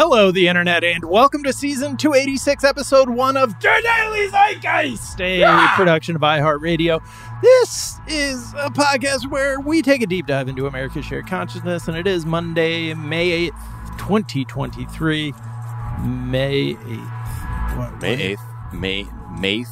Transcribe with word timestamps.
Hello, 0.00 0.30
the 0.30 0.46
internet, 0.46 0.84
and 0.84 1.02
welcome 1.02 1.42
to 1.42 1.52
season 1.52 1.96
286, 1.96 2.62
episode 2.62 3.10
one 3.10 3.36
of 3.36 3.58
The 3.58 3.82
Daily 3.82 4.28
Zeitgeist, 4.28 5.20
a 5.20 5.74
production 5.74 6.14
of 6.14 6.22
iHeartRadio. 6.22 7.02
This 7.42 7.98
is 8.06 8.52
a 8.52 8.70
podcast 8.70 9.28
where 9.28 9.58
we 9.58 9.82
take 9.82 10.00
a 10.00 10.06
deep 10.06 10.26
dive 10.26 10.48
into 10.48 10.68
America's 10.68 11.04
shared 11.04 11.26
consciousness, 11.26 11.88
and 11.88 11.96
it 11.96 12.06
is 12.06 12.24
Monday, 12.24 12.94
May 12.94 13.50
8th, 13.50 13.98
2023. 13.98 15.32
May 16.04 16.74
8th. 16.74 17.76
What- 17.76 18.00
May 18.00 18.36
8th, 18.36 18.72
May, 18.72 19.06
May, 19.40 19.64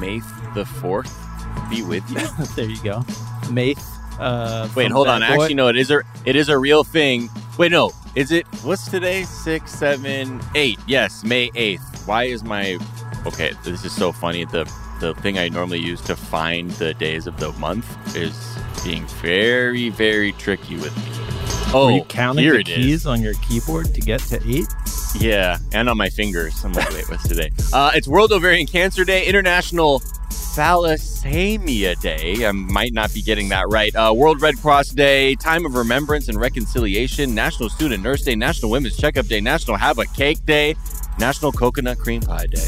May 0.00 0.18
the 0.56 0.64
4th 0.64 1.70
be 1.70 1.82
with 1.82 2.02
you. 2.10 2.18
there 2.56 2.68
you 2.68 2.82
go. 2.82 3.04
May. 3.52 3.76
Uh, 4.18 4.68
Wait, 4.74 4.90
hold 4.90 5.06
on. 5.06 5.22
Actually, 5.22 5.54
no, 5.54 5.68
it 5.68 5.76
is 5.76 5.92
a 5.92 6.02
it 6.24 6.34
is 6.34 6.48
a 6.48 6.58
real 6.58 6.82
thing. 6.82 7.30
Wait, 7.56 7.70
no, 7.70 7.92
is 8.16 8.30
it? 8.32 8.46
What's 8.62 8.88
today? 8.90 9.24
Six, 9.24 9.72
seven, 9.72 10.40
eight. 10.54 10.78
Yes, 10.86 11.24
May 11.24 11.50
eighth. 11.54 12.06
Why 12.06 12.24
is 12.24 12.44
my? 12.44 12.78
Okay, 13.26 13.52
this 13.64 13.84
is 13.84 13.92
so 13.92 14.12
funny. 14.12 14.44
The 14.44 14.64
the 15.00 15.14
thing 15.16 15.38
I 15.38 15.48
normally 15.48 15.80
use 15.80 16.00
to 16.02 16.16
find 16.16 16.70
the 16.72 16.94
days 16.94 17.26
of 17.26 17.38
the 17.38 17.52
month 17.54 17.86
is 18.16 18.34
being 18.84 19.04
very, 19.20 19.88
very 19.90 20.32
tricky 20.32 20.76
with 20.76 20.96
me. 20.96 21.02
Oh, 21.76 21.86
Were 21.86 21.92
you 21.92 22.04
counting 22.04 22.48
the 22.48 22.60
it 22.60 22.68
is. 22.68 22.76
keys 22.76 23.06
on 23.06 23.20
your 23.20 23.34
keyboard 23.34 23.92
to 23.94 24.00
get 24.00 24.20
to 24.20 24.40
eight? 24.48 24.66
Yeah, 25.18 25.58
and 25.72 25.88
on 25.88 25.96
my 25.96 26.08
fingers. 26.08 26.64
I'm 26.64 26.72
like, 26.72 26.90
wait, 26.90 27.08
what's 27.10 27.26
today? 27.28 27.50
Uh, 27.72 27.90
it's 27.94 28.06
World 28.06 28.30
Ovarian 28.30 28.66
Cancer 28.68 29.04
Day, 29.04 29.26
International 29.26 30.00
Thalassemia 30.54 32.00
Day. 32.00 32.46
I 32.46 32.52
might 32.52 32.92
not 32.92 33.12
be 33.12 33.22
getting 33.22 33.48
that 33.48 33.66
right. 33.68 33.94
Uh, 33.96 34.12
World 34.14 34.40
Red 34.40 34.56
Cross 34.58 34.90
Day, 34.90 35.34
Time 35.34 35.66
of 35.66 35.74
Remembrance 35.74 36.28
and 36.28 36.38
Reconciliation, 36.38 37.34
National 37.34 37.68
Student 37.68 38.04
Nurse 38.04 38.22
Day, 38.22 38.36
National 38.36 38.70
Women's 38.70 38.96
Checkup 38.96 39.26
Day, 39.26 39.40
National 39.40 39.76
Have 39.76 39.98
a 39.98 40.06
Cake 40.06 40.44
Day, 40.46 40.76
National 41.18 41.50
Coconut 41.50 41.98
Cream 41.98 42.20
Pie 42.22 42.46
Day. 42.46 42.66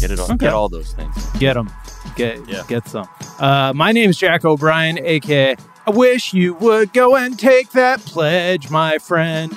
Get 0.00 0.10
it 0.10 0.18
all. 0.18 0.24
Okay. 0.26 0.36
Get 0.38 0.52
all 0.52 0.68
those 0.68 0.92
things. 0.92 1.14
Get 1.38 1.54
them. 1.54 1.70
Get 2.16 2.40
Yeah. 2.48 2.62
get 2.66 2.88
some. 2.88 3.08
Uh, 3.38 3.72
my 3.74 3.92
name's 3.92 4.16
Jack 4.16 4.44
O'Brien, 4.44 4.98
aka 4.98 5.56
I 5.86 5.90
wish 5.90 6.32
you 6.32 6.54
would 6.54 6.92
go 6.92 7.14
and 7.16 7.38
take 7.38 7.70
that 7.72 8.00
pledge, 8.00 8.68
my 8.70 8.98
friend. 8.98 9.52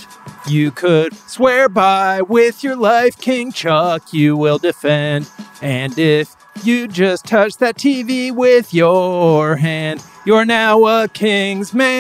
You 0.48 0.70
could 0.72 1.16
swear 1.28 1.68
by 1.68 2.22
with 2.22 2.64
your 2.64 2.76
life, 2.76 3.18
King 3.20 3.52
Chuck, 3.52 4.14
you 4.14 4.38
will 4.38 4.58
defend. 4.60 5.28
And 5.62 5.98
if 5.98 6.36
you 6.64 6.88
just 6.88 7.26
touched 7.26 7.60
that 7.60 7.76
TV 7.76 8.32
with 8.32 8.74
your 8.74 9.56
hand, 9.56 10.04
you're 10.26 10.46
now 10.46 10.86
a 10.86 11.08
king's 11.08 11.74
man. 11.74 11.96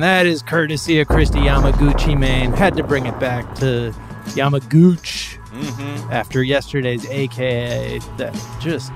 That 0.00 0.26
is 0.26 0.42
courtesy 0.42 1.00
of 1.00 1.08
Kristi 1.08 1.42
Yamaguchi, 1.42 2.18
man. 2.18 2.52
Had 2.52 2.76
to 2.76 2.82
bring 2.82 3.06
it 3.06 3.18
back 3.20 3.54
to 3.56 3.94
Yamaguchi 4.28 5.36
Mm-hmm. 5.50 6.12
after 6.12 6.44
yesterday's 6.44 7.04
AKA 7.10 7.98
that 8.18 8.32
just, 8.60 8.92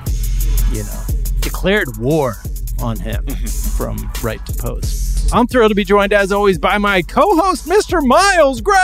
you 0.72 0.84
know, 0.84 1.02
declared 1.40 1.96
war 1.96 2.36
on 2.80 2.96
him 2.96 3.26
from 3.76 4.08
right 4.22 4.44
to 4.46 4.52
post. 4.52 5.03
I'm 5.32 5.48
thrilled 5.48 5.70
to 5.70 5.74
be 5.74 5.84
joined, 5.84 6.12
as 6.12 6.30
always, 6.30 6.58
by 6.58 6.78
my 6.78 7.02
co 7.02 7.36
host, 7.36 7.66
Mr. 7.66 8.00
Miles 8.06 8.60
Gray. 8.60 8.74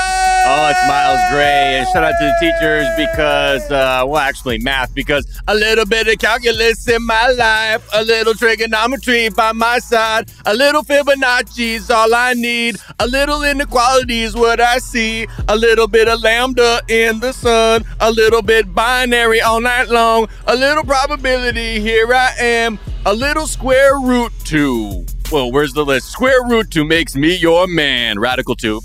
Oh, 0.46 0.68
it's 0.70 0.88
Miles 0.88 1.20
Gray. 1.30 1.78
And 1.78 1.88
shout 1.88 2.02
out 2.02 2.14
to 2.18 2.24
the 2.24 2.36
teachers 2.40 2.86
because, 2.96 3.70
uh, 3.70 4.04
well, 4.06 4.16
actually, 4.16 4.58
math, 4.58 4.92
because 4.92 5.26
a 5.46 5.54
little 5.54 5.86
bit 5.86 6.08
of 6.08 6.18
calculus 6.18 6.88
in 6.88 7.06
my 7.06 7.28
life, 7.28 7.88
a 7.94 8.02
little 8.02 8.34
trigonometry 8.34 9.28
by 9.28 9.52
my 9.52 9.78
side, 9.78 10.32
a 10.44 10.54
little 10.54 10.82
Fibonacci's 10.82 11.88
all 11.90 12.12
I 12.12 12.34
need, 12.34 12.76
a 12.98 13.06
little 13.06 13.44
inequality 13.44 14.22
is 14.22 14.34
what 14.34 14.60
I 14.60 14.78
see, 14.78 15.28
a 15.48 15.56
little 15.56 15.86
bit 15.86 16.08
of 16.08 16.20
lambda 16.20 16.80
in 16.88 17.20
the 17.20 17.32
sun, 17.32 17.84
a 18.00 18.10
little 18.10 18.42
bit 18.42 18.74
binary 18.74 19.40
all 19.40 19.60
night 19.60 19.88
long, 19.88 20.28
a 20.46 20.56
little 20.56 20.82
probability, 20.84 21.80
here 21.80 22.12
I 22.12 22.32
am, 22.40 22.78
a 23.06 23.14
little 23.14 23.46
square 23.46 23.98
root 24.00 24.32
2. 24.44 25.06
Well, 25.32 25.52
where's 25.52 25.74
the 25.74 25.84
list? 25.84 26.08
Square 26.08 26.48
root 26.48 26.72
2 26.72 26.84
makes 26.84 27.14
me 27.14 27.32
your 27.36 27.68
man. 27.68 28.18
Radical 28.18 28.56
2. 28.56 28.80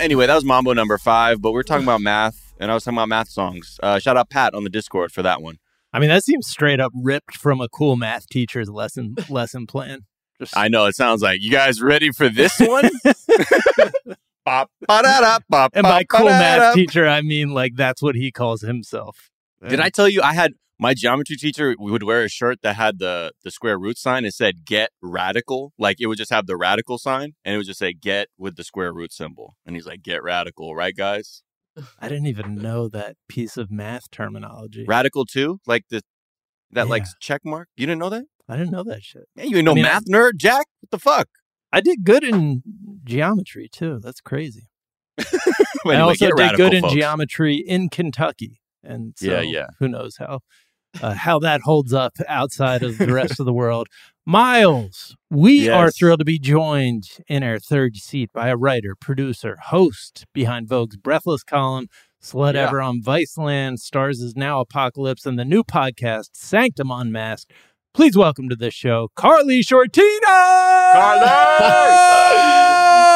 Anyway, 0.00 0.26
that 0.26 0.34
was 0.36 0.44
Mambo 0.44 0.72
number 0.74 0.96
five, 0.96 1.42
but 1.42 1.50
we're 1.50 1.64
talking 1.64 1.82
about 1.82 2.00
math, 2.00 2.54
and 2.60 2.70
I 2.70 2.74
was 2.74 2.84
talking 2.84 2.96
about 2.96 3.08
math 3.08 3.28
songs. 3.30 3.80
Uh, 3.82 3.98
shout 3.98 4.16
out 4.16 4.30
Pat 4.30 4.54
on 4.54 4.62
the 4.62 4.70
Discord 4.70 5.10
for 5.10 5.22
that 5.22 5.42
one. 5.42 5.56
I 5.92 5.98
mean, 5.98 6.08
that 6.08 6.22
seems 6.22 6.46
straight 6.46 6.78
up 6.78 6.92
ripped 6.94 7.36
from 7.36 7.60
a 7.60 7.68
cool 7.68 7.96
math 7.96 8.28
teacher's 8.28 8.70
lesson 8.70 9.16
lesson 9.28 9.66
plan. 9.66 10.02
Just 10.38 10.56
I 10.56 10.68
know 10.68 10.86
it 10.86 10.94
sounds 10.94 11.20
like 11.20 11.40
you 11.42 11.50
guys 11.50 11.82
ready 11.82 12.12
for 12.12 12.28
this 12.28 12.56
one? 12.60 12.90
Bop, 14.44 14.70
ba-da-da, 14.86 15.40
bop, 15.50 15.72
and 15.74 15.82
by 15.82 16.04
cool 16.04 16.26
math 16.26 16.74
teacher, 16.74 17.08
I 17.08 17.22
mean 17.22 17.50
like 17.50 17.74
that's 17.74 18.00
what 18.00 18.14
he 18.14 18.30
calls 18.30 18.62
himself. 18.62 19.30
Did 19.68 19.80
I 19.80 19.90
tell 19.90 20.08
you 20.08 20.22
I 20.22 20.32
had 20.32 20.54
my 20.80 20.94
geometry 20.94 21.36
teacher 21.36 21.76
would 21.78 22.02
wear 22.02 22.24
a 22.24 22.28
shirt 22.28 22.58
that 22.62 22.74
had 22.76 22.98
the 22.98 23.32
the 23.44 23.50
square 23.50 23.78
root 23.78 23.98
sign. 23.98 24.24
It 24.24 24.34
said 24.34 24.64
"get 24.64 24.90
radical," 25.02 25.72
like 25.78 25.98
it 26.00 26.06
would 26.06 26.18
just 26.18 26.32
have 26.32 26.46
the 26.46 26.56
radical 26.56 26.98
sign, 26.98 27.34
and 27.44 27.54
it 27.54 27.58
would 27.58 27.66
just 27.66 27.78
say 27.78 27.92
"get" 27.92 28.28
with 28.38 28.56
the 28.56 28.64
square 28.64 28.92
root 28.92 29.12
symbol. 29.12 29.54
And 29.66 29.76
he's 29.76 29.86
like, 29.86 30.02
"Get 30.02 30.22
radical, 30.22 30.74
right, 30.74 30.96
guys? 30.96 31.42
I 32.00 32.08
didn't 32.08 32.26
even 32.26 32.56
know 32.56 32.88
that 32.88 33.16
piece 33.28 33.56
of 33.56 33.70
math 33.70 34.10
terminology. 34.10 34.84
Radical 34.88 35.24
too, 35.26 35.60
like 35.66 35.84
the 35.90 36.02
that 36.72 36.88
like 36.88 37.02
Yeah. 37.02 37.08
check 37.20 37.42
mark. 37.44 37.68
You 37.76 37.86
didn't 37.86 38.00
know 38.00 38.10
that? 38.10 38.24
I 38.48 38.56
didn't 38.56 38.72
know 38.72 38.82
that 38.84 39.02
shit. 39.02 39.24
Yeah, 39.36 39.44
you 39.44 39.56
ain't 39.58 39.64
no 39.66 39.72
I 39.72 39.74
mean, 39.74 39.84
math 39.84 40.04
nerd, 40.06 40.32
Jack. 40.36 40.66
What 40.80 40.90
the 40.90 40.98
fuck? 40.98 41.28
I 41.72 41.80
did 41.80 42.02
good 42.04 42.24
in 42.24 42.62
geometry 43.04 43.68
too. 43.70 44.00
That's 44.02 44.20
crazy. 44.20 44.68
Anyway, 45.84 45.96
I 45.96 46.00
also 46.00 46.26
did 46.26 46.34
radical, 46.38 46.56
good 46.66 46.74
in 46.74 46.82
folks. 46.82 46.94
geometry 46.94 47.54
in 47.56 47.88
Kentucky, 47.88 48.60
and 48.82 49.14
so 49.16 49.26
Yeah, 49.26 49.40
yeah. 49.40 49.66
who 49.78 49.88
knows 49.88 50.16
how 50.18 50.40
uh, 51.02 51.14
how 51.14 51.38
that 51.38 51.62
holds 51.62 51.92
up 51.92 52.14
outside 52.28 52.82
of 52.82 52.98
the 52.98 53.12
rest 53.12 53.40
of 53.40 53.46
the 53.46 53.52
world. 53.52 53.88
Miles, 54.26 55.16
we 55.30 55.68
are 55.68 55.90
thrilled 55.90 56.20
to 56.20 56.24
be 56.24 56.38
joined 56.38 57.04
in 57.26 57.42
our 57.42 57.58
third 57.58 57.96
seat 57.96 58.30
by 58.32 58.48
a 58.48 58.56
writer, 58.56 58.94
producer, 58.94 59.56
host 59.56 60.26
behind 60.32 60.68
Vogue's 60.68 60.96
Breathless 60.96 61.42
column, 61.42 61.88
Slut 62.22 62.54
Yeah. 62.54 62.68
Ever 62.68 62.80
on 62.80 63.00
Viceland, 63.02 63.78
Starz 63.78 64.20
is 64.20 64.36
Now 64.36 64.60
Apocalypse, 64.60 65.24
and 65.26 65.38
the 65.38 65.44
new 65.44 65.64
podcast, 65.64 66.30
Sanctum 66.34 66.90
Unmasked. 66.90 67.52
Please 67.92 68.16
welcome 68.16 68.48
to 68.48 68.56
this 68.56 68.74
show, 68.74 69.08
Karley 69.16 69.62
Sciortino! 69.62 70.92
Karley! 70.92 71.26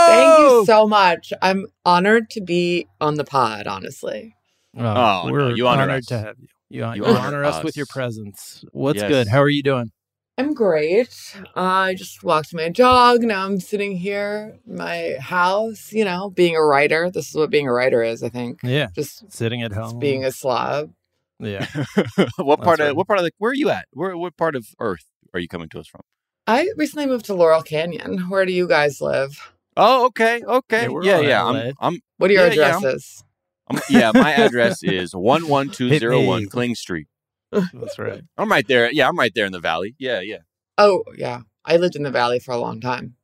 Thank 0.06 0.38
you 0.38 0.64
so 0.66 0.86
much. 0.88 1.32
I'm 1.42 1.66
honored 1.84 2.30
to 2.30 2.40
be 2.40 2.88
on 3.00 3.14
the 3.14 3.24
pod, 3.24 3.66
honestly. 3.66 4.34
Oh, 4.76 4.84
oh 4.84 5.30
we're 5.30 5.54
you 5.54 5.68
honor 5.68 5.82
honored 5.82 6.06
to 6.08 6.18
have 6.18 6.36
you. 6.40 6.48
You, 6.74 6.80
You 6.80 6.86
you 6.94 7.04
honor, 7.06 7.28
honor 7.28 7.44
us. 7.44 7.62
with 7.62 7.76
your 7.76 7.86
presence. 7.86 8.64
What's 8.72 9.00
Yes. 9.00 9.08
good? 9.08 9.28
How 9.28 9.40
are 9.40 9.48
you 9.48 9.62
doing? 9.62 9.92
I'm 10.36 10.54
great. 10.54 11.36
I 11.54 11.94
just 11.94 12.24
walked 12.24 12.52
my 12.52 12.68
dog. 12.68 13.22
Now 13.22 13.44
I'm 13.46 13.60
sitting 13.60 13.96
here 13.96 14.58
in 14.66 14.76
my 14.76 15.14
house, 15.20 15.92
you 15.92 16.04
know, 16.04 16.30
being 16.30 16.56
a 16.56 16.62
writer. 16.64 17.12
This 17.12 17.28
is 17.28 17.36
what 17.36 17.50
being 17.50 17.68
a 17.68 17.72
writer 17.72 18.02
is, 18.02 18.24
I 18.24 18.28
think. 18.28 18.58
Yeah, 18.64 18.88
Just 18.92 19.30
sitting 19.32 19.62
at 19.62 19.70
home. 19.70 19.84
Just 19.84 20.00
being 20.00 20.24
a 20.24 20.32
slob. 20.32 20.90
yeah. 21.38 21.66
what 22.38 22.60
part 22.60 22.78
That's 22.78 22.80
of 22.80 22.86
right. 22.88 22.96
what 22.96 23.06
part 23.06 23.20
of 23.20 23.24
the 23.24 23.30
where 23.38 23.52
are 23.52 23.54
you 23.54 23.70
at? 23.70 23.86
Where 23.92 24.16
what 24.16 24.36
part 24.36 24.56
of 24.56 24.66
Earth 24.80 25.04
are 25.32 25.38
you 25.38 25.46
coming 25.46 25.68
to 25.68 25.78
us 25.78 25.86
from? 25.86 26.00
I 26.48 26.68
recently 26.76 27.06
moved 27.06 27.26
to 27.26 27.34
Laurel 27.34 27.62
Canyon. 27.62 28.28
Where 28.28 28.44
do 28.44 28.52
you 28.52 28.66
guys 28.66 29.00
live? 29.00 29.52
Oh, 29.76 30.06
okay, 30.06 30.42
okay, 30.44 30.88
Yeah, 31.02 31.20
yeah, 31.20 31.20
yeah. 31.20 31.44
I'm, 31.44 31.74
I'm, 31.80 32.00
What 32.18 32.30
are 32.30 32.34
your 32.34 32.46
Yeah, 32.48 32.52
yeah, 32.52 32.76
addresses? 32.76 33.23
I'm, 33.68 33.80
yeah. 33.88 34.12
My 34.14 34.32
address 34.32 34.82
is 34.82 35.14
one 35.14 35.48
one 35.48 35.70
two 35.70 35.88
zero 35.98 36.20
Hit 36.20 36.26
one 36.28 36.42
me. 36.42 36.48
Kling 36.48 36.74
Street. 36.74 37.08
That's 37.50 37.98
right. 37.98 38.22
I'm 38.36 38.50
right 38.50 38.66
there. 38.66 38.90
Yeah, 38.92 39.08
I'm 39.08 39.18
right 39.18 39.32
there 39.34 39.46
in 39.46 39.52
the 39.52 39.60
valley. 39.60 39.94
Yeah, 39.98 40.20
yeah. 40.20 40.38
Oh, 40.76 41.04
yeah. 41.16 41.40
I 41.64 41.76
lived 41.76 41.96
in 41.96 42.02
the 42.02 42.10
valley 42.10 42.40
for 42.40 42.52
a 42.52 42.58
long 42.58 42.80
time. 42.80 43.14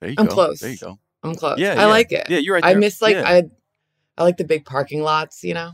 There 0.00 0.10
you 0.10 0.16
I'm 0.18 0.26
go. 0.26 0.32
close. 0.34 0.60
There 0.60 0.70
you 0.70 0.78
go. 0.78 0.98
I'm 1.22 1.34
close. 1.34 1.58
Yeah, 1.58 1.72
I 1.72 1.74
yeah. 1.76 1.86
like 1.86 2.12
it. 2.12 2.30
Yeah, 2.30 2.38
you're 2.38 2.54
right. 2.54 2.64
I 2.64 2.74
miss 2.74 3.02
like 3.02 3.16
yeah. 3.16 3.28
I 3.28 3.42
I 4.16 4.22
like 4.22 4.36
the 4.36 4.44
big 4.44 4.64
parking 4.64 5.02
lots, 5.02 5.42
you 5.42 5.52
know? 5.54 5.72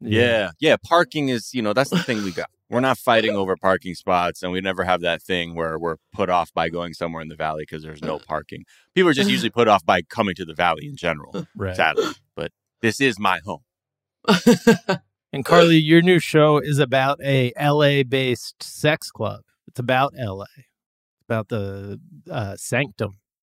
Yeah, 0.00 0.52
yeah. 0.60 0.76
Parking 0.82 1.28
is, 1.30 1.52
you 1.52 1.62
know, 1.62 1.72
that's 1.72 1.90
the 1.90 1.98
thing 1.98 2.22
we 2.22 2.32
got. 2.32 2.48
We're 2.68 2.80
not 2.80 2.98
fighting 2.98 3.36
over 3.36 3.56
parking 3.56 3.94
spots, 3.94 4.42
and 4.42 4.50
we 4.50 4.60
never 4.60 4.84
have 4.84 5.00
that 5.02 5.22
thing 5.22 5.54
where 5.54 5.78
we're 5.78 5.96
put 6.12 6.28
off 6.28 6.52
by 6.52 6.68
going 6.68 6.94
somewhere 6.94 7.22
in 7.22 7.28
the 7.28 7.36
valley 7.36 7.62
because 7.62 7.82
there's 7.82 8.02
no 8.02 8.18
parking. 8.28 8.64
People 8.94 9.10
are 9.10 9.14
just 9.14 9.30
usually 9.30 9.50
put 9.50 9.68
off 9.68 9.84
by 9.84 10.02
coming 10.02 10.34
to 10.36 10.44
the 10.44 10.54
valley 10.54 10.86
in 10.86 10.96
general, 10.96 11.46
Right. 11.54 11.76
sadly. 11.76 12.06
But 12.34 12.50
this 12.82 13.00
is 13.00 13.18
my 13.18 13.40
home. 13.44 13.62
And 15.36 15.44
Karley, 15.44 15.82
your 15.84 16.00
new 16.00 16.18
show 16.18 16.58
is 16.58 16.78
about 16.78 17.20
a 17.22 17.52
LA 17.60 18.02
based 18.04 18.62
sex 18.62 19.10
club. 19.10 19.42
It's 19.68 19.78
about 19.78 20.14
LA. 20.16 20.44
It's 20.56 21.24
about 21.28 21.48
the 21.48 22.00
uh, 22.30 22.56
Sanctum, 22.56 23.18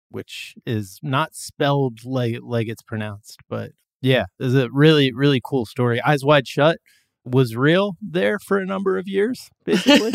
which 0.09 0.55
is 0.65 0.99
not 1.03 1.35
spelled 1.35 2.05
like 2.07 2.39
like 2.43 2.69
it's 2.69 2.81
pronounced, 2.81 3.41
but 3.51 3.73
yeah, 4.01 4.25
it's 4.39 4.55
a 4.55 4.71
really 4.71 5.13
really 5.13 5.39
cool 5.45 5.67
story. 5.67 6.01
Eyes 6.01 6.25
Wide 6.25 6.49
Shut 6.49 6.79
was 7.27 7.57
real 7.57 7.99
there 8.01 8.39
for 8.39 8.59
a 8.59 8.65
number 8.65 8.97
of 8.97 9.07
years, 9.07 9.51
basically. 9.65 10.13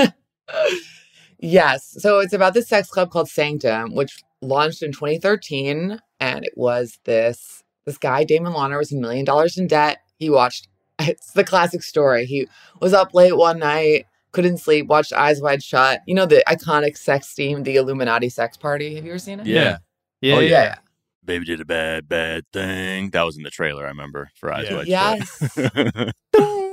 yes. 1.40 1.96
So 2.00 2.20
it's 2.22 2.34
about 2.34 2.56
this 2.56 2.70
sex 2.70 2.90
club 2.90 3.12
called 3.12 3.30
Sanctum, 3.30 3.94
which 3.94 4.18
launched 4.42 4.82
in 4.82 4.94
2013. 4.94 6.00
And 6.20 6.44
it 6.44 6.54
was 6.56 6.98
this 7.06 7.62
this 7.86 7.98
guy, 7.98 8.24
Damon 8.24 8.54
Lawner, 8.54 8.78
was 8.78 8.92
a 8.92 8.96
million 8.98 9.26
dollars 9.26 9.58
in 9.58 9.68
debt. 9.68 10.00
He 10.18 10.30
watched 10.30 10.68
it's 11.00 11.32
the 11.32 11.44
classic 11.44 11.84
story. 11.84 12.26
He 12.26 12.48
was 12.80 12.94
up 12.94 13.14
late 13.14 13.36
one 13.38 13.60
night, 13.60 14.06
couldn't 14.32 14.60
sleep, 14.60 14.88
watched 14.88 15.14
Eyes 15.14 15.42
Wide 15.42 15.64
Shut. 15.64 16.02
You 16.06 16.16
know 16.16 16.26
the 16.26 16.44
iconic 16.48 16.98
sex 16.98 17.34
theme, 17.34 17.64
the 17.64 17.76
Illuminati 17.78 18.30
sex 18.30 18.56
party. 18.58 18.96
Have 18.96 19.06
you 19.06 19.12
ever 19.12 19.20
seen 19.20 19.40
it? 19.40 19.46
Yeah. 19.48 19.78
yeah, 20.22 20.36
Oh, 20.36 20.40
yeah. 20.40 20.50
Yeah. 20.50 20.76
Baby 21.24 21.46
did 21.46 21.62
a 21.62 21.66
bad, 21.66 22.10
bad 22.10 22.44
thing. 22.52 23.12
That 23.12 23.24
was 23.24 23.38
in 23.38 23.44
the 23.44 23.52
trailer, 23.52 23.86
I 23.86 23.90
remember, 23.90 24.30
for 24.36 24.52
Eyes 24.52 24.68
Yeah. 24.70 24.76
Wide 24.78 24.88
Yes. 24.88 25.52
Shut. 25.54 25.74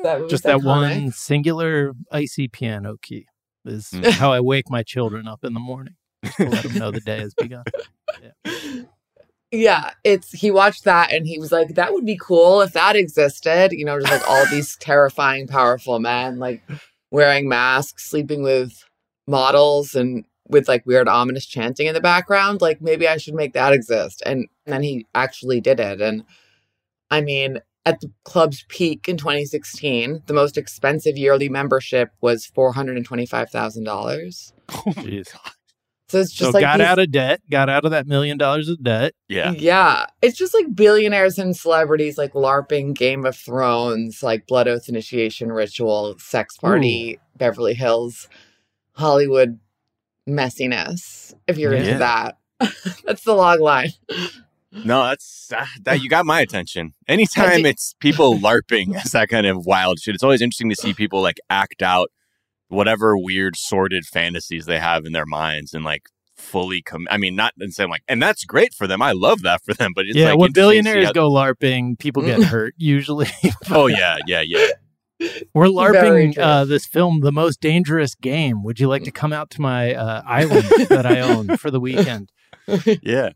That 0.04 0.26
Just 0.30 0.44
that 0.44 0.58
iconic. 0.58 0.64
one 0.64 1.10
singular 1.12 1.92
icy 2.12 2.46
piano 2.48 2.96
key 3.02 3.26
is 3.66 3.90
Mm. 3.90 4.10
how 4.12 4.32
I 4.32 4.38
wake 4.40 4.70
my 4.70 4.82
children 4.84 5.26
up 5.26 5.42
in 5.44 5.54
the 5.54 5.60
morning. 5.60 5.94
Just 6.24 6.36
to 6.36 6.48
let 6.48 6.62
them 6.62 6.74
know 6.78 6.90
the 6.92 7.00
day 7.00 7.18
has 7.18 7.34
begun. 7.34 7.64
Yeah, 8.22 8.82
it's 9.50 10.30
he 10.32 10.50
watched 10.50 10.84
that 10.84 11.12
and 11.12 11.26
he 11.26 11.38
was 11.38 11.52
like, 11.52 11.74
that 11.74 11.92
would 11.92 12.04
be 12.04 12.18
cool 12.20 12.60
if 12.60 12.72
that 12.72 12.96
existed. 12.96 13.72
You 13.72 13.84
know, 13.84 13.98
just 13.98 14.12
like 14.12 14.28
all 14.28 14.44
these 14.46 14.76
terrifying, 14.76 15.46
powerful 15.46 15.98
men, 15.98 16.38
like 16.38 16.62
wearing 17.10 17.48
masks, 17.48 18.10
sleeping 18.10 18.42
with 18.42 18.84
models 19.26 19.94
and 19.94 20.24
with 20.48 20.68
like 20.68 20.84
weird 20.86 21.08
ominous 21.08 21.46
chanting 21.46 21.86
in 21.86 21.94
the 21.94 22.00
background. 22.00 22.60
Like 22.60 22.80
maybe 22.80 23.06
I 23.06 23.16
should 23.16 23.34
make 23.34 23.52
that 23.54 23.72
exist. 23.72 24.22
And, 24.24 24.46
then 24.66 24.82
he 24.82 25.06
actually 25.14 25.62
did 25.62 25.80
it. 25.80 26.02
And 26.02 26.24
I 27.10 27.22
mean, 27.22 27.60
at 27.86 28.00
the 28.00 28.12
club's 28.24 28.66
peak 28.68 29.08
in 29.08 29.16
2016, 29.16 30.24
the 30.26 30.34
most 30.34 30.58
expensive 30.58 31.16
yearly 31.16 31.48
membership 31.48 32.10
was 32.20 32.50
$425,000. 32.54 34.52
Oh, 34.68 34.82
Jeez. 34.88 35.34
So 36.08 36.18
it's 36.20 36.32
just 36.32 36.52
so 36.52 36.54
like 36.56 36.62
got 36.62 36.78
these- 36.78 36.86
out 36.86 36.98
of 36.98 37.10
debt, 37.10 37.40
got 37.50 37.68
out 37.68 37.84
of 37.84 37.90
that 37.90 38.06
million 38.06 38.38
dollars 38.38 38.68
of 38.68 38.82
debt. 38.82 39.12
yeah. 39.28 39.50
Yeah. 39.52 40.06
It's 40.22 40.38
just 40.38 40.54
like 40.54 40.74
billionaires 40.74 41.38
and 41.38 41.54
celebrities 41.56 42.16
like 42.16 42.32
LARPing 42.32 42.94
Game 42.94 43.26
of 43.26 43.36
Thrones, 43.36 44.22
like 44.22 44.46
Blood 44.46 44.68
Oath 44.68 44.88
Initiation 44.88 45.52
Ritual, 45.52 46.16
Sex 46.18 46.56
Party, 46.56 47.18
Beverly 47.36 47.74
Hills, 47.74 48.28
Hollywood 48.92 49.58
messiness, 50.28 51.34
if 51.46 51.58
you're 51.58 51.74
Yeah. 51.74 51.82
into 51.82 51.98
that. 51.98 52.38
That's 53.04 53.24
the 53.24 53.34
log 53.34 53.60
line. 53.60 53.90
No, 54.70 55.04
that's 55.04 55.50
uh, 55.56 55.64
that 55.84 56.02
you 56.02 56.10
got 56.10 56.26
my 56.26 56.40
attention. 56.42 56.92
Anytime 57.08 57.64
it's 57.64 57.94
people 58.00 58.34
LARPing, 58.38 58.94
it's 58.96 59.12
that 59.12 59.28
kind 59.30 59.46
of 59.46 59.64
wild 59.64 59.98
shit. 59.98 60.14
It's 60.14 60.22
always 60.22 60.42
interesting 60.42 60.68
to 60.68 60.76
see 60.76 60.92
people 60.92 61.22
like 61.22 61.38
act 61.48 61.82
out 61.82 62.10
whatever 62.68 63.16
weird 63.16 63.56
sordid 63.56 64.04
fantasies 64.04 64.66
they 64.66 64.78
have 64.78 65.04
in 65.04 65.12
their 65.12 65.26
minds 65.26 65.74
and 65.74 65.84
like 65.84 66.08
fully 66.36 66.82
come. 66.82 67.06
I 67.10 67.16
mean, 67.16 67.34
not 67.34 67.52
and 67.58 67.72
saying 67.72 67.90
like, 67.90 68.02
and 68.08 68.22
that's 68.22 68.44
great 68.44 68.72
for 68.74 68.86
them. 68.86 69.02
I 69.02 69.12
love 69.12 69.42
that 69.42 69.62
for 69.64 69.74
them. 69.74 69.92
But 69.94 70.06
it's 70.06 70.16
yeah, 70.16 70.30
like 70.30 70.38
when 70.38 70.48
interesting 70.48 70.54
to 70.54 70.78
see 70.78 70.82
billionaires 70.82 71.06
how- 71.06 71.12
go 71.12 71.30
LARPing, 71.30 71.98
people 71.98 72.22
get 72.22 72.42
hurt 72.42 72.74
usually. 72.76 73.28
Oh 73.70 73.86
yeah, 73.86 74.18
yeah, 74.26 74.42
yeah. 74.42 74.68
We're 75.54 75.66
LARPing 75.66 76.38
uh, 76.38 76.64
this 76.64 76.86
film, 76.86 77.20
The 77.20 77.32
Most 77.32 77.60
Dangerous 77.60 78.14
Game. 78.14 78.62
Would 78.62 78.78
you 78.78 78.88
like 78.88 79.02
to 79.02 79.10
come 79.10 79.32
out 79.32 79.50
to 79.50 79.60
my 79.60 79.94
uh, 79.94 80.22
island 80.26 80.68
that 80.88 81.06
I 81.06 81.20
own 81.20 81.56
for 81.56 81.70
the 81.70 81.80
weekend? 81.80 82.30
Yeah. 83.02 83.30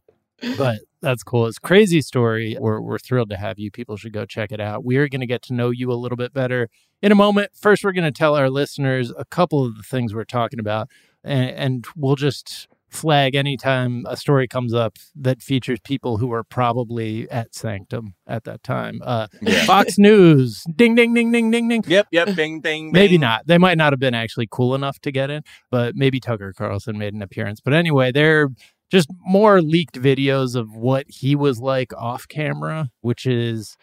But 0.56 0.78
that's 1.00 1.22
cool. 1.24 1.46
It's 1.46 1.58
a 1.58 1.60
crazy 1.60 2.00
story. 2.00 2.56
We're, 2.58 2.80
we're 2.80 2.98
thrilled 2.98 3.30
to 3.30 3.36
have 3.36 3.58
you. 3.58 3.70
People 3.70 3.96
should 3.96 4.12
go 4.12 4.24
check 4.24 4.52
it 4.52 4.60
out. 4.60 4.84
We 4.84 4.96
are 4.96 5.08
going 5.08 5.20
to 5.20 5.26
get 5.26 5.42
to 5.42 5.54
know 5.54 5.70
you 5.70 5.90
a 5.90 5.94
little 5.94 6.16
bit 6.16 6.32
better 6.32 6.68
in 7.02 7.12
a 7.12 7.16
moment. 7.16 7.50
First, 7.54 7.84
we're 7.84 7.92
going 7.92 8.04
to 8.04 8.16
tell 8.16 8.36
our 8.36 8.48
listeners 8.48 9.12
a 9.16 9.24
couple 9.24 9.64
of 9.64 9.76
the 9.76 9.82
things 9.82 10.14
we're 10.14 10.24
talking 10.24 10.60
about, 10.60 10.88
and, 11.24 11.50
and 11.50 11.86
we'll 11.96 12.16
just 12.16 12.68
flag 12.88 13.34
anytime 13.34 14.04
a 14.06 14.16
story 14.18 14.46
comes 14.46 14.74
up 14.74 14.98
that 15.16 15.40
features 15.40 15.80
people 15.82 16.18
who 16.18 16.30
are 16.30 16.44
probably 16.44 17.28
at 17.30 17.54
Sanctum 17.54 18.14
at 18.26 18.44
that 18.44 18.62
time. 18.62 19.00
Uh, 19.02 19.28
Yeah. 19.40 19.64
Fox 19.64 19.96
News, 19.98 20.62
ding, 20.76 20.94
ding, 20.94 21.14
ding, 21.14 21.32
ding, 21.32 21.50
ding, 21.50 21.68
ding. 21.68 21.82
Yep, 21.86 22.08
yep, 22.10 22.34
ding, 22.34 22.60
ding. 22.60 22.92
Maybe 22.92 23.16
not. 23.16 23.46
They 23.46 23.56
might 23.56 23.78
not 23.78 23.94
have 23.94 24.00
been 24.00 24.14
actually 24.14 24.46
cool 24.50 24.74
enough 24.74 24.98
to 25.00 25.10
get 25.10 25.30
in, 25.30 25.42
but 25.70 25.96
maybe 25.96 26.20
Tucker 26.20 26.52
Carlson 26.52 26.98
made 26.98 27.14
an 27.14 27.22
appearance. 27.22 27.60
But 27.60 27.72
anyway, 27.72 28.12
they're 28.12 28.48
just 28.90 29.08
more 29.24 29.62
leaked 29.62 29.98
videos 29.98 30.54
of 30.54 30.76
what 30.76 31.06
he 31.08 31.34
was 31.34 31.60
like 31.60 31.94
off 31.96 32.28
camera, 32.28 32.90
which 33.00 33.24
is 33.24 33.78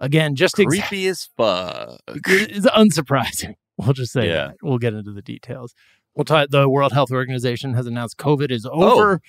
again 0.00 0.34
just 0.34 0.54
Creepy 0.56 1.06
as 1.06 1.28
fuck. 1.36 2.00
is 2.26 2.66
unsurprising. 2.66 3.54
We'll 3.78 3.94
just 3.94 4.12
say 4.12 4.26
Yeah. 4.28 4.48
that. 4.48 4.56
We'll 4.62 4.76
get 4.76 4.92
into 4.92 5.12
the 5.12 5.22
details. 5.22 5.72
We'll 6.14 6.26
talk. 6.26 6.50
The 6.50 6.68
World 6.68 6.92
Health 6.92 7.10
Organization 7.10 7.72
has 7.74 7.86
announced 7.86 8.18
COVID 8.18 8.50
is 8.50 8.66
oh. 8.66 8.72
over. 8.72 9.20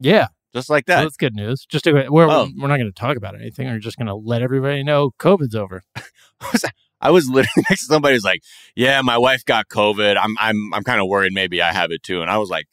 Yeah, 0.00 0.28
Just 0.52 0.68
like 0.68 0.84
so 0.88 0.94
that. 0.96 1.02
that's 1.02 1.16
good 1.16 1.36
news. 1.36 1.64
Just 1.70 1.84
to, 1.84 1.92
we're 1.92 2.28
Oh. 2.28 2.48
we're 2.58 2.66
not 2.66 2.78
going 2.78 2.90
to 2.92 3.00
talk 3.00 3.16
about 3.16 3.36
anything. 3.36 3.68
We're 3.68 3.78
just 3.78 3.98
going 3.98 4.08
to 4.08 4.14
let 4.16 4.42
everybody 4.42 4.82
know 4.82 5.12
COVID's 5.20 5.54
over. 5.54 5.82
I 7.00 7.10
was 7.10 7.28
literally 7.28 7.48
next 7.70 7.82
to 7.82 7.86
somebody 7.86 8.14
who's 8.16 8.24
like, 8.24 8.42
"Yeah, 8.74 9.00
my 9.02 9.16
wife 9.16 9.44
got 9.44 9.68
COVID. 9.68 10.16
I'm 10.20 10.34
I'm 10.40 10.74
I'm 10.74 10.82
kind 10.82 11.00
of 11.00 11.06
worried 11.08 11.32
maybe 11.32 11.62
I 11.62 11.72
have 11.72 11.90
it 11.92 12.02
too." 12.02 12.20
And 12.22 12.30
I 12.30 12.38
was 12.38 12.50
like, 12.50 12.66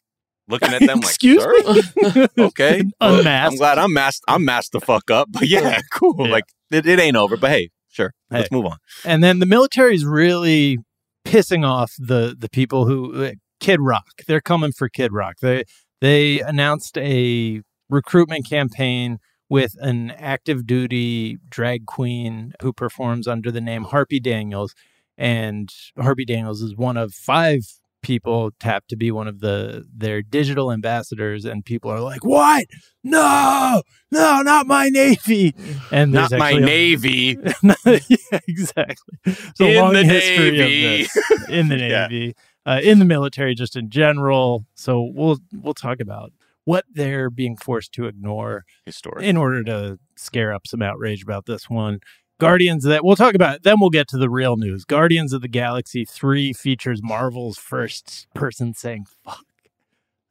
looking 0.48 0.72
at 0.74 0.80
them 0.80 1.00
like, 1.00 1.08
Excuse 1.08 1.42
"Sir? 1.42 1.52
me. 1.52 2.26
okay, 2.46 2.82
Well, 3.00 3.18
Unmasked. 3.20 3.52
I'm 3.52 3.56
glad 3.58 3.78
I'm 3.78 3.92
masked. 3.92 4.24
I'm 4.28 4.44
masked 4.44 4.72
the 4.72 4.80
fuck 4.80 5.10
up. 5.10 5.28
But 5.30 5.48
yeah, 5.48 5.80
cool. 5.92 6.14
Yeah. 6.18 6.32
Like 6.32 6.44
it, 6.70 6.86
it 6.86 6.98
ain't 6.98 7.16
over. 7.16 7.36
But 7.36 7.50
hey, 7.50 7.70
sure, 7.88 8.12
Hey. 8.30 8.38
let's 8.38 8.50
move 8.50 8.66
on. 8.66 8.78
And 9.04 9.22
then 9.22 9.38
the 9.38 9.46
military 9.46 9.94
is 9.94 10.04
really 10.04 10.78
pissing 11.24 11.64
off 11.66 11.92
the 11.98 12.34
the 12.38 12.48
people 12.48 12.86
who 12.86 13.24
uh, 13.24 13.32
Kid 13.60 13.80
Rock. 13.80 14.06
They're 14.26 14.40
coming 14.40 14.72
for 14.72 14.88
Kid 14.88 15.12
Rock. 15.12 15.36
They 15.40 15.64
they 16.00 16.40
announced 16.40 16.96
a 16.98 17.62
recruitment 17.90 18.48
campaign 18.48 19.18
with 19.50 19.72
an 19.80 20.10
active 20.10 20.66
duty 20.66 21.38
drag 21.48 21.86
queen 21.86 22.52
who 22.62 22.70
performs 22.72 23.26
under 23.26 23.50
the 23.50 23.60
name 23.62 23.84
Harpy 23.84 24.20
Daniels. 24.20 24.74
And 25.16 25.68
Harpy 25.98 26.24
Daniels 26.26 26.60
is 26.62 26.76
one 26.76 26.96
of 26.96 27.12
five 27.14 27.62
people 28.02 28.50
tapped 28.60 28.88
to 28.90 28.96
be 28.96 29.10
one 29.10 29.26
of 29.28 29.40
the 29.40 29.84
their 29.94 30.22
digital 30.22 30.70
ambassadors 30.72 31.44
and 31.44 31.64
people 31.64 31.90
are 31.90 32.00
like 32.00 32.24
what 32.24 32.64
no 33.04 33.82
no 34.10 34.40
not 34.42 34.66
my 34.66 34.88
navy 34.88 35.54
and 35.92 36.12
Not 36.12 36.30
my 36.32 36.50
a- 36.52 36.60
navy. 36.60 37.36
yeah, 37.84 38.38
exactly. 38.48 39.18
A 39.60 39.64
In 39.64 39.76
long 39.82 39.92
the 39.94 40.04
history 40.04 40.50
Navy. 40.52 41.02
of 41.02 41.08
this 41.14 41.48
in 41.48 41.68
the 41.68 41.76
Yeah. 41.76 42.06
Navy, 42.06 42.34
uh, 42.66 42.80
in 42.82 42.98
the 42.98 43.04
military, 43.04 43.54
just 43.54 43.76
in 43.76 43.90
general. 43.90 44.64
So 44.74 45.10
we'll 45.14 45.38
we'll 45.52 45.74
talk 45.74 46.00
about 46.00 46.32
what 46.64 46.84
they're 46.92 47.30
being 47.30 47.56
forced 47.56 47.92
to 47.94 48.06
ignore 48.06 48.64
Historic. 48.84 49.24
in 49.24 49.36
order 49.36 49.64
to 49.64 49.98
scare 50.16 50.52
up 50.52 50.66
some 50.66 50.82
outrage 50.82 51.22
about 51.22 51.46
this 51.46 51.68
one. 51.70 51.98
Guardians 52.38 52.84
that 52.84 53.04
we'll 53.04 53.16
talk 53.16 53.34
about. 53.34 53.56
It. 53.56 53.62
Then 53.64 53.80
we'll 53.80 53.90
get 53.90 54.08
to 54.08 54.18
the 54.18 54.30
real 54.30 54.56
news. 54.56 54.84
Guardians 54.84 55.32
of 55.32 55.42
the 55.42 55.48
Galaxy 55.48 56.04
Three 56.04 56.52
features 56.52 57.00
Marvel's 57.02 57.58
first 57.58 58.26
person 58.34 58.74
saying 58.74 59.06
"fuck." 59.24 59.44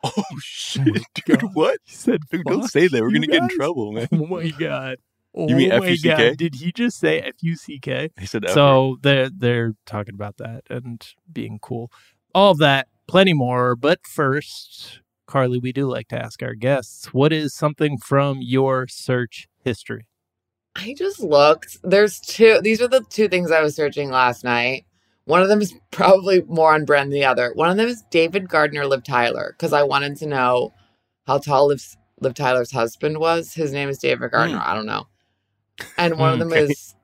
oh 0.04 0.24
shit, 0.40 0.88
oh 0.88 0.94
God. 1.28 1.40
dude! 1.40 1.50
What? 1.54 1.80
He 1.84 1.96
said, 1.96 2.22
Dude, 2.32 2.46
don't 2.46 2.68
say 2.70 2.88
that. 2.88 3.02
We're 3.02 3.12
gonna 3.12 3.28
get 3.28 3.44
in 3.44 3.50
trouble, 3.50 3.92
man. 3.92 4.08
Oh 4.14 4.26
my 4.28 4.50
god! 4.50 4.98
Oh 5.36 5.48
You 5.50 5.56
mean 5.56 5.72
oh 5.72 5.80
my 5.80 5.86
F-U-C-K? 5.88 6.30
god! 6.30 6.38
Did 6.38 6.56
he 6.56 6.72
just 6.72 6.98
say 7.00 7.20
F 7.20 7.36
U 7.42 7.56
C 7.56 7.80
K? 7.80 8.10
He 8.20 8.26
said 8.26 8.44
that. 8.44 8.52
So 8.52 8.98
they're 9.02 9.30
they're 9.30 9.74
talking 9.86 10.16
about 10.16 10.38
that 10.38 10.64
and 10.70 11.06
being 11.32 11.60
cool. 11.62 11.92
All 12.34 12.52
of 12.52 12.58
that, 12.60 12.88
plenty 13.08 13.34
more. 13.34 13.76
But 13.76 14.06
first, 14.06 15.02
Karley, 15.28 15.62
we 15.62 15.72
do 15.72 15.88
like 15.90 16.08
to 16.10 16.18
ask 16.24 16.42
our 16.44 16.54
guests, 16.56 17.14
what 17.14 17.34
is 17.34 17.54
something 17.54 17.98
from 17.98 18.40
your 18.42 18.88
search 18.88 19.48
history? 19.64 20.06
I 20.78 20.96
just 20.98 21.22
looked. 21.22 21.78
There's 21.84 22.20
two. 22.20 22.62
These 22.62 22.82
are 22.82 22.88
the 22.90 23.04
two 23.10 23.28
things 23.30 23.52
I 23.52 23.62
was 23.62 23.76
searching 23.76 24.12
last 24.12 24.44
night. 24.44 24.86
One 25.26 25.42
of 25.42 25.50
them 25.50 25.62
is 25.62 25.74
probably 25.92 26.44
more 26.44 26.74
on 26.74 26.86
brand 26.86 27.12
than 27.12 27.20
the 27.20 27.26
other. 27.26 27.52
One 27.56 27.70
of 27.72 27.78
them 27.78 27.88
is 27.90 28.04
David 28.12 28.50
Gardner, 28.50 28.86
Liv 28.88 29.04
Tyler, 29.04 29.56
because 29.58 29.74
I 29.74 29.84
wanted 29.84 30.18
to 30.18 30.28
know 30.28 30.74
how 31.26 31.40
tall 31.40 31.68
Liv, 31.68 31.84
Liv 32.22 32.36
Tyler's 32.36 32.72
husband 32.72 33.20
was. 33.20 33.54
His 33.54 33.74
name 33.74 33.90
is 33.90 33.98
David 34.00 34.32
Gardner. 34.32 34.60
Hmm. 34.60 34.70
I 34.72 34.76
don't 34.76 34.86
know. 34.86 35.08
And 35.98 36.20
one 36.20 36.34
of 36.34 36.40
them 36.40 36.54
Okay. 36.54 36.64
is 36.64 36.96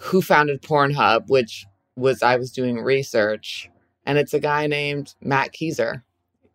who 0.00 0.22
founded 0.22 0.62
Pornhub, 0.62 1.28
which 1.28 1.66
was 1.96 2.22
I 2.22 2.36
was 2.36 2.50
doing 2.52 2.80
research, 2.80 3.70
and 4.06 4.18
it's 4.18 4.34
a 4.34 4.40
guy 4.40 4.66
named 4.66 5.14
Matt 5.22 5.52
Keezer, 5.52 6.02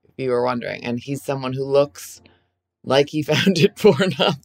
if 0.08 0.14
you 0.18 0.32
were 0.32 0.44
wondering, 0.44 0.84
and 0.84 1.00
he's 1.00 1.24
someone 1.24 1.54
who 1.54 1.64
looks 1.64 2.22
like 2.90 3.10
he 3.10 3.22
founded 3.24 3.76
Pornhub. 3.76 4.38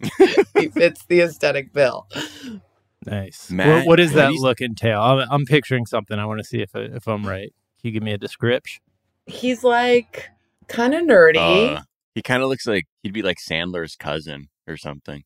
he 0.59 0.69
fits 0.69 1.05
the 1.07 1.23
aesthetic 1.23 1.73
bill. 1.73 2.07
Nice. 3.05 3.51
Matt, 3.51 3.69
what, 3.69 3.87
what 3.87 3.97
does 3.97 4.13
that 4.13 4.31
do 4.31 4.39
look 4.39 4.61
entail? 4.61 5.01
I'm, 5.01 5.27
I'm 5.31 5.45
picturing 5.45 5.87
something. 5.87 6.19
I 6.19 6.27
want 6.27 6.39
to 6.39 6.45
see 6.45 6.63
if 6.63 6.75
I, 6.77 6.81
if 6.81 7.09
I'm 7.09 7.27
right. 7.27 7.53
Can 7.81 7.89
you 7.89 7.91
give 7.91 8.03
me 8.03 8.13
a 8.13 8.19
description? 8.19 8.81
He's 9.27 9.65
like 9.65 10.31
kind 10.69 10.95
of 10.95 11.03
nerdy. 11.03 11.77
Uh, 11.77 11.83
he 12.15 12.23
kind 12.23 12.43
of 12.43 12.49
looks 12.49 12.67
like 12.67 12.85
he'd 13.03 13.13
be 13.13 13.23
like 13.23 13.39
Sandler's 13.39 13.97
cousin 13.97 14.49
or 14.67 14.77
something. 14.77 15.25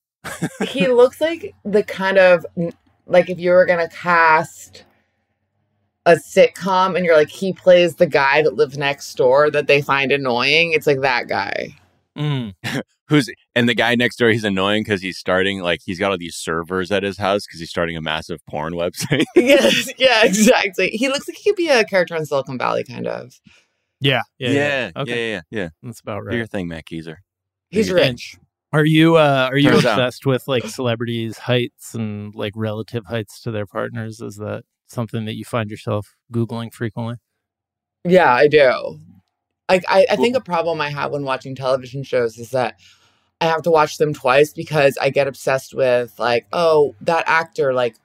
he 0.66 0.88
looks 0.88 1.20
like 1.20 1.54
the 1.64 1.82
kind 1.82 2.18
of 2.18 2.44
like 3.06 3.30
if 3.30 3.38
you 3.38 3.50
were 3.50 3.66
gonna 3.66 3.88
cast 3.88 4.84
a 6.06 6.12
sitcom 6.12 6.96
and 6.96 7.04
you're 7.04 7.16
like 7.16 7.28
he 7.28 7.52
plays 7.52 7.96
the 7.96 8.06
guy 8.06 8.42
that 8.42 8.54
lives 8.54 8.78
next 8.78 9.14
door 9.14 9.50
that 9.50 9.66
they 9.66 9.82
find 9.82 10.10
annoying. 10.10 10.72
It's 10.72 10.86
like 10.86 11.00
that 11.02 11.28
guy. 11.28 11.76
Mm. 12.16 12.54
Who's 13.08 13.30
and 13.54 13.68
the 13.68 13.74
guy 13.74 13.94
next 13.94 14.16
door? 14.16 14.28
He's 14.30 14.44
annoying 14.44 14.82
because 14.84 15.00
he's 15.00 15.16
starting 15.18 15.60
like 15.60 15.80
he's 15.84 15.98
got 15.98 16.10
all 16.10 16.18
these 16.18 16.36
servers 16.36 16.90
at 16.92 17.02
his 17.02 17.16
house 17.18 17.46
because 17.46 17.58
he's 17.60 17.70
starting 17.70 17.96
a 17.96 18.02
massive 18.02 18.40
porn 18.46 18.72
website. 18.74 19.24
yes, 19.36 19.90
yeah, 19.98 20.24
exactly. 20.24 20.88
He 20.90 21.08
looks 21.08 21.26
like 21.28 21.36
he 21.38 21.50
could 21.50 21.56
be 21.56 21.68
a 21.68 21.84
character 21.84 22.14
in 22.16 22.26
Silicon 22.26 22.58
Valley, 22.58 22.84
kind 22.84 23.06
of. 23.06 23.32
Yeah. 24.00 24.22
Yeah. 24.38 24.50
yeah, 24.50 24.90
Okay. 24.96 25.30
yeah, 25.32 25.40
yeah, 25.50 25.62
yeah. 25.62 25.68
That's 25.82 26.00
about 26.00 26.22
Do 26.30 26.36
your 26.36 26.46
thing, 26.46 26.68
Matt 26.68 26.84
Keezer. 26.86 27.16
He's 27.70 27.88
Yeah. 27.88 27.94
rich. 27.94 28.36
Are 28.72 28.84
you 28.84 29.16
uh, 29.16 29.48
are 29.50 29.56
you 29.56 29.70
Turns 29.70 29.86
out. 29.86 29.98
obsessed 29.98 30.26
with 30.26 30.46
like 30.46 30.64
celebrities' 30.66 31.38
heights 31.38 31.94
and 31.94 32.34
like 32.34 32.52
relative 32.54 33.06
heights 33.06 33.40
to 33.42 33.50
their 33.50 33.64
partners? 33.66 34.20
Is 34.20 34.36
that 34.36 34.64
something 34.88 35.24
that 35.24 35.36
you 35.36 35.44
find 35.46 35.70
yourself 35.70 36.14
googling 36.32 36.72
frequently? 36.74 37.16
Yeah, 38.04 38.30
I 38.32 38.46
do. 38.48 38.98
Like 39.70 39.84
I, 39.88 40.06
I 40.10 40.16
think 40.16 40.36
a 40.36 40.40
problem 40.40 40.80
I 40.82 40.90
have 40.90 41.10
when 41.12 41.24
watching 41.24 41.54
television 41.54 42.02
shows 42.02 42.38
is 42.38 42.50
that 42.50 42.74
I 43.40 43.46
have 43.46 43.62
to 43.62 43.70
watch 43.70 43.98
them 43.98 44.12
twice 44.14 44.52
because 44.52 44.98
I 45.00 45.10
get 45.10 45.28
obsessed 45.28 45.74
with 45.74 46.18
like, 46.18 46.46
oh, 46.52 46.94
that 47.02 47.24
actor, 47.26 47.72
like 47.72 47.96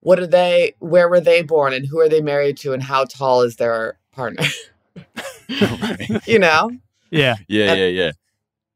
what 0.00 0.18
are 0.18 0.26
they 0.26 0.74
where 0.78 1.08
were 1.08 1.20
they 1.20 1.42
born 1.42 1.72
and 1.72 1.86
who 1.86 2.00
are 2.00 2.08
they 2.08 2.20
married 2.22 2.56
to 2.58 2.72
and 2.72 2.82
how 2.82 3.04
tall 3.04 3.42
is 3.42 3.56
their 3.56 3.98
partner? 4.12 4.44
You 6.26 6.38
know? 6.38 6.70
Yeah. 7.10 7.36
Yeah, 7.48 7.74
yeah, 7.74 7.86
yeah. 7.86 8.10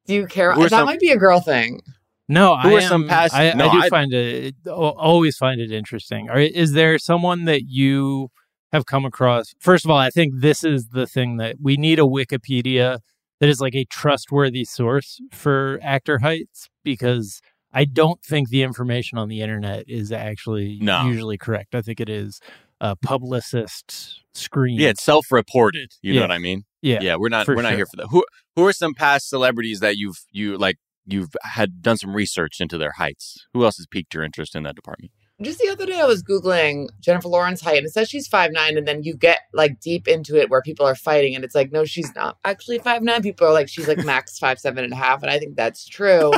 Do 0.07 0.15
you 0.15 0.27
care? 0.27 0.55
That 0.55 0.71
some- 0.71 0.85
might 0.87 1.01
be 1.01 1.11
a 1.11 1.17
girl 1.17 1.41
thing. 1.41 1.81
No, 2.29 2.57
Who 2.57 2.71
I 2.71 2.79
are 2.79 2.81
some 2.81 3.03
am- 3.05 3.09
past- 3.09 3.35
I, 3.35 3.53
no, 3.53 3.69
I 3.69 3.73
do 3.73 3.81
I- 3.83 3.89
find 3.89 4.13
it 4.13 4.55
always 4.67 5.37
find 5.37 5.61
it 5.61 5.71
interesting. 5.71 6.29
Are, 6.29 6.41
is 6.41 6.73
there 6.73 6.99
someone 6.99 7.45
that 7.45 7.63
you 7.69 8.31
have 8.73 8.85
come 8.85 9.05
across? 9.05 9.55
First 9.61 9.85
of 9.85 9.91
all, 9.93 9.99
I 9.99 10.11
think 10.11 10.35
this 10.41 10.65
is 10.65 10.89
the 10.89 11.07
thing 11.07 11.37
that 11.37 11.57
we 11.63 11.77
need 11.77 11.99
a 12.01 12.03
Wikipedia 12.03 12.99
that 13.41 13.49
is 13.49 13.61
like 13.61 13.75
a 13.75 13.85
trustworthy 13.87 14.65
source 14.65 15.21
for 15.33 15.79
actor 15.83 16.19
heights 16.19 16.69
because 16.85 17.41
I 17.73 17.85
don't 17.85 18.23
think 18.23 18.49
the 18.49 18.63
information 18.63 19.19
on 19.19 19.29
the 19.29 19.43
internet 19.43 19.85
is 19.89 20.11
actually 20.13 20.79
No. 20.81 21.07
usually 21.07 21.37
correct. 21.37 21.75
I 21.75 21.83
think 21.83 22.01
it 22.01 22.09
is 22.09 22.41
a 22.81 22.97
publicist 22.97 24.23
screen. 24.35 24.79
Yeah, 24.81 24.89
it's 24.91 25.03
self-reported. 25.03 25.93
You 26.03 26.13
Yeah. 26.15 26.21
know 26.21 26.25
what 26.25 26.33
I 26.33 26.39
mean? 26.39 26.65
yeah, 26.83 27.01
Yeah, 27.03 27.17
we're 27.17 27.29
not 27.29 27.47
we're 27.49 27.63
not 27.63 27.75
here 27.75 27.87
for 27.87 27.97
that. 27.97 28.07
Who 28.11 28.25
who 28.55 28.67
are 28.67 28.73
some 28.73 28.95
past 28.95 29.29
celebrities 29.29 29.81
that 29.81 29.97
you've 29.97 30.25
you 30.31 30.57
like 30.57 30.77
you've 31.07 31.31
had 31.43 31.83
done 31.83 31.97
some 31.97 32.15
research 32.15 32.61
into 32.61 32.79
their 32.79 32.93
heights? 32.93 33.47
Who 33.53 33.65
else 33.65 33.77
has 33.77 33.87
piqued 33.87 34.15
your 34.15 34.23
interest 34.25 34.55
in 34.57 34.63
that 34.65 34.75
department? 34.77 35.13
Just 35.43 35.59
the 35.59 35.69
other 35.69 35.85
day, 35.85 36.01
I 36.01 36.07
was 36.07 36.23
Googling 36.23 36.89
Jennifer 36.99 37.29
Lawrence 37.29 37.61
height 37.61 37.77
and 37.77 37.87
it 37.87 37.93
says 37.93 38.09
she's 38.09 38.27
five 38.27 38.53
nine, 38.53 38.79
and 38.79 38.89
then 38.89 39.03
you 39.03 39.15
get 39.15 39.41
like 39.53 39.81
deep 39.81 40.09
into 40.09 40.37
it 40.41 40.49
where 40.49 40.63
people 40.63 40.87
are 40.87 40.95
fighting, 40.95 41.35
and 41.35 41.45
it's 41.45 41.55
like, 41.55 41.73
no, 41.73 41.85
she's 41.85 42.15
not 42.15 42.39
actually 42.45 42.79
five 42.79 43.03
nine. 43.03 43.23
People 43.23 43.47
are 43.47 43.53
like, 43.53 43.69
she's 43.69 43.87
like 43.87 43.99
max 44.05 44.39
five 44.45 44.59
seven 44.59 44.83
and 44.85 44.93
a 44.93 44.97
half, 44.97 45.23
and 45.23 45.31
I 45.31 45.39
think 45.39 45.57
that's 45.57 45.87
true. 45.87 46.33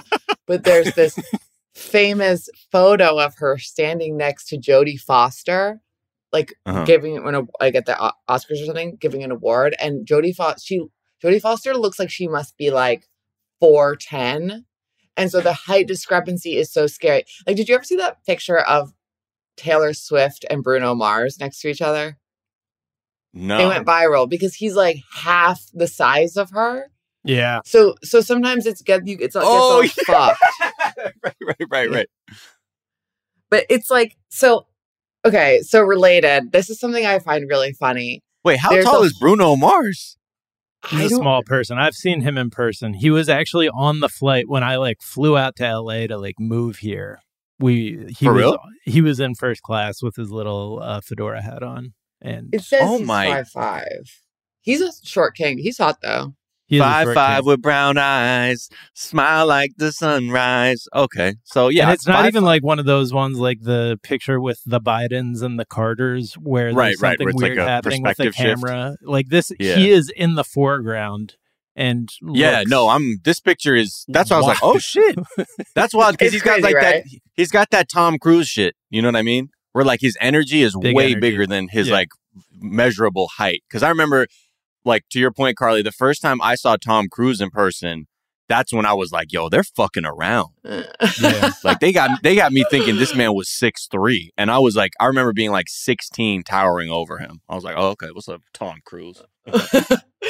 but 0.46 0.64
there's 0.64 0.92
this 0.94 1.16
famous 1.74 2.48
photo 2.72 3.18
of 3.20 3.34
her 3.36 3.56
standing 3.58 4.16
next 4.16 4.48
to 4.48 4.56
Jodie 4.58 4.98
Foster, 4.98 5.80
like 6.32 6.52
Uh-huh. 6.66 6.84
giving 6.84 7.18
a- 7.18 7.42
like 7.60 7.76
at 7.76 7.86
the 7.86 7.92
Oscars 8.28 8.62
or 8.62 8.66
something, 8.66 8.96
giving 9.00 9.22
an 9.22 9.30
award, 9.30 9.76
and 9.80 10.06
Jodie 10.06 10.34
Foster, 10.34 10.60
she 10.64 10.82
Jodie 11.22 11.40
Foster 11.40 11.74
looks 11.76 11.98
like 12.00 12.10
she 12.10 12.26
must 12.26 12.56
be 12.56 12.70
like 12.70 13.08
four 13.60 13.94
ten. 13.96 14.64
And 15.18 15.30
so 15.30 15.40
the 15.40 15.52
height 15.52 15.86
discrepancy 15.88 16.56
is 16.56 16.72
so 16.72 16.86
scary. 16.86 17.24
Like, 17.46 17.56
did 17.56 17.68
you 17.68 17.74
ever 17.74 17.84
see 17.84 17.96
that 17.96 18.24
picture 18.24 18.60
of 18.60 18.92
Taylor 19.56 19.92
Swift 19.92 20.44
and 20.48 20.62
Bruno 20.62 20.94
Mars 20.94 21.38
next 21.40 21.60
to 21.60 21.68
each 21.68 21.82
other? 21.82 22.16
No. 23.34 23.58
They 23.58 23.66
went 23.66 23.86
viral 23.86 24.28
because 24.28 24.54
he's 24.54 24.74
like 24.74 24.96
half 25.12 25.60
the 25.74 25.86
size 25.86 26.36
of 26.36 26.50
her. 26.50 26.90
yeah. 27.24 27.60
So 27.64 27.94
so 28.02 28.20
sometimes 28.20 28.64
it's 28.66 28.80
get 28.82 29.06
you 29.06 29.18
it's 29.20 29.34
like 29.34 29.44
Oh, 29.46 29.82
it's 29.82 29.98
all 30.08 30.14
fucked. 30.14 30.40
right, 31.24 31.34
right, 31.42 31.68
right, 31.70 31.90
right. 31.90 32.08
But 33.50 33.64
it's 33.70 33.90
like 33.90 34.16
so 34.28 34.66
okay, 35.24 35.60
so 35.62 35.80
related. 35.82 36.52
This 36.52 36.70
is 36.70 36.78
something 36.80 37.04
I 37.06 37.18
find 37.18 37.48
really 37.48 37.72
funny. 37.72 38.22
Wait, 38.44 38.58
how 38.58 38.70
There's 38.70 38.84
tall 38.84 39.02
a- 39.02 39.06
is 39.06 39.18
Bruno 39.18 39.56
Mars? 39.56 40.16
I 40.84 41.02
He's 41.02 41.12
a 41.12 41.16
small 41.16 41.42
person. 41.42 41.76
I've 41.78 41.94
seen 41.94 42.20
him 42.20 42.38
in 42.38 42.50
person. 42.50 42.94
He 42.94 43.10
was 43.10 43.28
actually 43.28 43.68
on 43.68 44.00
the 44.00 44.08
flight 44.08 44.48
when 44.48 44.62
I 44.62 44.76
like 44.76 45.02
flew 45.02 45.36
out 45.36 45.56
to 45.56 45.78
LA 45.80 46.06
to 46.06 46.16
like 46.18 46.36
move 46.38 46.78
here. 46.78 47.20
We 47.58 48.06
he 48.16 48.26
For 48.26 48.32
was 48.34 48.40
real? 48.42 48.58
he 48.84 49.00
was 49.02 49.18
in 49.18 49.34
first 49.34 49.62
class 49.62 50.02
with 50.02 50.14
his 50.16 50.30
little 50.30 50.78
uh, 50.82 51.00
fedora 51.00 51.42
hat 51.42 51.62
on, 51.64 51.94
and 52.22 52.54
It 52.54 52.62
says 52.62 52.82
Oh 52.84 52.98
he's 52.98 53.06
my- 53.06 53.26
five 53.26 53.48
five. 53.48 54.22
He's 54.60 54.80
a 54.80 54.92
short 55.02 55.34
king. 55.34 55.58
He's 55.58 55.78
hot 55.78 55.98
though. 56.02 56.34
He's 56.68 56.80
a 56.80 56.84
five 56.84 57.12
five 57.14 57.44
with 57.44 57.60
brown 57.60 57.98
eyes, 57.98 58.68
smile 58.94 59.46
like 59.46 59.72
the 59.76 59.90
sunrise. 59.90 60.86
Okay, 60.94 61.34
so 61.44 61.68
yeah, 61.68 61.84
and 61.84 61.92
it's 61.92 62.06
not 62.06 62.18
five- 62.18 62.26
even 62.28 62.44
like 62.44 62.62
one 62.62 62.78
of 62.78 62.84
those 62.86 63.12
ones 63.12 63.38
like 63.38 63.58
the 63.62 63.98
picture 64.02 64.40
with 64.40 64.60
the 64.64 64.80
Bidens 64.80 65.42
and 65.42 65.58
the 65.58 65.64
Carters 65.64 66.34
where 66.34 66.72
Right, 66.72 66.88
there's 66.90 67.02
right, 67.02 67.18
something 67.18 67.24
where 67.24 67.30
it's 67.30 67.42
like 67.42 67.52
weird 67.56 67.58
happening 67.68 68.02
with 68.02 68.16
the 68.16 68.24
perspective 68.26 68.34
shift. 68.34 68.62
camera. 68.62 68.96
Like 69.02 69.28
this, 69.28 69.50
Yeah. 69.58 69.74
he 69.76 69.90
is 69.90 70.10
in 70.16 70.34
the 70.36 70.44
foreground 70.44 71.34
and 71.74 72.08
Yeah, 72.32 72.64
no, 72.66 72.88
I'm. 72.88 73.18
This 73.24 73.40
picture 73.40 73.74
is. 73.76 74.04
That's 74.08 74.30
why 74.30 74.36
I 74.36 74.40
was 74.40 74.46
like, 74.48 74.58
oh 74.62 74.78
shit, 74.78 75.16
that's 75.74 75.94
wild 75.94 76.18
because 76.18 76.32
he's 76.32 76.42
got 76.42 76.54
crazy, 76.60 76.62
like 76.62 76.74
right? 76.74 77.04
that. 77.04 77.20
He's 77.34 77.50
got 77.50 77.70
that 77.70 77.88
Tom 77.88 78.18
Cruise 78.18 78.48
shit. 78.48 78.74
You 78.90 79.00
know 79.02 79.08
what 79.08 79.16
I 79.16 79.22
mean? 79.22 79.48
Where 79.72 79.84
like 79.84 80.00
his 80.00 80.16
energy 80.20 80.62
is 80.62 80.76
Big 80.80 80.96
way 80.96 81.04
energy. 81.12 81.20
bigger 81.20 81.46
than 81.46 81.68
his 81.68 81.86
Yeah. 81.88 81.94
like 81.94 82.08
measurable 82.60 83.28
height. 83.36 83.62
Because 83.68 83.82
I 83.82 83.88
remember 83.90 84.26
like 84.88 85.04
to 85.10 85.20
your 85.20 85.30
point, 85.32 85.56
Karley, 85.56 85.84
the 85.84 85.92
first 85.92 86.20
time 86.22 86.40
I 86.42 86.54
saw 86.56 86.76
Tom 86.76 87.08
Cruise 87.08 87.40
in 87.40 87.50
person, 87.50 88.06
that's 88.48 88.72
when 88.72 88.86
I 88.86 88.94
was 88.94 89.12
like, 89.12 89.32
yo, 89.32 89.48
they're 89.48 89.62
fucking 89.62 90.04
around. 90.06 90.54
Yeah. 90.64 91.50
Like 91.64 91.80
they 91.80 91.92
got 91.92 92.22
they 92.22 92.34
got 92.34 92.52
me 92.52 92.64
thinking 92.70 92.96
this 92.96 93.14
man 93.14 93.34
was 93.34 93.48
six 93.50 93.86
three, 93.90 94.30
and 94.38 94.50
I 94.50 94.58
was 94.58 94.74
like, 94.74 94.92
I 94.98 95.06
remember 95.06 95.32
being 95.32 95.50
like 95.50 95.66
sixteen, 95.68 96.42
towering 96.42 96.88
over 96.90 97.18
him. 97.18 97.40
I 97.48 97.54
was 97.54 97.64
like, 97.64 97.74
oh 97.76 97.88
okay, 97.90 98.08
what's 98.12 98.28
up, 98.28 98.42
Tom 98.54 98.78
Cruise? 98.86 99.22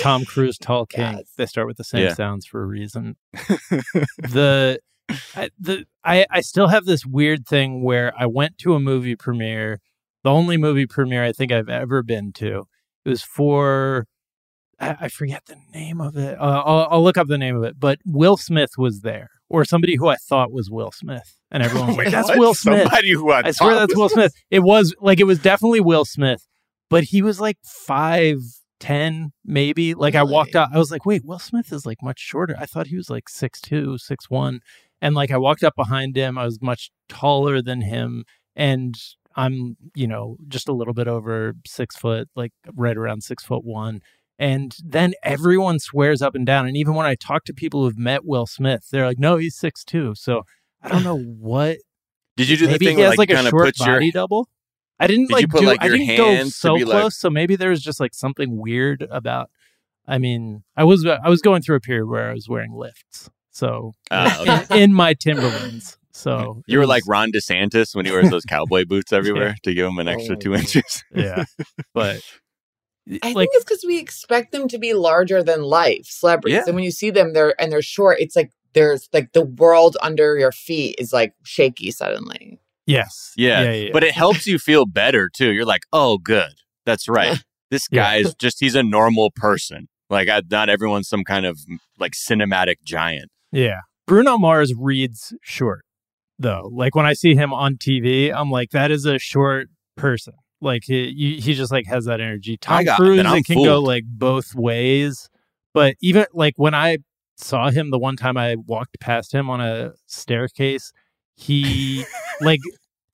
Tom 0.03 0.25
Cruise, 0.25 0.59
Tall 0.59 0.87
King. 0.87 1.19
Yes. 1.19 1.33
They 1.37 1.47
start 1.47 1.67
with 1.67 1.77
the 1.77 1.85
same 1.85 2.03
Yeah. 2.05 2.15
sounds 2.15 2.45
for 2.47 2.63
a 2.63 2.67
reason. 2.67 3.17
the 4.19 4.81
I, 5.35 5.51
the 5.59 5.85
I 6.05 6.27
I 6.31 6.41
still 6.41 6.69
have 6.69 6.85
this 6.85 7.07
weird 7.07 7.47
thing 7.47 7.83
where 7.83 8.13
I 8.19 8.27
went 8.27 8.59
to 8.59 8.75
a 8.75 8.81
movie 8.81 9.17
premiere, 9.17 9.81
the 10.25 10.31
only 10.31 10.57
movie 10.57 10.87
premiere 10.87 11.25
I 11.25 11.33
think 11.33 11.53
I've 11.53 11.69
ever 11.69 12.03
been 12.03 12.33
to. 12.35 12.65
It 13.05 13.09
was 13.09 13.23
for 13.23 14.07
I, 14.81 14.97
I 15.03 15.09
forget 15.09 15.45
the 15.47 15.57
name 15.75 16.01
of 16.01 16.17
it. 16.17 16.39
Uh, 16.39 16.63
I'll, 16.65 16.89
I'll 16.91 17.03
look 17.05 17.19
up 17.19 17.27
the 17.27 17.39
name 17.39 17.57
of 17.57 17.65
it. 17.65 17.79
But 17.79 17.99
Will 18.05 18.37
Smith 18.37 18.71
was 18.79 19.01
there, 19.01 19.31
or 19.49 19.65
somebody 19.65 19.97
who 19.97 20.09
I 20.09 20.17
thought 20.17 20.53
was 20.53 20.71
Will 20.71 20.93
Smith, 20.93 21.37
and 21.51 21.63
everyone 21.65 21.89
was 21.89 21.97
like, 21.97 22.11
"That's 22.11 22.29
What? 22.29 22.39
Will 22.39 22.55
Smith." 22.55 22.83
Somebody 22.85 23.13
who 23.13 23.31
I, 23.31 23.43
I 23.47 23.51
swear 23.51 23.75
that's 23.75 23.97
Will 23.97 24.09
Smith. 24.09 24.33
It 24.51 24.61
was 24.61 24.95
like 25.01 25.21
it 25.21 25.25
was 25.25 25.39
definitely 25.41 25.81
Will 25.81 26.05
Smith, 26.05 26.47
but 26.89 27.05
he 27.05 27.23
was 27.23 27.41
like 27.41 27.59
five 27.65 28.39
ten, 28.81 29.33
maybe. 29.45 29.95
Like 29.95 30.15
I 30.15 30.23
walked 30.23 30.55
Really? 30.55 30.65
out, 30.65 30.71
I 30.75 30.79
was 30.79 30.91
like, 30.91 31.05
wait, 31.05 31.25
Will 31.25 31.39
Smith 31.41 31.73
is 31.73 31.85
like 31.85 32.03
much 32.03 32.21
shorter. 32.21 32.55
I 32.59 32.67
thought 32.67 32.87
he 32.89 32.97
was 32.97 33.11
like 33.11 33.29
six 33.29 33.61
two, 33.61 33.99
six 33.99 34.31
one, 34.31 34.61
and 35.01 35.15
like 35.15 35.31
I 35.31 35.39
walked 35.39 35.65
up 35.65 35.75
behind 35.77 36.17
him. 36.17 36.39
I 36.39 36.45
was 36.45 36.63
much 36.63 36.91
taller 37.09 37.61
than 37.61 37.81
him, 37.83 38.25
and 38.55 38.95
I'm 39.35 39.77
you 39.95 40.07
know 40.07 40.37
just 40.47 40.69
a 40.69 40.73
little 40.73 40.95
bit 40.95 41.09
over 41.09 41.55
six 41.67 41.97
foot, 41.97 42.29
like 42.37 42.53
right 42.75 42.97
around 42.97 43.23
six 43.23 43.45
foot 43.45 43.65
one. 43.65 44.01
And 44.39 44.77
then 44.85 45.15
everyone 45.25 45.79
swears 45.81 46.23
up 46.23 46.35
and 46.37 46.47
down. 46.47 46.67
And 46.69 46.77
even 46.77 46.95
when 46.95 47.07
I 47.07 47.17
talk 47.17 47.45
to 47.47 47.53
people 47.55 47.83
who've 47.85 47.99
met 47.99 48.25
Will 48.25 48.47
Smith, 48.47 48.87
they're 48.93 49.07
like, 49.07 49.19
no, 49.19 49.37
he's 49.37 49.57
six 49.57 49.83
two. 49.85 50.15
So 50.15 50.43
I 50.83 50.89
don't 50.89 51.03
know 51.03 51.19
what 51.41 51.79
Did 52.37 52.49
you 52.49 52.57
do 52.57 52.67
maybe 52.67 52.79
the 52.79 52.85
thing 52.91 52.97
he 52.99 53.03
has 53.03 53.11
like, 53.19 53.29
like, 53.29 53.29
kind 53.31 53.47
a 53.47 53.49
of 53.49 53.51
short 53.51 53.65
put 53.77 53.79
your 53.87 53.97
body 53.97 54.11
double. 54.13 54.49
I 55.01 55.07
didn't 55.07 55.27
Did 55.29 55.33
like 55.35 55.49
put, 55.51 55.61
do. 55.61 55.67
like, 55.67 55.83
I 55.83 55.89
didn't 55.89 56.17
go 56.17 56.27
hands 56.35 56.57
so 56.57 56.77
close. 56.77 56.87
like- 56.87 57.13
so 57.13 57.31
maybe 57.31 57.57
there 57.57 57.71
was 57.71 57.83
just 57.83 58.01
like 58.01 58.15
something 58.15 58.59
weird 58.61 59.07
about. 59.11 59.51
I 60.07 60.19
mean, 60.19 60.63
I 60.77 60.85
was 60.85 61.05
I 61.05 61.29
was 61.29 61.43
going 61.43 61.63
through 61.63 61.77
a 61.77 61.81
period 61.81 62.07
where 62.07 62.31
I 62.31 62.33
was 62.33 62.49
wearing 62.49 62.73
lifts, 62.73 63.29
so 63.51 63.93
Ah, 64.11 64.41
okay. 64.65 64.77
in, 64.77 64.83
in 64.91 64.95
my 64.95 65.15
Timberlands. 65.15 65.99
So 66.13 66.63
You 66.67 66.79
it 66.79 66.81
were 66.81 66.87
like 66.87 67.03
Ron 67.07 67.31
DeSantis 67.31 67.95
when 67.95 68.07
he 68.07 68.13
wears 68.13 68.31
those 68.31 68.45
cowboy 68.45 68.85
boots 68.87 69.13
everywhere 69.19 69.57
to 69.65 69.75
give 69.75 69.87
him 69.87 69.99
an 69.99 70.09
Oh 70.09 70.13
extra 70.13 70.35
my 70.37 70.41
two 70.41 70.55
inches. 70.55 71.05
yeah, 71.15 71.45
but 71.93 72.23
I 73.23 73.33
like 73.33 73.35
think 73.35 73.51
it's 73.55 73.65
because 73.65 73.85
we 73.87 73.99
expect 73.99 74.53
them 74.53 74.69
to 74.69 74.79
be 74.79 74.93
larger 74.95 75.43
than 75.43 75.63
life 75.63 76.07
celebrities, 76.07 76.57
Yeah. 76.57 76.65
and 76.67 76.75
when 76.75 76.85
you 76.85 76.91
see 76.91 77.11
them, 77.11 77.33
they're 77.33 77.61
and 77.61 77.71
they're 77.73 77.83
short. 77.83 78.19
It's 78.21 78.37
like 78.37 78.51
there's 78.75 79.09
like 79.13 79.33
the 79.33 79.45
world 79.45 79.97
under 80.03 80.39
your 80.39 80.53
feet 80.53 80.97
is 80.99 81.13
like 81.13 81.33
shaky 81.45 81.91
suddenly. 81.91 82.61
yes, 82.87 83.33
Yeah, 83.37 83.63
yeah, 83.63 83.73
yeah. 83.73 83.91
But 83.93 84.05
it 84.05 84.13
helps 84.13 84.47
you 84.47 84.59
feel 84.59 84.85
better 84.87 85.29
too. 85.35 85.53
You're 85.53 85.65
like, 85.65 85.83
oh, 85.93 86.19
good. 86.19 86.53
That's 86.87 87.09
right. 87.09 87.39
This 87.71 87.87
Yeah. 87.91 88.03
guy 88.03 88.17
is 88.17 88.35
just, 88.35 88.61
he's 88.61 88.75
a 88.75 88.83
normal 88.83 89.31
person. 89.37 89.89
Like, 90.09 90.29
I, 90.31 90.41
not 90.51 90.71
everyone's 90.71 91.07
some 91.07 91.23
kind 91.23 91.45
of 91.45 91.59
like 91.99 92.13
cinematic 92.13 92.77
giant. 92.83 93.31
Yeah. 93.53 93.81
Bruno 94.07 94.39
Mars 94.39 94.73
reads 94.75 95.35
short, 95.43 95.85
though. 96.39 96.71
Like 96.73 96.95
when 96.95 97.05
I 97.05 97.13
see 97.13 97.35
him 97.35 97.53
on 97.53 97.77
TV, 97.77 98.33
I'm 98.35 98.51
like, 98.51 98.71
that 98.71 98.91
is 98.91 99.05
a 99.05 99.19
short 99.19 99.69
person. 99.99 100.33
Like 100.61 100.83
he, 100.85 101.39
he 101.41 101.55
just 101.55 101.71
like 101.73 101.87
has 101.87 102.07
that 102.07 102.21
energy. 102.21 102.57
Tom 102.57 102.85
got- 102.85 102.99
Cruise, 102.99 103.21
it 103.21 103.45
can 103.47 103.63
go 103.65 103.81
like 103.81 104.05
both 104.07 104.55
ways. 104.55 105.29
But 105.75 105.95
even 106.01 106.27
like 106.33 106.55
when 106.57 106.75
I 106.75 106.99
saw 107.37 107.71
him 107.71 107.91
the 107.91 107.99
one 107.99 108.17
time 108.17 108.37
I 108.37 108.57
walked 108.57 108.99
past 109.01 109.33
him 109.33 109.49
on 109.51 109.61
a 109.61 109.93
staircase, 110.07 110.93
he 111.37 112.05
like 112.41 112.61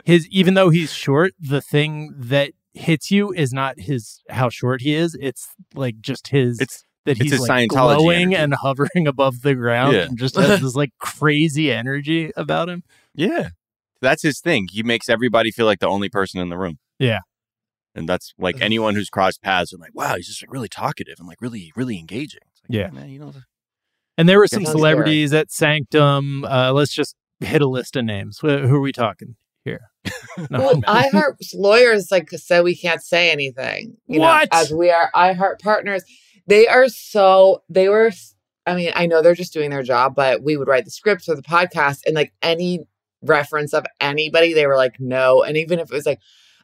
his 0.04 0.26
even 0.28 0.54
though 0.54 0.70
he's 0.70 0.92
short, 0.92 1.34
the 1.38 1.60
thing 1.60 2.14
that 2.16 2.52
hits 2.72 3.10
you 3.10 3.32
is 3.32 3.52
not 3.52 3.78
his 3.78 4.22
how 4.30 4.48
short 4.48 4.80
he 4.80 4.94
is. 4.94 5.16
It's 5.20 5.48
like 5.74 6.00
just 6.00 6.28
his 6.28 6.58
It's, 6.60 6.84
that 7.04 7.18
he's 7.18 7.38
like 7.46 7.68
glowing 7.68 8.34
energy. 8.34 8.36
and 8.36 8.54
hovering 8.54 9.06
above 9.06 9.42
the 9.42 9.54
ground 9.54 9.94
Yeah. 9.94 10.02
and 10.04 10.18
just 10.18 10.36
has 10.36 10.60
this 10.62 10.74
like 10.74 10.92
crazy 10.98 11.70
energy 11.70 12.30
about 12.36 12.68
him. 12.70 12.82
yeah. 13.14 13.50
That's 14.00 14.22
his 14.22 14.40
thing. 14.40 14.68
He 14.70 14.82
makes 14.82 15.08
everybody 15.08 15.50
feel 15.50 15.64
like 15.64 15.78
the 15.78 15.86
only 15.88 16.10
person 16.10 16.38
in 16.40 16.50
the 16.50 16.58
room. 16.58 16.78
Yeah. 16.98 17.20
And 17.94 18.08
that's 18.08 18.34
like 18.38 18.60
anyone 18.60 18.94
who's 18.94 19.08
crossed 19.10 19.40
paths 19.42 19.72
and 19.72 19.80
like, 19.80 19.94
wow, 19.94 20.16
he's 20.16 20.26
just 20.26 20.42
like 20.42 20.52
really 20.52 20.68
talkative 20.68 21.16
and 21.18 21.28
like 21.28 21.40
really, 21.40 21.72
really 21.76 21.98
engaging. 21.98 22.40
It's 22.52 22.62
like, 22.68 22.76
Yeah. 22.76 22.90
man, 22.90 23.08
you 23.08 23.18
know, 23.20 23.30
the- 23.30 23.44
And 24.18 24.28
there 24.28 24.38
were 24.38 24.46
some 24.48 24.64
Sounds 24.64 24.76
celebrities 24.76 25.32
at 25.32 25.50
Sanctum. 25.52 26.44
Uh, 26.44 26.72
let's 26.72 26.92
just 26.92 27.14
hit 27.40 27.62
a 27.62 27.68
list 27.68 27.96
of 27.96 28.04
names. 28.04 28.38
Wh- 28.40 28.66
Who 28.66 28.76
are 28.76 28.80
we 28.80 28.92
talking 28.92 29.36
here? 29.64 29.90
No, 30.50 30.58
Well, 30.58 30.74
no. 30.76 30.82
iHeart 30.88 31.36
lawyers 31.54 32.10
like 32.10 32.28
said 32.30 32.64
we 32.64 32.74
can't 32.76 33.00
say 33.02 33.30
anything. 33.30 33.96
You 34.08 34.18
What? 34.20 34.52
Know, 34.52 34.58
as 34.58 34.72
we 34.72 34.90
are 34.90 35.08
iHeart 35.14 35.60
partners, 35.60 36.02
they 36.48 36.66
are 36.66 36.88
so 36.88 37.62
they 37.68 37.88
were. 37.88 38.10
I 38.66 38.74
mean, 38.74 38.90
I 38.96 39.06
know 39.06 39.22
they're 39.22 39.34
just 39.34 39.52
doing 39.52 39.70
their 39.70 39.82
job, 39.84 40.14
but 40.16 40.42
we 40.42 40.56
would 40.56 40.66
write 40.66 40.84
the 40.86 40.90
scripts 40.90 41.26
for 41.26 41.36
the 41.36 41.42
podcast, 41.42 42.00
and 42.06 42.14
like 42.16 42.32
any 42.42 42.80
reference 43.22 43.72
of 43.72 43.86
anybody, 44.00 44.52
they 44.54 44.66
were 44.66 44.76
like, 44.76 44.98
no. 44.98 45.42
And 45.44 45.56
even 45.56 45.78
if 45.78 45.90
it 45.90 45.94
was 45.94 46.06
like, 46.06 46.18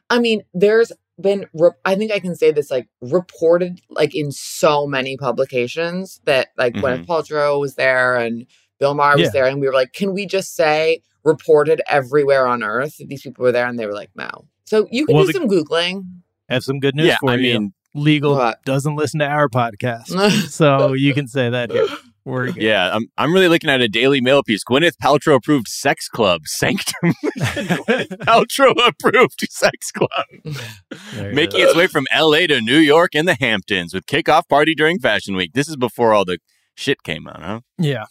I 0.09 0.19
mean, 0.19 0.41
there's 0.53 0.91
been. 1.19 1.45
Re- 1.53 1.71
I 1.85 1.95
think 1.95 2.11
I 2.11 2.19
can 2.19 2.35
say 2.35 2.51
this 2.51 2.69
like 2.71 2.87
reported 3.01 3.81
like 3.89 4.15
in 4.15 4.31
so 4.31 4.85
many 4.87 5.17
publications 5.17 6.19
that 6.25 6.49
like 6.57 6.73
Gwyneth 6.75 7.05
mm-hmm. 7.05 7.11
Paltrow 7.11 7.59
was 7.59 7.75
there 7.75 8.17
and 8.17 8.45
Bill 8.79 8.93
Maher 8.93 9.15
was 9.17 9.25
Yeah. 9.25 9.29
there, 9.33 9.45
and 9.47 9.59
we 9.61 9.67
were 9.67 9.73
like, 9.73 9.93
can 9.93 10.13
we 10.13 10.25
just 10.25 10.55
say 10.55 11.01
reported 11.23 11.81
everywhere 11.87 12.47
on 12.47 12.63
earth 12.63 12.97
that 12.97 13.07
these 13.09 13.21
people 13.21 13.43
were 13.43 13.51
there? 13.51 13.67
And 13.67 13.77
they 13.77 13.85
were 13.85 13.93
like, 13.93 14.09
no. 14.15 14.29
So 14.65 14.87
you 14.91 15.05
can 15.05 15.15
Well, 15.15 15.25
do 15.25 15.33
the- 15.33 15.39
some 15.39 15.47
googling. 15.49 16.03
have 16.49 16.63
some 16.63 16.79
good 16.79 16.95
news 16.95 17.07
yeah, 17.07 17.17
for 17.19 17.31
I 17.31 17.35
you. 17.35 17.59
mean, 17.59 17.73
Legal 17.93 18.35
What? 18.35 18.63
doesn't 18.63 18.95
listen 18.95 19.19
to 19.19 19.27
our 19.27 19.49
podcast, 19.49 20.07
so 20.49 20.93
you 20.93 21.13
can 21.13 21.27
say 21.27 21.49
that 21.49 21.71
here. 21.71 21.87
We're 22.23 22.51
good. 22.51 22.61
yeah, 22.61 22.93
I'm, 22.93 23.07
I'm 23.17 23.33
really 23.33 23.47
looking 23.47 23.69
at 23.69 23.81
a 23.81 23.87
Daily 23.87 24.21
Mail 24.21 24.43
piece. 24.43 24.63
Gwyneth 24.63 24.97
Paltrow 25.01 25.35
approved 25.35 25.67
sex 25.67 26.07
club, 26.07 26.41
Sanctum. 26.45 27.13
Gwyneth 27.39 28.17
Paltrow 28.19 28.75
approved 28.87 29.47
sex 29.49 29.91
club. 29.91 30.09
Making 31.33 31.61
go. 31.61 31.67
its 31.67 31.75
way 31.75 31.87
from 31.87 32.05
LA 32.15 32.47
to 32.47 32.61
New 32.61 32.77
York 32.77 33.15
and 33.15 33.27
the 33.27 33.35
Hamptons 33.39 33.93
with 33.93 34.05
kickoff 34.05 34.47
party 34.47 34.75
during 34.75 34.99
Fashion 34.99 35.35
Week. 35.35 35.53
This 35.53 35.67
is 35.67 35.75
before 35.77 36.13
all 36.13 36.25
the 36.25 36.37
shit 36.75 37.01
came 37.03 37.27
out, 37.27 37.41
huh? 37.41 37.59
Yeah, 37.77 38.05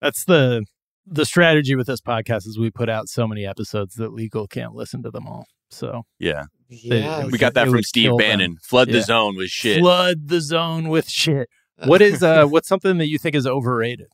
that's 0.00 0.24
the 0.24 0.64
the 1.06 1.24
strategy 1.24 1.76
with 1.76 1.86
this 1.86 2.00
podcast 2.00 2.46
is 2.46 2.58
we 2.58 2.70
put 2.70 2.88
out 2.88 3.08
so 3.08 3.28
many 3.28 3.46
episodes 3.46 3.94
that 3.96 4.12
legal 4.12 4.46
can't 4.46 4.74
listen 4.74 5.02
to 5.02 5.10
them 5.10 5.26
all. 5.26 5.44
So 5.70 6.02
Yeah. 6.18 6.44
Yes. 6.68 7.30
We 7.30 7.38
got 7.38 7.54
that 7.54 7.68
from 7.68 7.82
Steve 7.82 8.06
kill 8.08 8.16
them. 8.16 8.26
Bannon. 8.26 8.56
Flood 8.62 8.88
the 8.88 9.02
zone 9.02 9.36
with 9.36 9.48
shit. 9.50 9.78
flood 9.80 10.28
the 10.28 10.40
zone 10.40 10.88
with 10.88 11.08
shit. 11.08 11.48
What 11.86 12.00
is 12.02 12.22
uh 12.22 12.46
what's 12.46 12.68
something 12.68 12.98
that 12.98 13.08
you 13.08 13.18
think 13.18 13.34
is 13.34 13.46
overrated? 13.46 14.08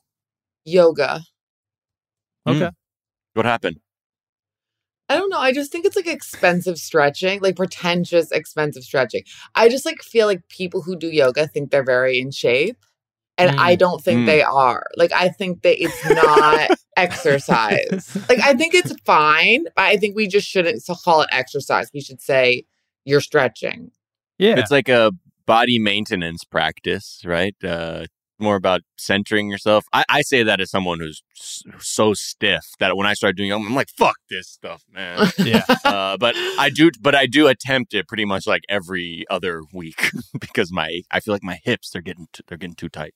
yoga? 0.65 1.21
Mm. 2.47 2.55
Okay. 2.55 2.69
What 3.33 3.45
happened? 3.45 3.79
I 5.09 5.17
don't 5.17 5.29
know. 5.29 5.39
I 5.39 5.51
just 5.51 5.71
think 5.71 5.85
it's 5.85 5.95
like 5.95 6.07
expensive 6.07 6.77
stretching, 6.77 7.41
like 7.41 7.55
pretentious, 7.57 8.31
expensive 8.31 8.83
stretching. 8.83 9.23
I 9.55 9.67
just 9.69 9.85
like 9.85 10.01
feel 10.01 10.25
like 10.27 10.47
people 10.47 10.81
who 10.81 10.95
do 10.95 11.07
yoga 11.07 11.47
think 11.47 11.69
they're 11.71 11.83
very 11.83 12.19
in 12.19 12.31
shape. 12.31 12.77
And 13.37 13.59
I 13.59 13.75
don't 13.75 14.01
think 14.03 14.21
Mm. 14.21 14.25
they 14.27 14.43
are. 14.43 14.85
Like 14.95 15.11
I 15.11 15.29
think 15.29 15.63
that 15.63 15.81
it's 15.81 16.05
not 16.09 16.77
exercise. 16.95 18.17
Like 18.29 18.39
I 18.39 18.53
think 18.53 18.73
it's 18.75 18.93
fine, 19.01 19.63
but 19.75 19.83
I 19.83 19.97
think 19.97 20.15
we 20.15 20.27
just 20.27 20.47
shouldn't 20.47 20.83
so 20.83 20.95
call 20.95 21.21
it 21.23 21.29
exercise. 21.31 21.89
We 21.93 22.01
should 22.01 22.21
say 22.21 22.65
you're 23.03 23.21
stretching. 23.21 23.91
Yeah. 24.37 24.59
It's 24.59 24.71
like 24.71 24.89
a 24.89 25.11
body 25.55 25.77
maintenance 25.79 26.43
practice, 26.45 27.21
right? 27.25 27.55
Uh, 27.63 28.05
more 28.39 28.55
about 28.55 28.81
centering 28.97 29.49
yourself. 29.51 29.83
I, 29.93 30.03
I 30.09 30.21
say 30.21 30.43
that 30.43 30.59
as 30.61 30.71
someone 30.71 30.99
who's 30.99 31.21
so 31.79 32.13
stiff 32.13 32.63
that 32.79 32.95
when 32.97 33.05
I 33.05 33.13
start 33.13 33.35
doing, 33.37 33.49
yoga, 33.49 33.65
I'm 33.67 33.75
like, 33.75 33.89
fuck 33.97 34.15
this 34.29 34.47
stuff, 34.47 34.81
man. 34.91 35.29
yeah. 35.37 35.63
uh, 35.85 36.15
but 36.17 36.33
I 36.57 36.69
do, 36.73 36.89
but 37.01 37.15
I 37.15 37.25
do 37.27 37.47
attempt 37.47 37.93
it 37.93 38.07
pretty 38.07 38.25
much 38.25 38.47
like 38.47 38.63
every 38.69 39.25
other 39.29 39.61
week 39.73 40.09
because 40.39 40.71
my, 40.71 41.01
I 41.11 41.19
feel 41.19 41.33
like 41.33 41.43
my 41.43 41.59
hips 41.63 41.89
they're 41.91 42.01
getting, 42.01 42.27
t- 42.33 42.43
they're 42.47 42.57
getting 42.57 42.75
too 42.75 42.89
tight. 42.89 43.13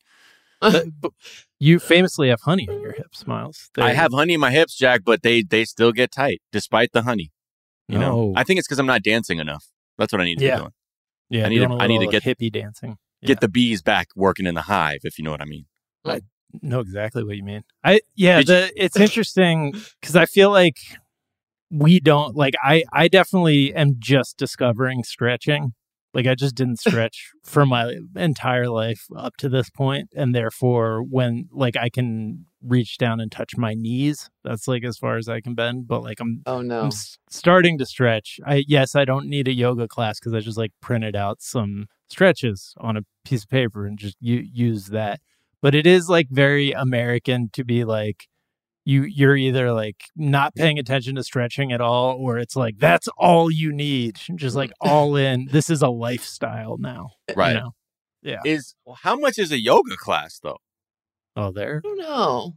But- 0.61 0.85
but 1.01 1.11
you 1.59 1.79
famously 1.79 2.29
have 2.29 2.41
honey 2.41 2.67
on 2.69 2.81
your 2.81 2.93
hips, 2.93 3.25
Miles. 3.25 3.69
I 3.77 3.81
They're- 3.87 3.95
have 3.95 4.11
honey 4.13 4.33
in 4.33 4.39
my 4.41 4.51
hips, 4.51 4.75
Jack, 4.75 5.01
but 5.05 5.21
they, 5.23 5.41
they 5.41 5.63
still 5.65 5.91
get 5.91 6.11
tight 6.11 6.41
despite 6.51 6.89
the 6.91 7.03
honey. 7.03 7.31
You 7.87 7.99
know, 7.99 8.33
I 8.35 8.43
think 8.43 8.57
it's 8.59 8.67
because 8.67 8.79
I'm 8.79 8.85
not 8.95 9.03
dancing 9.03 9.39
enough. 9.39 9.65
That's 9.97 10.11
what 10.11 10.21
I 10.21 10.25
need 10.25 10.39
to 10.39 10.45
Yeah. 10.45 10.55
be 10.55 10.61
doing. 10.63 10.71
Yeah, 11.29 11.45
I 11.45 11.49
need 11.49 11.59
to- 11.59 11.87
need 11.87 11.99
to 11.99 12.07
get- 12.07 12.23
hippie 12.23 12.51
dancing. 12.51 12.97
Get 13.23 13.39
the 13.41 13.47
bees 13.49 13.81
back 13.81 14.07
working 14.15 14.45
in 14.45 14.53
the 14.53 14.61
hive, 14.63 14.99
if 15.03 15.17
you 15.17 15.23
know 15.23 15.31
what 15.31 15.41
I 15.41 15.45
mean. 15.45 15.65
I 16.05 16.21
know 16.61 16.79
exactly 16.79 17.23
what 17.23 17.35
you 17.37 17.43
mean. 17.43 17.63
I 17.83 18.01
yeah, 18.15 18.43
the 18.43 18.71
it's 18.75 18.97
interesting 18.97 19.71
because 19.99 20.15
I 20.15 20.25
feel 20.25 20.51
like 20.51 20.77
we 21.71 21.99
don't 21.99 22.35
like 22.35 22.53
I 22.63 22.83
I 22.93 23.07
definitely 23.07 23.73
am 23.73 23.95
just 23.97 24.37
discovering 24.37 25.03
stretching. 25.03 25.73
Like 26.13 26.27
I 26.27 26.35
just 26.35 26.53
didn't 26.55 26.79
stretch 26.87 27.31
for 27.43 27.65
my 27.65 27.97
entire 28.15 28.69
life 28.69 29.01
up 29.17 29.35
to 29.37 29.49
this 29.49 29.69
point, 29.71 30.09
and 30.15 30.35
therefore, 30.35 31.01
when 31.03 31.49
like 31.51 31.75
I 31.75 31.89
can 31.89 32.45
reach 32.67 32.97
down 32.97 33.19
and 33.19 33.31
touch 33.31 33.55
my 33.57 33.73
knees, 33.73 34.29
that's 34.43 34.67
like 34.67 34.83
as 34.83 34.97
far 34.97 35.17
as 35.17 35.29
I 35.29 35.41
can 35.41 35.53
bend. 35.55 35.87
But 35.87 36.01
like 36.03 36.19
I'm, 36.19 36.41
Oh 36.45 36.61
no. 36.61 36.81
I'm 36.81 36.87
s- 36.87 37.17
starting 37.29 37.77
to 37.77 37.85
stretch. 37.85 38.39
I 38.45 38.63
yes, 38.67 38.95
I 38.95 39.05
don't 39.05 39.27
need 39.27 39.47
a 39.47 39.53
yoga 39.53 39.87
class 39.87 40.19
because 40.19 40.33
I 40.33 40.39
just 40.39 40.57
like 40.57 40.71
printed 40.81 41.15
out 41.15 41.41
some 41.41 41.87
stretches 42.09 42.73
on 42.77 42.97
a 42.97 43.01
piece 43.23 43.43
of 43.43 43.49
paper 43.49 43.85
and 43.85 43.97
just 43.97 44.17
u- 44.19 44.45
use 44.51 44.87
that. 44.87 45.19
But 45.61 45.73
it 45.75 45.87
is 45.87 46.09
like 46.09 46.27
very 46.29 46.71
American 46.71 47.49
to 47.53 47.63
be 47.63 47.83
like 47.85 48.27
you 48.87 49.01
you're 49.03 49.35
either 49.35 49.71
like 49.73 50.03
not 50.15 50.53
paying 50.53 50.77
attention 50.77 51.15
to 51.15 51.23
stretching 51.23 51.71
at 51.71 51.81
all 51.81 52.17
or 52.19 52.37
it's 52.37 52.55
like 52.55 52.75
that's 52.77 53.07
all 53.17 53.49
you 53.49 53.71
need 53.73 54.19
just 54.35 54.55
like 54.55 54.71
all 54.79 55.15
in 55.15 55.47
this 55.51 55.71
is 55.71 55.81
a 55.81 55.89
lifestyle 55.89 56.77
now 56.77 57.09
you 57.29 57.33
Right. 57.35 57.53
know? 57.55 57.71
yeah 58.21 58.41
Is 58.45 58.75
how 58.97 59.15
much 59.17 59.39
is 59.39 59.51
a 59.51 59.59
yoga 59.59 59.95
class 59.97 60.39
though? 60.43 60.57
Oh 61.35 61.51
there 61.51 61.81
I 61.83 61.87
don't 61.87 61.97
know. 61.97 62.53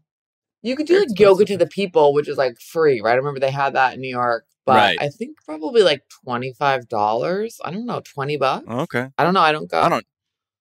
You 0.62 0.74
could 0.74 0.86
do 0.86 0.94
They're 0.94 1.06
like 1.06 1.18
yoga 1.18 1.44
to 1.44 1.56
the 1.56 1.66
people, 1.66 2.12
which 2.12 2.28
is 2.28 2.36
like 2.36 2.60
free, 2.60 3.00
right? 3.00 3.12
I 3.12 3.16
remember 3.16 3.38
they 3.38 3.50
had 3.50 3.74
that 3.74 3.94
in 3.94 4.00
New 4.00 4.08
York, 4.08 4.44
but 4.66 4.76
Right. 4.76 4.98
I 5.00 5.08
think 5.08 5.38
probably 5.44 5.82
like 5.82 6.02
twenty 6.24 6.52
five 6.52 6.88
dollars. 6.88 7.60
I 7.64 7.70
don't 7.70 7.86
know, 7.86 8.00
twenty 8.00 8.36
bucks. 8.36 8.66
Okay. 8.68 9.08
I 9.16 9.24
don't 9.24 9.34
know. 9.34 9.40
I 9.40 9.52
don't 9.52 9.70
go. 9.70 9.80
I 9.80 9.88
don't. 9.88 10.04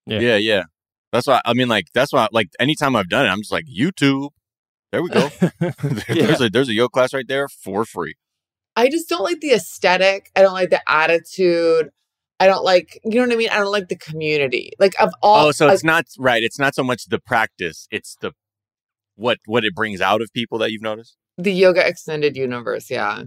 Yeah. 0.05 0.19
Yeah. 0.19 0.35
yeah, 0.37 0.63
That's 1.11 1.27
why 1.27 1.41
I 1.43 1.53
mean, 1.53 1.67
like 1.67 1.87
that's 1.93 2.13
why 2.13 2.27
like 2.31 2.49
anytime 2.59 2.95
I've 2.95 3.09
done 3.09 3.25
it, 3.25 3.29
I'm 3.29 3.39
just 3.39 3.51
like 3.51 3.65
YouTube. 3.65 4.29
There 4.91 5.01
we 5.03 5.09
go. 5.09 5.29
there's 6.07 6.41
a 6.41 6.49
there's 6.49 6.69
a 6.69 6.73
yoga 6.73 6.89
class 6.89 7.13
right 7.13 7.27
there 7.27 7.47
for 7.47 7.83
free. 7.83 8.15
I 8.75 8.89
just 8.89 9.09
don't 9.09 9.23
like 9.23 9.39
the 9.39 9.53
aesthetic. 9.53 10.31
I 10.35 10.43
don't 10.43 10.53
like 10.53 10.69
the 10.69 10.81
attitude. 10.87 11.89
I 12.39 12.47
don't 12.47 12.63
like, 12.63 12.99
you 13.03 13.15
know 13.19 13.21
what 13.27 13.33
I 13.33 13.35
mean? 13.35 13.49
I 13.49 13.57
don't 13.57 13.71
like 13.71 13.87
the 13.89 13.95
community. 13.97 14.71
Like 14.79 14.93
of 15.01 15.11
all. 15.21 15.47
Oh, 15.47 15.51
so 15.51 15.65
like, 15.67 15.73
it's 15.75 15.83
not 15.83 16.05
right. 16.19 16.43
It's 16.43 16.59
not 16.59 16.75
so 16.75 16.83
much 16.83 17.05
the 17.05 17.19
practice; 17.19 17.87
it's 17.91 18.15
the 18.21 18.31
what 19.15 19.39
what 19.45 19.65
it 19.65 19.73
brings 19.75 20.01
out 20.01 20.21
of 20.21 20.31
people 20.33 20.57
that 20.59 20.71
you've 20.71 20.81
noticed. 20.83 21.17
the 21.39 21.51
yoga 21.51 21.85
extended 21.87 22.37
universe. 22.37 22.89
Yeah, 22.91 23.23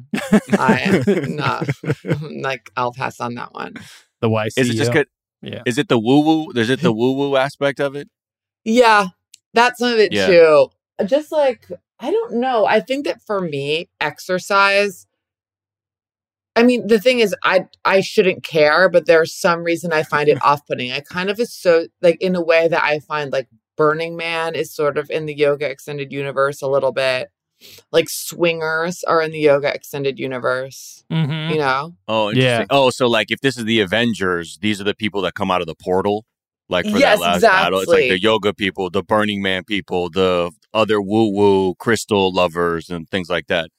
I 0.59 0.81
am 0.81 1.37
not 1.37 1.69
like 2.41 2.71
I'll 2.77 2.93
pass 2.93 3.21
on 3.21 3.35
that 3.35 3.53
one. 3.53 3.75
the 4.21 4.29
YC 4.29 4.53
Is 4.59 4.71
it 4.71 4.75
just 4.75 4.93
good? 4.93 5.09
yeah 5.43 5.63
Is 5.67 5.79
it 5.79 5.89
the 5.89 5.99
woo 5.99 6.21
woo? 6.21 6.53
Is 6.55 6.71
it 6.71 6.81
the 6.81 6.93
woo 6.93 7.13
woo 7.13 7.37
aspect 7.37 7.81
of 7.81 7.97
it? 7.97 8.09
Yeah, 8.65 9.07
that's 9.55 9.79
some 9.81 9.93
of 9.93 9.99
it 9.99 10.13
Yeah. 10.13 10.27
too. 10.27 10.69
Just 11.07 11.33
like 11.33 11.67
I 11.99 12.11
don't 12.11 12.35
know. 12.35 12.65
I 12.67 12.81
think 12.81 13.07
that 13.07 13.21
for 13.23 13.41
me, 13.41 13.89
exercise. 14.01 15.07
I 16.57 16.63
mean, 16.65 16.87
the 16.89 16.99
thing 16.99 17.21
is, 17.21 17.35
I 17.45 17.67
I 17.85 18.01
shouldn't 18.01 18.43
care, 18.43 18.89
but 18.89 19.07
there's 19.07 19.35
some 19.35 19.63
reason 19.63 19.93
I 19.93 20.03
find 20.03 20.29
it 20.29 20.39
off-putting. 20.45 20.93
I 20.93 21.01
kind 21.01 21.31
of 21.31 21.39
is 21.41 21.55
so 21.55 21.87
like 22.03 22.21
in 22.21 22.35
a 22.37 22.43
way 22.43 22.69
that 22.69 22.83
I 22.83 22.99
find 23.01 23.33
like 23.33 23.49
Burning 23.77 24.17
Man 24.17 24.55
is 24.55 24.75
sort 24.75 24.99
of 24.99 25.11
in 25.11 25.27
the 25.27 25.35
yoga 25.35 25.69
extended 25.71 26.13
universe 26.13 26.61
a 26.61 26.69
little 26.69 26.93
bit. 26.93 27.31
Like 27.93 28.09
swingers 28.09 29.05
are 29.05 29.21
in 29.21 29.33
the 29.33 29.39
yoga 29.39 29.73
extended 29.73 30.19
universe. 30.19 31.05
Mhm. 31.13 31.51
You 31.53 31.59
know, 31.59 31.95
Oh, 32.09 32.31
Yeah. 32.31 32.65
Oh, 32.71 32.91
so 32.91 33.07
like 33.07 33.31
if 33.31 33.41
this 33.41 33.57
is 33.59 33.65
the 33.65 33.81
Avengers, 33.81 34.59
these 34.61 34.81
are 34.81 34.85
the 34.85 34.95
people 34.95 35.23
that 35.23 35.35
come 35.35 35.51
out 35.51 35.61
of 35.61 35.67
the 35.67 35.75
portal, 35.75 36.25
like 36.69 36.87
for 36.87 36.99
Yes, 36.99 37.19
that 37.19 37.23
last 37.23 37.43
battle. 37.43 37.81
It's 37.81 37.89
like 37.89 38.09
the 38.09 38.21
yoga 38.21 38.55
people, 38.55 38.89
the 38.91 39.03
Burning 39.03 39.43
Man 39.43 39.65
people, 39.65 40.09
the 40.11 40.51
other 40.73 41.01
woo 41.03 41.31
woo 41.33 41.75
crystal 41.75 42.33
lovers, 42.33 42.89
and 42.91 43.09
things 43.09 43.29
like 43.29 43.47
that. 43.49 43.71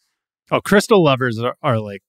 oh 0.51 0.61
crystal 0.61 1.03
lovers 1.03 1.39
are, 1.39 1.55
are 1.63 1.79
like 1.79 2.01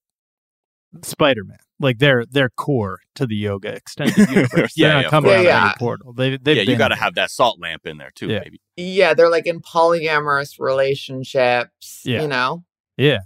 spider-man 1.03 1.57
like 1.81 1.99
they're 1.99 2.25
they're 2.27 2.51
core 2.51 2.99
to 3.15 3.27
the 3.27 3.35
yoga 3.35 3.75
extended 3.75 4.17
universe 4.31 4.75
Yeah, 4.77 5.01
yeah, 5.01 5.09
coming 5.09 5.33
of 5.33 5.47
out 5.47 5.47
of 5.47 5.47
course. 5.47 5.63
any 5.65 5.79
portal 5.79 6.13
they, 6.13 6.37
they've 6.37 6.57
yeah, 6.59 6.63
you 6.65 6.77
got 6.77 6.89
to 6.89 6.97
have 6.97 7.15
that 7.15 7.31
salt 7.31 7.59
lamp 7.61 7.87
in 7.87 7.99
there 7.99 8.11
too, 8.15 8.29
Yeah. 8.29 8.41
maybe. 8.45 8.61
yeah, 8.77 9.15
they're 9.15 9.31
like 9.31 9.47
in 9.47 9.61
polyamorous 9.61 10.59
relationships. 10.59 12.03
Yeah. 12.05 12.23
You 12.23 12.29
know, 12.29 12.65
Yeah. 12.97 13.19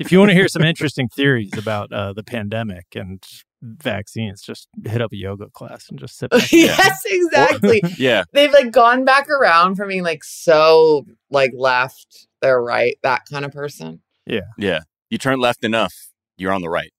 if 0.00 0.10
you 0.12 0.18
want 0.18 0.30
to 0.30 0.34
hear 0.34 0.48
some 0.48 0.62
interesting 0.62 1.08
theories 1.08 1.56
about 1.56 1.92
uh, 1.92 2.12
the 2.12 2.22
pandemic 2.24 2.86
and 2.94 3.22
vaccines, 3.62 4.42
just 4.42 4.66
hit 4.84 5.00
up 5.00 5.12
a 5.12 5.16
yoga 5.16 5.48
class 5.50 5.88
and 5.88 5.98
just 5.98 6.18
sit 6.18 6.30
back. 6.30 6.50
yes, 6.52 7.02
exactly. 7.06 7.80
Yeah, 7.98 8.24
They've 8.32 8.52
like 8.52 8.72
gone 8.72 9.04
back 9.04 9.28
around 9.30 9.76
from 9.76 9.88
being 9.88 10.02
like 10.02 10.24
so 10.24 11.04
like 11.30 11.52
left, 11.54 12.26
they're 12.40 12.60
right, 12.62 12.96
that 13.02 13.22
kind 13.30 13.44
of 13.44 13.52
person. 13.52 14.00
Yeah, 14.26 14.40
yeah. 14.58 14.80
You 15.10 15.18
turn 15.18 15.38
left 15.38 15.62
enough, 15.64 15.94
you're 16.42 16.52
on 16.52 16.60
the 16.62 16.68
right. 16.68 16.92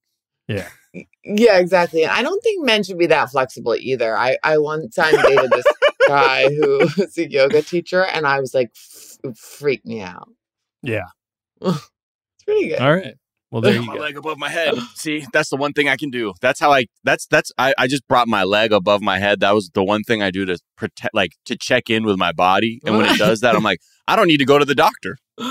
Yeah, 0.48 0.68
Yeah, 1.24 1.58
exactly. 1.60 2.06
I 2.06 2.22
don't 2.24 2.42
think 2.44 2.66
men 2.66 2.84
should 2.84 2.98
be 2.98 3.06
that 3.08 3.30
flexible 3.30 3.76
either. 3.76 4.18
I 4.18 4.38
I 4.44 4.58
one 4.58 4.90
time 4.90 5.16
dated 5.22 5.52
this 5.52 5.66
guy 6.08 6.50
who 6.50 6.80
was 6.98 7.18
a 7.18 7.30
yoga 7.32 7.62
teacher, 7.62 8.04
and 8.04 8.26
I 8.28 8.40
was 8.42 8.54
like, 8.54 8.72
f- 8.76 9.38
freaked 9.38 9.86
me 9.86 10.02
out. 10.02 10.30
Yeah. 10.82 11.06
It's 12.36 12.44
pretty 12.46 12.68
good. 12.70 12.80
All 12.80 12.94
right. 12.94 13.14
Well, 13.52 13.62
there 13.62 13.74
you 13.76 13.84
my 13.84 13.94
go. 13.96 14.02
leg 14.02 14.18
above 14.18 14.38
my 14.38 14.50
head. 14.50 14.74
See, 14.96 15.26
that's 15.32 15.50
the 15.50 15.56
one 15.58 15.74
thing 15.74 15.88
I 15.88 15.96
can 15.96 16.10
do. 16.10 16.34
That's 16.42 16.60
how 16.60 16.72
I. 16.74 16.88
That's 17.04 17.28
that's. 17.28 17.52
I, 17.58 17.74
I 17.78 17.86
just 17.88 18.06
brought 18.08 18.28
my 18.28 18.44
leg 18.44 18.74
above 18.74 19.02
my 19.02 19.20
head. 19.20 19.40
That 19.42 19.54
was 19.54 19.70
the 19.74 19.84
one 19.84 20.02
thing 20.04 20.22
I 20.24 20.32
do 20.32 20.44
to 20.46 20.58
protect, 20.76 21.14
like 21.14 21.34
to 21.46 21.56
check 21.56 21.90
in 21.90 22.04
with 22.04 22.18
my 22.18 22.32
body. 22.32 22.82
And 22.84 22.98
when 22.98 23.06
it 23.06 23.18
does 23.20 23.42
that, 23.42 23.56
I'm 23.56 23.62
like, 23.64 23.80
I 24.08 24.16
don't 24.16 24.28
need 24.28 24.38
to 24.40 24.46
go 24.46 24.58
to 24.60 24.66
the 24.66 24.76
doctor. 24.76 25.18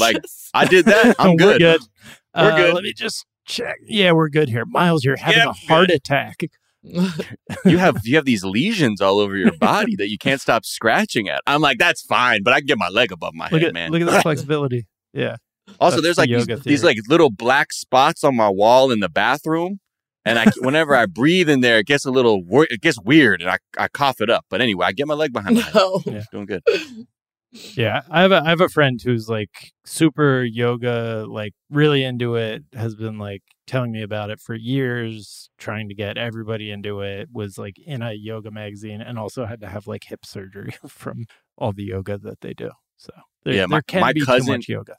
Like, 0.00 0.16
Yes. 0.22 0.50
I 0.54 0.64
did 0.66 0.86
that. 0.86 1.16
I'm 1.18 1.36
good. 1.36 1.60
good. 1.60 1.80
We're 2.36 2.52
Uh, 2.52 2.56
good. 2.56 2.74
Let 2.74 2.84
me 2.84 2.92
just 2.92 3.24
check. 3.46 3.76
Yeah, 3.86 4.12
we're 4.12 4.28
good 4.28 4.48
here. 4.48 4.64
Miles, 4.66 5.04
you're 5.04 5.16
having 5.16 5.38
Yeah, 5.38 5.50
a 5.50 5.52
heart 5.52 5.90
attack. 5.90 6.36
You 7.64 7.78
have 7.78 7.96
you 8.04 8.14
have 8.16 8.24
these 8.24 8.44
lesions 8.44 9.00
all 9.00 9.18
over 9.18 9.36
your 9.36 9.52
body 9.58 9.96
that 9.96 10.08
you 10.08 10.16
can't 10.16 10.40
stop 10.40 10.64
scratching 10.64 11.28
at. 11.28 11.40
I'm 11.46 11.60
like, 11.60 11.76
that's 11.78 12.02
fine, 12.02 12.42
but 12.44 12.54
I 12.54 12.60
can 12.60 12.66
get 12.66 12.78
my 12.78 12.88
leg 12.88 13.10
above 13.10 13.34
my 13.34 13.46
Look 13.50 13.60
head, 13.60 13.68
at 13.68 13.74
man. 13.74 13.90
look 13.90 14.00
at 14.00 14.06
the 14.08 14.22
flexibility. 14.22 14.86
Yeah. 15.12 15.36
Also, 15.80 15.96
That's 15.96 16.02
there's 16.02 16.16
the 16.16 16.22
like 16.22 16.28
these, 16.30 16.48
yoga 16.48 16.62
these 16.62 16.84
like 16.84 16.98
little 17.08 17.30
black 17.30 17.72
spots 17.72 18.22
on 18.24 18.36
my 18.36 18.48
wall 18.48 18.90
in 18.92 19.00
the 19.00 19.08
bathroom, 19.08 19.80
and 20.24 20.38
I 20.38 20.46
whenever 20.60 20.94
I 20.94 21.06
breathe 21.06 21.48
in 21.50 21.60
there, 21.60 21.78
it 21.80 21.86
gets 21.86 22.04
a 22.06 22.10
little 22.10 22.42
wor- 22.44 22.68
it 22.70 22.80
gets 22.80 22.98
weird, 23.02 23.42
and 23.42 23.50
I, 23.50 23.58
I 23.76 23.88
cough 23.88 24.20
it 24.20 24.30
up. 24.30 24.46
But 24.48 24.60
anyway, 24.62 24.86
I 24.86 24.92
get 24.92 25.06
my 25.08 25.14
leg 25.14 25.32
behind 25.32 25.56
my 25.56 25.62
head, 25.62 25.74
no. 25.74 26.00
Yeah. 26.06 26.22
doing 26.32 26.46
good. 26.46 26.62
Yeah, 27.50 28.02
I 28.10 28.22
have 28.22 28.32
a 28.32 28.42
I 28.44 28.50
have 28.50 28.60
a 28.60 28.68
friend 28.68 29.00
who's 29.02 29.28
like 29.28 29.72
super 29.84 30.42
yoga, 30.42 31.24
like 31.28 31.54
really 31.70 32.04
into 32.04 32.34
it. 32.36 32.64
Has 32.74 32.94
been 32.94 33.18
like 33.18 33.42
telling 33.66 33.90
me 33.92 34.02
about 34.02 34.28
it 34.30 34.38
for 34.40 34.54
years, 34.54 35.48
trying 35.58 35.88
to 35.88 35.94
get 35.94 36.18
everybody 36.18 36.70
into 36.70 37.00
it. 37.00 37.28
Was 37.32 37.56
like 37.56 37.76
in 37.78 38.02
a 38.02 38.12
yoga 38.12 38.50
magazine, 38.50 39.00
and 39.00 39.18
also 39.18 39.46
had 39.46 39.60
to 39.62 39.68
have 39.68 39.86
like 39.86 40.04
hip 40.04 40.26
surgery 40.26 40.74
from 40.88 41.24
all 41.56 41.72
the 41.72 41.84
yoga 41.84 42.18
that 42.18 42.40
they 42.42 42.52
do. 42.52 42.70
So 42.98 43.12
there, 43.44 43.54
Yeah, 43.54 43.66
my- 43.66 43.76
there 43.76 43.82
can 43.82 44.00
my 44.02 44.12
be 44.12 44.20
too 44.20 44.26
cousin- 44.26 44.52
much 44.54 44.68
yoga. 44.68 44.96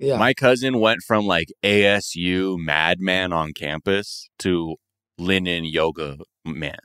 Yeah. 0.00 0.18
My 0.18 0.34
cousin 0.34 0.80
went 0.80 1.02
from 1.02 1.24
like 1.26 1.52
ASU 1.62 2.58
madman 2.58 3.32
on 3.32 3.52
campus 3.52 4.28
to 4.40 4.74
linen 5.16 5.64
yoga 5.64 6.18
man. 6.44 6.78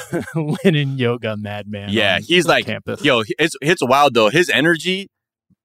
Linen 0.34 0.98
yoga 0.98 1.36
madman. 1.36 1.90
Yeah, 1.90 2.16
on 2.16 2.22
he's 2.22 2.46
like, 2.46 2.66
campus. 2.66 3.04
Yo, 3.04 3.22
it's 3.38 3.56
it's 3.60 3.82
wild 3.84 4.14
though. 4.14 4.28
His 4.30 4.48
energy, 4.50 5.10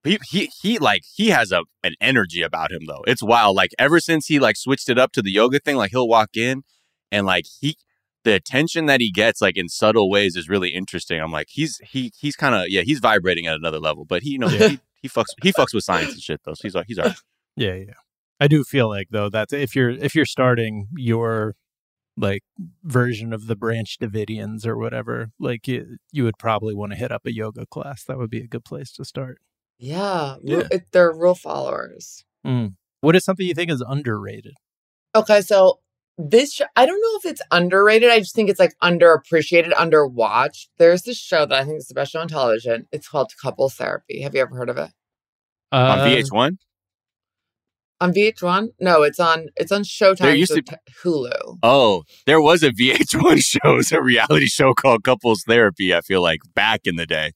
he 0.04 0.20
he 0.30 0.50
he 0.62 0.78
like 0.80 1.04
he 1.16 1.30
has 1.30 1.52
a 1.52 1.62
an 1.84 1.94
energy 2.02 2.42
about 2.42 2.72
him 2.72 2.82
though. 2.88 3.04
It's 3.08 3.24
wild. 3.24 3.56
Like 3.56 3.72
ever 3.80 4.00
since 4.00 4.28
he 4.28 4.40
like 4.40 4.56
switched 4.58 4.90
it 4.90 4.98
up 4.98 5.12
to 5.14 5.22
the 5.22 5.32
yoga 5.32 5.60
thing, 5.60 5.76
like 5.76 5.92
he'll 5.92 6.08
walk 6.08 6.36
in 6.36 6.64
and 7.12 7.26
like 7.26 7.46
he 7.62 7.78
the 8.24 8.34
attention 8.34 8.88
that 8.88 9.00
he 9.00 9.12
gets 9.12 9.42
like 9.42 9.56
in 9.58 9.70
subtle 9.70 10.10
ways 10.10 10.36
is 10.36 10.50
really 10.50 10.70
interesting. 10.70 11.20
I'm 11.22 11.32
like, 11.32 11.48
he's 11.50 11.80
he 11.90 12.12
he's 12.20 12.36
kind 12.36 12.56
of 12.56 12.66
yeah, 12.70 12.82
he's 12.82 13.00
vibrating 13.00 13.48
at 13.48 13.56
another 13.56 13.80
level. 13.80 14.06
But 14.06 14.24
he 14.24 14.32
you 14.32 14.40
know 14.40 14.50
Yeah. 14.50 14.68
he, 14.70 14.80
he 15.04 15.10
fucks 15.10 15.28
he 15.42 15.54
fucks 15.54 15.74
with 15.74 15.84
science 15.84 16.14
and 16.14 16.22
shit 16.22 16.42
though. 16.46 16.54
So 16.54 16.62
he's 16.64 16.76
like 16.76 16.86
he's 16.88 17.00
all 17.00 17.06
right. 17.06 17.16
Yeah, 17.56 17.74
yeah. 17.76 17.94
I 18.40 18.48
do 18.48 18.64
feel 18.64 18.88
like 18.90 19.08
though 19.12 19.30
that 19.30 19.52
if 19.54 19.76
you're 19.76 19.90
if 19.90 20.14
you're 20.14 20.26
starting 20.26 20.88
your 20.96 21.56
like 22.18 22.42
version 22.84 23.32
of 23.32 23.48
the 23.48 23.56
branch 23.56 23.98
Davidians 24.02 24.66
or 24.66 24.76
whatever, 24.78 25.30
like 25.40 25.68
you, 25.68 25.98
you 26.12 26.24
would 26.24 26.38
probably 26.40 26.74
want 26.74 26.92
to 26.94 26.98
hit 26.98 27.12
up 27.12 27.22
a 27.26 27.34
yoga 27.34 27.66
class. 27.68 28.04
That 28.06 28.18
would 28.18 28.30
be 28.32 28.42
a 28.42 28.48
good 28.48 28.66
place 28.66 28.92
to 28.94 29.06
start. 29.06 29.38
yeah. 29.78 30.36
ru- 30.44 30.60
Yeah. 30.62 30.68
it- 30.72 30.92
they're 30.92 31.14
real 31.14 31.36
followers. 31.36 32.24
Mm. 32.46 32.76
What 33.02 33.16
is 33.16 33.24
something 33.24 33.46
you 33.46 33.54
think 33.54 33.70
is 33.70 33.84
underrated? 33.88 34.54
Okay, 35.16 35.42
so 35.42 35.80
this 36.18 36.54
show, 36.54 36.66
I 36.76 36.88
don't 36.88 37.00
know 37.00 37.20
if 37.24 37.26
it's 37.32 37.42
underrated. 37.52 38.10
I 38.10 38.18
just 38.20 38.34
think 38.34 38.50
it's 38.50 38.60
like 38.60 38.74
underappreciated, 38.82 39.72
underwatched. 39.74 40.70
There's 40.80 41.04
this 41.04 41.18
show 41.20 41.46
that 41.46 41.54
I 41.62 41.64
think 41.64 41.78
is 41.78 41.88
special 41.88 42.22
on 42.22 42.28
television. 42.28 42.88
It's 42.92 43.08
called 43.08 43.32
Couples 43.40 43.76
Therapy. 43.76 44.22
Have 44.22 44.34
you 44.34 44.42
ever 44.42 44.56
heard 44.56 44.70
of 44.70 44.78
it? 44.78 44.90
on 45.72 46.00
Uh, 46.00 46.06
VH1. 46.06 46.58
On 48.00 48.14
VH1? 48.14 48.68
No, 48.80 49.02
it's 49.04 49.20
on 49.20 49.48
it's 49.56 49.72
on 49.72 49.82
Showtime. 49.84 50.18
There 50.20 50.36
used 50.36 50.52
so 50.52 50.58
to- 50.58 50.62
t- 50.62 50.76
Hulu. 51.04 51.58
Oh, 51.64 52.04
there 52.28 52.40
was 52.42 52.62
a 52.64 52.70
VH1 52.72 53.40
show, 53.44 53.74
it 53.74 53.76
was 53.78 53.92
a 53.92 54.02
reality 54.02 54.46
show 54.48 54.74
called 54.74 55.04
Couples 55.04 55.44
Therapy. 55.48 55.96
I 55.96 56.02
feel 56.02 56.22
like 56.22 56.42
back 56.54 56.82
in 56.86 56.96
the 56.96 57.06
day. 57.08 57.32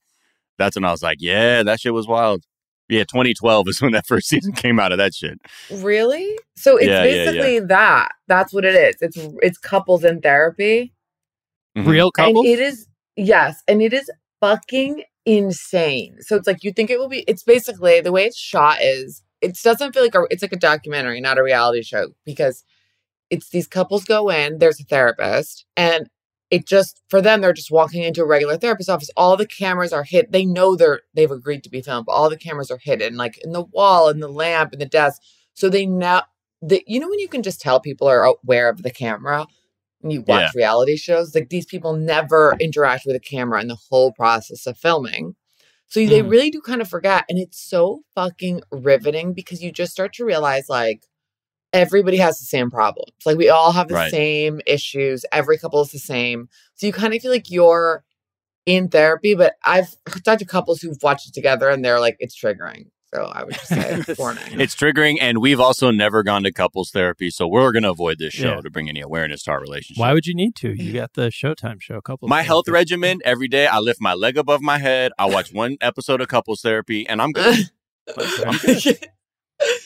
That's 0.58 0.76
when 0.76 0.84
I 0.84 0.92
was 0.92 1.02
like, 1.02 1.18
yeah, 1.20 1.62
that 1.64 1.80
shit 1.80 1.92
was 1.94 2.06
wild. 2.06 2.44
Yeah, 2.88 3.02
2012 3.04 3.68
is 3.68 3.80
when 3.82 3.92
that 3.92 4.06
first 4.12 4.28
season 4.28 4.52
came 4.52 4.78
out 4.78 4.92
of 4.92 4.98
that 4.98 5.14
shit. 5.14 5.40
Really? 5.70 6.38
So 6.56 6.76
it's 6.76 6.86
Yeah, 6.86 7.04
yeah, 7.04 7.24
basically 7.24 7.60
that. 7.60 8.12
That's 8.28 8.52
what 8.52 8.64
it 8.64 8.74
is. 8.74 8.96
It's 9.00 9.16
it's 9.42 9.58
couples 9.58 10.04
in 10.04 10.20
therapy. 10.20 10.92
Mhm. 11.76 11.86
Real 11.88 12.06
And 12.18 12.26
couples? 12.26 12.46
it 12.46 12.60
is 12.60 12.86
yes, 13.16 13.62
and 13.66 13.82
it 13.82 13.92
is 13.92 14.08
fucking 14.40 15.02
insane. 15.26 16.16
So 16.20 16.36
it's 16.36 16.46
like 16.46 16.62
you 16.62 16.72
think 16.72 16.90
it 16.90 16.98
will 17.00 17.08
be 17.08 17.24
it's 17.26 17.42
basically 17.42 18.00
the 18.00 18.12
way 18.12 18.26
it's 18.26 18.36
shot 18.38 18.78
is 18.82 19.22
it 19.42 19.58
doesn't 19.62 19.92
feel 19.92 20.02
like 20.02 20.14
a 20.14 20.22
it's 20.30 20.42
like 20.42 20.52
a 20.52 20.56
documentary, 20.56 21.20
not 21.20 21.38
a 21.38 21.42
reality 21.42 21.82
show 21.82 22.08
because 22.24 22.64
it's 23.30 23.48
these 23.50 23.66
couples 23.66 24.04
go 24.04 24.30
in, 24.30 24.58
there's 24.58 24.80
a 24.80 24.84
therapist, 24.84 25.66
and 25.76 26.08
it 26.50 26.66
just 26.66 27.02
for 27.08 27.20
them 27.22 27.40
they're 27.40 27.52
just 27.52 27.70
walking 27.70 28.02
into 28.02 28.22
a 28.22 28.26
regular 28.26 28.56
therapist 28.58 28.90
office. 28.90 29.10
All 29.16 29.36
the 29.36 29.46
cameras 29.46 29.92
are 29.92 30.04
hit. 30.04 30.32
They 30.32 30.44
know 30.44 30.76
they're 30.76 31.00
they've 31.14 31.30
agreed 31.30 31.64
to 31.64 31.70
be 31.70 31.82
filmed, 31.82 32.06
but 32.06 32.12
all 32.12 32.30
the 32.30 32.36
cameras 32.36 32.70
are 32.70 32.78
hidden, 32.82 33.16
like 33.16 33.38
in 33.44 33.52
the 33.52 33.64
wall, 33.64 34.08
in 34.08 34.20
the 34.20 34.28
lamp, 34.28 34.72
in 34.72 34.78
the 34.78 34.86
desk. 34.86 35.20
So 35.54 35.68
they 35.68 35.86
now 35.86 36.24
the 36.60 36.82
you 36.86 37.00
know 37.00 37.08
when 37.08 37.18
you 37.18 37.28
can 37.28 37.42
just 37.42 37.60
tell 37.60 37.80
people 37.80 38.06
are 38.08 38.24
aware 38.24 38.68
of 38.68 38.82
the 38.82 38.90
camera 38.90 39.46
when 40.00 40.10
you 40.10 40.22
watch 40.22 40.42
Yeah. 40.54 40.60
reality 40.62 40.96
shows, 40.96 41.34
like 41.34 41.48
these 41.48 41.66
people 41.66 41.94
never 41.94 42.54
interact 42.60 43.06
with 43.06 43.16
a 43.16 43.20
camera 43.20 43.60
in 43.60 43.68
the 43.68 43.78
whole 43.90 44.12
process 44.12 44.66
of 44.66 44.76
filming. 44.76 45.34
So 45.92 46.00
they 46.06 46.22
Mm. 46.22 46.30
really 46.30 46.50
do 46.50 46.62
kind 46.62 46.80
of 46.80 46.88
forget. 46.88 47.26
And 47.28 47.38
it's 47.38 47.60
so 47.60 48.00
fucking 48.14 48.62
riveting 48.70 49.34
because 49.34 49.62
you 49.62 49.70
just 49.70 49.92
start 49.92 50.14
to 50.14 50.24
realize 50.24 50.70
like 50.70 51.04
everybody 51.74 52.16
has 52.16 52.38
the 52.38 52.46
same 52.46 52.70
problems. 52.70 53.12
Like 53.26 53.36
we 53.36 53.50
all 53.50 53.72
have 53.72 53.88
the 53.88 53.94
Right. 53.96 54.10
same 54.10 54.62
issues. 54.66 55.26
Every 55.32 55.58
couple 55.58 55.82
is 55.82 55.90
the 55.90 55.98
same. 55.98 56.48
So 56.76 56.86
you 56.86 56.94
kind 56.94 57.12
of 57.12 57.20
feel 57.20 57.30
like 57.30 57.50
you're 57.50 58.04
in 58.64 58.88
therapy, 58.88 59.34
but 59.34 59.56
I've 59.66 59.94
talked 60.24 60.38
to 60.38 60.46
couples 60.46 60.80
who've 60.80 60.96
watched 61.02 61.28
it 61.28 61.34
together 61.34 61.68
and 61.68 61.84
they're 61.84 62.00
like, 62.00 62.16
it's 62.20 62.40
triggering. 62.40 62.86
So 63.14 63.24
I 63.24 63.44
would 63.44 63.54
just 63.54 63.68
say 63.68 64.14
warning. 64.18 64.60
It's 64.60 64.74
triggering, 64.74 65.18
and 65.20 65.38
we've 65.38 65.60
also 65.60 65.90
never 65.90 66.22
gone 66.22 66.44
to 66.44 66.52
couples 66.52 66.90
therapy, 66.90 67.28
so 67.28 67.46
we're 67.46 67.70
going 67.70 67.82
to 67.82 67.90
avoid 67.90 68.18
this 68.18 68.32
show 68.32 68.54
Yeah. 68.54 68.60
to 68.62 68.70
bring 68.70 68.88
any 68.88 69.00
awareness 69.00 69.42
to 69.44 69.50
our 69.50 69.60
relationship. 69.60 70.00
Why 70.00 70.14
would 70.14 70.26
you 70.26 70.34
need 70.34 70.54
to? 70.56 70.70
You 70.70 70.92
mm. 70.92 70.94
got 70.94 71.12
the 71.12 71.28
Showtime 71.28 71.80
show. 71.82 72.00
Couple. 72.00 72.28
my 72.28 72.42
health 72.42 72.68
regimen 72.68 73.20
every 73.24 73.48
day, 73.48 73.66
I 73.66 73.80
lift 73.80 74.00
my 74.00 74.14
leg 74.14 74.38
above 74.38 74.62
my 74.62 74.78
head. 74.78 75.12
I 75.18 75.26
watch 75.26 75.52
one 75.52 75.76
episode 75.82 76.22
of 76.22 76.28
couples 76.28 76.62
therapy, 76.62 77.06
and 77.06 77.20
I'm 77.20 77.32
good. 77.32 77.70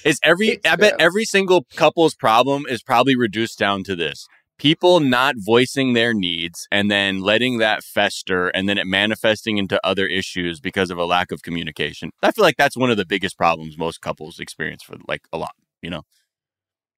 It's 0.04 0.18
every 0.22 0.48
It's 0.48 0.66
I 0.66 0.76
bet 0.76 0.94
every 0.98 1.26
single 1.26 1.66
couple's 1.74 2.14
problem 2.14 2.64
is 2.66 2.82
probably 2.82 3.14
reduced 3.14 3.58
down 3.58 3.84
to 3.84 3.94
this. 3.94 4.26
People 4.58 5.00
not 5.00 5.34
voicing 5.38 5.92
their 5.92 6.14
needs 6.14 6.66
and 6.70 6.90
then 6.90 7.20
letting 7.20 7.58
that 7.58 7.84
fester 7.84 8.48
and 8.48 8.68
then 8.68 8.78
it 8.78 8.86
manifesting 8.86 9.58
into 9.58 9.78
other 9.84 10.06
issues 10.06 10.60
because 10.60 10.90
of 10.90 10.96
a 10.96 11.04
lack 11.04 11.30
of 11.30 11.42
communication. 11.42 12.10
I 12.22 12.32
feel 12.32 12.42
like 12.42 12.56
that's 12.56 12.76
one 12.76 12.90
of 12.90 12.96
the 12.96 13.04
biggest 13.04 13.36
problems 13.36 13.76
most 13.76 14.00
couples 14.00 14.40
experience 14.40 14.82
for 14.82 14.96
like 15.06 15.22
a 15.32 15.36
lot, 15.38 15.54
you 15.82 15.90
know. 15.90 16.02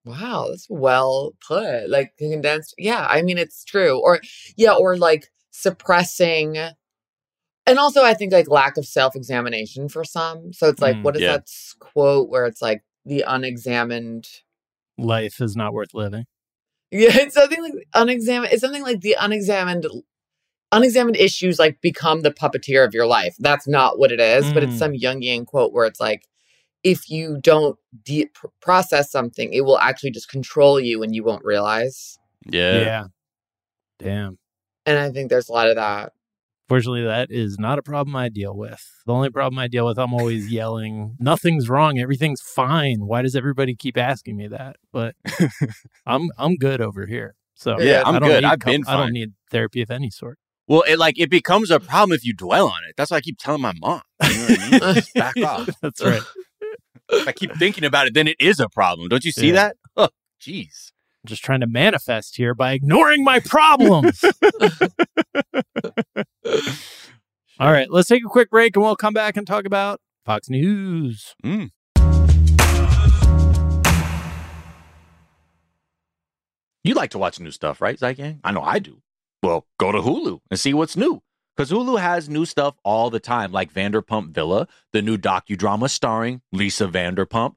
Wow, 0.04 0.46
that's 0.50 0.66
well 0.70 1.34
put. 1.46 1.90
Like 1.90 2.12
condensed. 2.16 2.74
Yeah, 2.78 3.06
I 3.08 3.22
mean 3.22 3.38
it's 3.38 3.64
true. 3.64 4.00
Or 4.00 4.20
yeah, 4.56 4.74
or 4.74 4.96
like 4.96 5.28
suppressing 5.50 6.56
and 6.56 7.78
also 7.78 8.02
I 8.04 8.14
think 8.14 8.32
like 8.32 8.48
lack 8.48 8.76
of 8.76 8.86
self-examination 8.86 9.88
for 9.88 10.04
some. 10.04 10.52
So 10.52 10.68
it's 10.68 10.80
like 10.80 10.96
Mm, 10.96 11.02
what 11.02 11.16
is 11.16 11.22
yeah. 11.22 11.32
that 11.32 11.48
quote 11.80 12.30
where 12.30 12.46
it's 12.46 12.62
like 12.62 12.82
the 13.04 13.24
unexamined 13.26 14.28
Life 14.96 15.40
is 15.40 15.56
not 15.56 15.72
worth 15.72 15.94
living. 15.94 16.24
Yeah, 16.90 17.10
it's 17.12 17.34
something 17.34 17.62
like 17.62 17.72
unexamined 17.94 18.52
it's 18.52 18.62
something 18.62 18.82
like 18.82 19.00
the 19.00 19.16
unexamined 19.20 19.86
unexamined 20.72 21.16
issues 21.16 21.58
like 21.58 21.80
become 21.80 22.22
the 22.22 22.30
puppeteer 22.30 22.84
of 22.86 22.94
your 22.94 23.06
life. 23.06 23.34
That's 23.38 23.66
not 23.68 23.98
what 23.98 24.12
it 24.12 24.20
is, 24.20 24.52
but 24.52 24.62
it's 24.62 24.74
Mm. 24.74 24.78
some 24.78 24.92
Jungian 24.92 25.46
quote 25.46 25.72
where 25.72 25.86
it's 25.86 26.00
like 26.00 26.26
if 26.84 27.10
you 27.10 27.38
don't 27.42 27.76
de- 28.04 28.30
process 28.60 29.10
something, 29.10 29.52
it 29.52 29.62
will 29.62 29.78
actually 29.78 30.10
just 30.12 30.28
control 30.30 30.78
you 30.78 31.02
and 31.02 31.14
you 31.14 31.24
won't 31.24 31.44
realize. 31.44 32.18
Yeah. 32.50 32.80
yeah. 32.80 33.04
Damn. 33.98 34.38
And 34.86 34.98
I 34.98 35.10
think 35.10 35.28
there's 35.28 35.48
a 35.48 35.52
lot 35.52 35.68
of 35.68 35.76
that. 35.76 36.12
Fortunately, 36.68 37.02
that 37.04 37.30
is 37.30 37.58
not 37.58 37.78
a 37.78 37.82
problem 37.82 38.14
I 38.14 38.28
deal 38.28 38.54
with. 38.54 38.84
The 39.06 39.12
only 39.12 39.30
problem 39.30 39.58
I 39.58 39.68
deal 39.68 39.86
with, 39.86 39.98
I'm 39.98 40.12
always 40.12 40.52
yelling, 40.52 41.16
"Nothing's 41.18 41.68
wrong. 41.68 41.98
Everything's 41.98 42.40
fine." 42.42 43.06
Why 43.06 43.22
does 43.22 43.34
everybody 43.34 43.74
keep 43.74 43.96
asking 43.96 44.36
me 44.36 44.48
that? 44.48 44.76
But 44.92 45.14
I'm 46.06 46.30
I'm 46.38 46.56
good 46.56 46.80
over 46.80 47.06
here. 47.06 47.34
So 47.54 47.80
Yeah, 47.80 48.02
I'm 48.04 48.16
I 48.16 48.18
don't 48.18 48.28
good. 48.28 48.42
need 48.44 48.48
I've 48.50 48.60
cou- 48.60 48.70
been 48.72 48.84
I 48.86 48.96
don't 48.96 49.12
need 49.12 49.30
therapy 49.50 49.80
of 49.82 49.90
any 49.90 50.10
sort. 50.10 50.38
Well, 50.66 50.82
it 50.86 50.98
like 50.98 51.18
it 51.18 51.30
becomes 51.30 51.70
a 51.70 51.80
problem 51.80 52.12
if 52.14 52.24
you 52.24 52.34
dwell 52.34 52.66
on 52.68 52.80
it. 52.88 52.94
That's 52.96 53.10
why 53.10 53.16
I 53.16 53.20
keep 53.22 53.38
telling 53.38 53.62
my 53.62 53.72
mom. 53.80 54.02
You 54.22 54.34
know 54.34 54.42
what 54.48 54.60
I 54.84 54.94
mean? 54.94 55.02
Back 55.14 55.36
off. 55.42 55.68
That's 55.80 56.04
right. 56.04 56.22
If 57.10 57.26
I 57.26 57.32
keep 57.32 57.54
thinking 57.56 57.84
about 57.84 58.06
it, 58.06 58.12
then 58.14 58.28
it 58.28 58.36
is 58.38 58.60
a 58.60 58.68
problem. 58.68 59.08
Don't 59.08 59.24
you 59.24 59.32
see 59.32 59.46
Yeah. 59.48 59.54
that? 59.54 59.76
Oh, 59.96 60.08
jeez. 60.42 60.92
Just 61.28 61.44
trying 61.44 61.60
to 61.60 61.66
manifest 61.66 62.36
here 62.36 62.54
by 62.54 62.72
ignoring 62.72 63.22
my 63.22 63.38
problems. 63.38 64.24
All 67.60 67.70
right, 67.70 67.90
let's 67.90 68.08
take 68.08 68.24
a 68.24 68.28
quick 68.28 68.48
break 68.48 68.74
and 68.74 68.82
we'll 68.82 68.96
come 68.96 69.12
back 69.12 69.36
and 69.36 69.46
talk 69.46 69.66
about 69.66 70.00
Fox 70.24 70.48
News. 70.48 71.34
Mm. 71.44 71.68
You 76.82 76.94
like 76.94 77.10
to 77.10 77.18
watch 77.18 77.38
new 77.38 77.50
stuff, 77.50 77.82
right, 77.82 77.98
Zeitgang? 77.98 78.40
I 78.42 78.52
know 78.52 78.62
I 78.62 78.78
do. 78.78 79.02
Well, 79.42 79.66
go 79.78 79.92
to 79.92 79.98
Hulu 79.98 80.38
and 80.50 80.58
see 80.58 80.72
what's 80.72 80.96
new. 80.96 81.20
Because 81.54 81.70
Hulu 81.70 82.00
has 82.00 82.30
new 82.30 82.46
stuff 82.46 82.76
all 82.84 83.10
the 83.10 83.20
time, 83.20 83.52
like 83.52 83.74
Vanderpump 83.74 84.30
Villa, 84.30 84.66
the 84.92 85.02
new 85.02 85.18
docudrama 85.18 85.90
starring 85.90 86.40
Lisa 86.52 86.86
Vanderpump. 86.86 87.56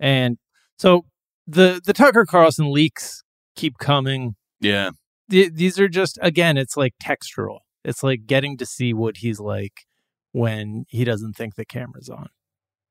And 0.00 0.38
so 0.78 1.04
the 1.46 1.80
the 1.84 1.92
Tucker 1.92 2.24
Carlson 2.26 2.72
leaks 2.72 3.22
keep 3.56 3.78
coming. 3.78 4.34
Yeah. 4.60 4.90
Th- 5.30 5.52
these 5.52 5.78
are 5.78 5.88
just 5.88 6.18
again, 6.22 6.56
it's 6.56 6.76
like 6.76 6.94
textural. 7.02 7.60
It's 7.84 8.02
like 8.02 8.26
getting 8.26 8.56
to 8.58 8.66
see 8.66 8.92
what 8.92 9.18
he's 9.18 9.40
like 9.40 9.72
when 10.32 10.84
he 10.88 11.04
doesn't 11.04 11.34
think 11.34 11.54
the 11.54 11.64
camera's 11.64 12.08
on. 12.08 12.28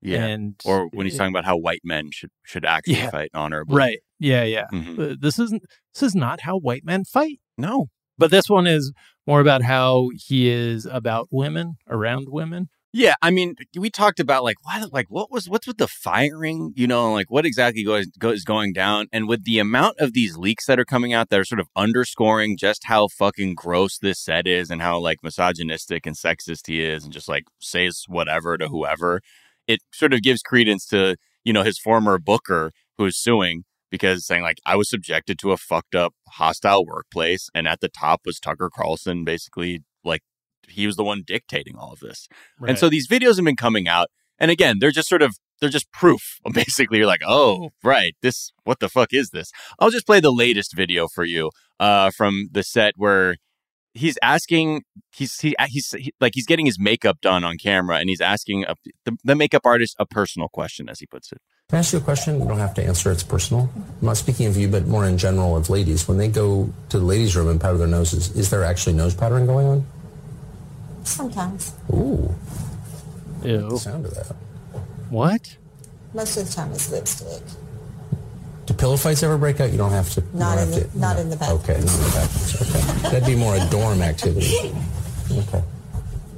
Yeah. 0.02 0.26
And 0.26 0.56
or 0.66 0.88
when 0.94 1.06
he's 1.06 1.18
talking 1.18 1.34
about 1.34 1.46
how 1.46 1.58
white 1.58 1.82
men 1.84 2.10
should 2.12 2.30
should 2.46 2.66
actually 2.66 2.96
Yeah. 2.96 3.10
fight 3.10 3.32
honorably. 3.34 3.76
Right. 3.76 4.00
Yeah, 4.20 4.44
yeah. 4.44 4.66
Mhm. 4.74 5.12
Uh, 5.14 5.16
This 5.20 5.40
isn't 5.40 5.64
this 5.94 6.04
is 6.04 6.16
not 6.16 6.42
how 6.42 6.58
white 6.58 6.84
men 6.86 7.04
fight. 7.06 7.40
No. 7.58 7.88
But 8.18 8.32
this 8.32 8.50
one 8.50 8.66
is 8.66 8.92
more 9.28 9.42
about 9.42 9.62
how 9.62 10.10
he 10.16 10.50
is 10.50 10.86
about 10.88 11.28
women, 11.32 11.76
around 11.88 12.28
women. 12.30 12.70
Yeah, 12.94 13.16
I 13.22 13.32
mean, 13.32 13.56
we 13.78 13.90
talked 13.90 14.20
about 14.20 14.44
like 14.44 14.56
why, 14.64 14.84
like 14.92 15.08
what 15.10 15.30
was 15.30 15.50
what's 15.50 15.68
with 15.68 15.78
the 15.78 15.88
firing, 15.90 16.74
you 16.76 16.88
know, 16.88 17.12
like 17.12 17.30
what 17.30 17.46
exactly 17.46 17.84
goes 17.84 18.08
goes 18.18 18.44
going 18.44 18.72
down, 18.74 19.08
and 19.12 19.28
with 19.28 19.44
the 19.44 19.60
amount 19.60 19.98
of 20.00 20.14
these 20.14 20.38
leaks 20.38 20.66
that 20.68 20.80
are 20.80 20.86
coming 20.86 21.14
out 21.14 21.30
that 21.30 21.40
are 21.40 21.46
sort 21.46 21.60
of 21.60 21.68
underscoring 21.76 22.58
just 22.58 22.86
how 22.86 23.08
fucking 23.10 23.56
gross 23.56 23.98
this 23.98 24.20
set 24.20 24.48
is, 24.48 24.72
and 24.72 24.82
how 24.82 25.00
like 25.00 25.18
misogynistic 25.22 26.06
and 26.06 26.16
sexist 26.16 26.68
he 26.68 26.82
is, 26.84 27.04
and 27.04 27.12
just 27.14 27.28
like 27.28 27.44
says 27.60 28.06
whatever 28.08 28.58
to 28.58 28.70
whoever, 28.70 29.22
it 29.68 29.82
sort 29.92 30.14
of 30.14 30.22
gives 30.22 30.42
credence 30.42 30.86
to 30.88 31.18
you 31.44 31.52
know 31.54 31.64
his 31.64 31.78
former 31.78 32.18
booker 32.18 32.72
who 32.98 33.06
is 33.06 33.18
suing 33.18 33.64
because 33.92 34.26
saying 34.26 34.44
like 34.44 34.60
I 34.66 34.76
was 34.78 34.90
subjected 34.90 35.38
to 35.40 35.52
a 35.52 35.58
fucked 35.58 35.94
up 35.96 36.14
hostile 36.30 36.86
workplace, 36.86 37.50
and 37.54 37.68
at 37.68 37.82
the 37.82 37.90
top 37.90 38.22
was 38.26 38.40
Tucker 38.40 38.70
Carlson, 38.74 39.26
basically 39.26 39.82
like 40.06 40.22
he 40.68 40.86
was 40.86 40.96
the 40.96 41.04
one 41.04 41.24
dictating 41.26 41.76
all 41.76 41.92
of 41.92 42.00
this. 42.00 42.28
And 42.70 42.78
so 42.78 42.90
these 42.90 43.08
videos 43.08 43.36
have 43.36 43.46
been 43.46 43.56
coming 43.56 43.88
out. 43.88 44.10
And 44.40 44.52
again, 44.52 44.78
they're 44.80 44.92
just 44.92 45.10
sort 45.10 45.22
of 45.22 45.36
they're 45.60 45.70
just 45.70 45.92
proof. 45.92 46.40
Basically, 46.54 47.00
you're 47.00 47.08
like, 47.08 47.24
oh, 47.26 47.72
right, 47.84 48.16
this 48.22 48.52
what 48.64 48.80
the 48.80 48.90
fuck 48.90 49.14
is 49.14 49.32
this? 49.32 49.52
I'll 49.80 49.90
just 49.90 50.06
play 50.06 50.20
the 50.20 50.32
latest 50.32 50.76
video 50.76 51.08
for 51.08 51.24
you 51.24 51.52
uh 51.80 52.10
from 52.16 52.50
the 52.52 52.64
set 52.64 52.94
where 52.98 53.36
he's 53.94 54.18
asking 54.22 54.84
he's 55.12 55.40
he, 55.40 55.56
he's 55.68 55.92
he, 55.92 56.14
like 56.22 56.34
he's 56.36 56.46
getting 56.46 56.66
his 56.66 56.80
makeup 56.80 57.20
done 57.22 57.44
on 57.44 57.58
camera 57.58 57.98
and 57.98 58.10
he's 58.10 58.22
asking 58.22 58.64
a, 58.66 58.76
the, 59.06 59.18
the 59.24 59.36
makeup 59.36 59.64
artist 59.66 59.96
a 60.00 60.06
personal 60.06 60.48
question 60.48 60.90
as 60.90 61.00
he 61.00 61.06
puts 61.06 61.32
it. 61.32 61.40
Can 61.70 61.78
I 61.78 61.80
ask 61.80 61.92
you 61.92 62.00
a 62.00 62.02
question? 62.02 62.40
You 62.40 62.48
don't 62.48 62.60
have 62.60 62.74
to 62.76 62.84
answer. 62.84 63.12
It's 63.12 63.24
personal. 63.24 63.70
I'm 63.76 64.06
not 64.06 64.16
speaking 64.16 64.46
of 64.46 64.56
you, 64.56 64.70
but 64.70 64.88
more 64.88 65.06
in 65.06 65.18
general 65.18 65.58
of 65.58 65.70
ladies. 65.70 66.08
When 66.08 66.18
they 66.18 66.30
go 66.30 66.72
to 66.90 66.98
the 66.98 67.04
ladies' 67.04 67.36
room 67.36 67.50
and 67.50 67.60
powder 67.60 67.78
their 67.78 67.88
noses, 67.88 68.34
is 68.38 68.50
there 68.50 68.64
actually 68.64 68.94
nose 68.94 69.14
powdering 69.14 69.48
going 69.48 69.68
on? 69.68 69.86
Sometimes. 71.08 71.74
Ooh, 71.92 72.34
Ew. 73.44 73.70
the 73.70 73.78
sound 73.78 74.06
of 74.06 74.14
that. 74.16 74.36
What? 75.10 75.56
Most 76.14 76.38
of 76.38 76.48
the 76.48 76.54
time 76.54 76.72
it's 76.74 76.92
lipstick. 76.92 77.42
Do 78.66 78.74
pillow 78.74 78.98
fights 78.98 79.24
ever 79.24 79.38
break 79.38 79.62
out? 79.62 79.72
You 79.72 79.78
don't 79.78 79.92
have 79.92 80.10
to. 80.12 80.24
Not 80.34 80.58
in 80.60 80.72
have 80.74 80.92
the- 80.94 81.00
not 81.00 81.18
in 81.18 81.30
the 81.30 81.38
bathroom. 81.38 81.60
Okay, 81.62 81.74
not 81.74 81.96
in 81.96 82.04
the 82.04 82.12
bathrooms. 82.14 82.76
Okay, 82.76 83.02
that'd 83.10 83.26
be 83.26 83.36
more 83.36 83.56
a 83.56 83.66
dorm 83.70 84.02
activity. 84.02 84.74
Okay, 85.32 85.64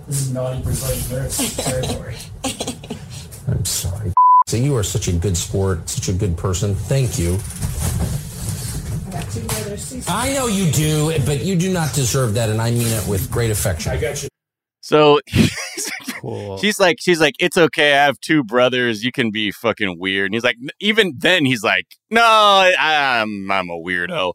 This 0.07 0.21
is 0.21 0.31
naughty 0.31 0.61
precise 0.61 1.09
nurse 1.11 1.55
territory. 1.55 2.15
I'm 3.47 3.65
sorry. 3.65 4.13
So 4.47 4.57
you 4.57 4.75
are 4.77 4.83
such 4.83 5.07
a 5.07 5.11
good 5.13 5.35
sport, 5.37 5.89
such 5.89 6.09
a 6.09 6.13
good 6.13 6.37
person. 6.37 6.75
Thank 6.75 7.17
you. 7.17 7.39
I 9.07 9.11
got 9.11 9.31
two 9.31 9.41
brothers. 9.41 10.05
I 10.07 10.33
know 10.33 10.45
you 10.47 10.71
do, 10.71 11.17
but 11.25 11.43
you 11.43 11.55
do 11.55 11.71
not 11.73 11.93
deserve 11.93 12.35
that, 12.35 12.49
and 12.49 12.61
I 12.61 12.69
mean 12.71 12.87
it 12.87 13.07
with 13.07 13.29
great 13.31 13.49
affection. 13.51 13.91
I 13.91 13.97
got 13.99 14.21
you. 14.23 14.29
So 14.89 15.19
Cool. 16.19 16.57
she's 16.57 16.79
like, 16.79 16.97
she's 16.99 17.21
like, 17.21 17.35
it's 17.39 17.57
okay. 17.57 17.93
I 17.93 18.03
have 18.05 18.19
two 18.19 18.43
brothers. 18.43 19.03
You 19.03 19.11
can 19.11 19.31
be 19.31 19.51
fucking 19.51 19.97
weird. 19.99 20.25
And 20.25 20.33
he's 20.33 20.43
like, 20.43 20.57
even 20.81 21.13
then, 21.17 21.45
he's 21.45 21.63
like, 21.63 21.85
no, 22.09 22.21
I, 22.23 22.73
I'm 23.21 23.49
I'm 23.49 23.69
a 23.69 23.77
weirdo. 23.77 24.33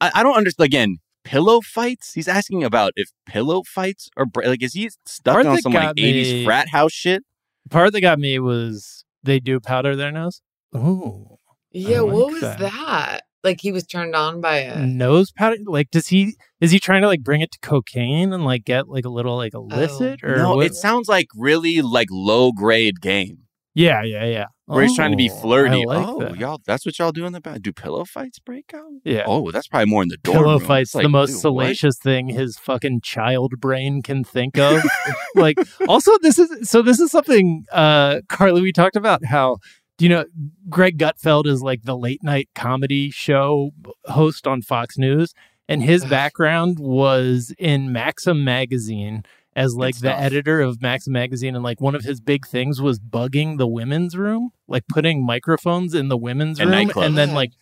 I, 0.00 0.10
I 0.14 0.22
don't 0.22 0.36
understand. 0.36 0.64
Again, 0.66 0.96
pillow 1.24 1.60
fights. 1.60 2.14
He's 2.14 2.28
asking 2.28 2.64
about 2.64 2.92
if 2.96 3.10
pillow 3.26 3.62
fights 3.66 4.08
are 4.16 4.26
like, 4.44 4.62
is 4.62 4.72
he 4.74 4.88
stuck 5.04 5.34
Part 5.34 5.46
on 5.46 5.58
some 5.58 5.72
like 5.72 5.82
got 5.82 5.96
'80s 5.96 6.32
me- 6.32 6.44
frat 6.44 6.68
house 6.70 6.92
shit? 6.92 7.22
part 7.68 7.92
that 7.92 8.00
got 8.00 8.18
me 8.20 8.38
was 8.38 9.04
they 9.24 9.40
do 9.40 9.60
powder 9.60 9.94
their 9.96 10.12
nose. 10.12 10.40
Ooh. 10.74 11.36
Yeah, 11.72 11.98
I 11.98 12.02
what 12.02 12.30
was 12.32 12.40
that. 12.40 12.58
that. 12.60 13.20
Like 13.46 13.60
he 13.60 13.72
was 13.72 13.86
turned 13.86 14.14
on 14.14 14.40
by 14.42 14.58
it. 14.58 14.76
Nose 14.78 15.32
powder? 15.32 15.56
Like, 15.64 15.90
does 15.90 16.08
he 16.08 16.36
is 16.60 16.70
he 16.72 16.78
trying 16.78 17.00
to 17.02 17.08
like 17.08 17.22
bring 17.22 17.40
it 17.40 17.52
to 17.52 17.58
cocaine 17.60 18.32
and 18.32 18.44
like 18.44 18.64
get 18.64 18.88
like 18.88 19.04
a 19.06 19.08
little 19.10 19.36
like 19.36 19.54
illicit 19.54 20.22
or 20.22 20.36
No, 20.36 20.56
what? 20.56 20.66
it 20.66 20.74
sounds 20.74 21.08
like 21.08 21.28
really 21.34 21.80
like 21.80 22.08
low 22.10 22.52
grade 22.52 23.00
game 23.00 23.38
yeah, 23.78 24.02
yeah, 24.02 24.24
yeah. 24.24 24.46
where 24.64 24.82
he's 24.84 24.96
trying 24.96 25.10
to 25.10 25.18
be 25.18 25.30
Oh, 25.30 25.38
flirty. 25.38 25.84
Like 25.84 26.06
oh, 26.08 26.18
that. 26.20 26.36
y'all, 26.38 26.60
that's 26.66 26.86
what 26.86 26.98
y'all 26.98 27.12
do 27.12 27.26
in 27.26 27.34
the 27.34 27.42
back. 27.42 27.60
Do 27.60 27.74
pillow 27.74 28.06
fights 28.06 28.38
break 28.38 28.72
out? 28.74 28.84
Yeah. 29.04 29.24
Oh, 29.26 29.50
that's 29.50 29.68
probably 29.68 29.90
more 29.90 30.02
in 30.02 30.08
the 30.08 30.16
dorm 30.16 30.38
Pillow 30.38 30.58
room. 30.58 30.66
fights 30.66 30.94
like, 30.94 31.02
the 31.02 31.10
most 31.10 31.28
dude, 31.28 31.36
what? 31.36 31.40
salacious 31.66 31.98
thing 31.98 32.28
his 32.28 32.56
fucking 32.56 33.02
child 33.02 33.52
brain 33.60 34.00
can 34.02 34.24
think 34.24 34.56
of. 34.58 34.82
like 35.34 35.58
also 35.88 36.10
this 36.22 36.38
is 36.38 36.68
so 36.70 36.80
this 36.80 36.98
is 37.00 37.10
something 37.10 37.64
uh 37.70 38.20
Karley 38.30 38.62
we 38.62 38.72
talked 38.72 38.96
about 38.96 39.24
how 39.26 39.58
do 39.98 40.04
you 40.04 40.08
know 40.08 40.24
Greg 40.68 40.98
Gutfeld 40.98 41.46
is 41.46 41.62
like 41.62 41.82
the 41.82 41.96
late 41.96 42.22
night 42.22 42.48
comedy 42.54 43.10
show 43.10 43.70
host 44.06 44.46
on 44.46 44.62
Fox 44.62 44.98
News 44.98 45.34
and 45.68 45.82
his 45.82 46.04
background 46.04 46.78
was 46.78 47.54
in 47.58 47.92
Maxim 47.92 48.44
magazine 48.44 49.24
as 49.54 49.74
like 49.74 49.98
the 50.00 50.14
editor 50.14 50.60
of 50.60 50.82
Maxim 50.82 51.14
magazine 51.14 51.54
and 51.54 51.64
like 51.64 51.80
one 51.80 51.94
of 51.94 52.04
his 52.04 52.20
big 52.20 52.46
things 52.46 52.80
was 52.80 52.98
bugging 53.00 53.58
the 53.58 53.66
women's 53.66 54.16
room 54.16 54.50
like 54.68 54.84
putting 54.88 55.24
microphones 55.24 55.94
in 55.94 56.08
the 56.08 56.16
women's 56.16 56.60
And 56.60 56.70
room 56.70 56.76
and 56.96 57.16
then 57.16 57.32
like 57.32 57.52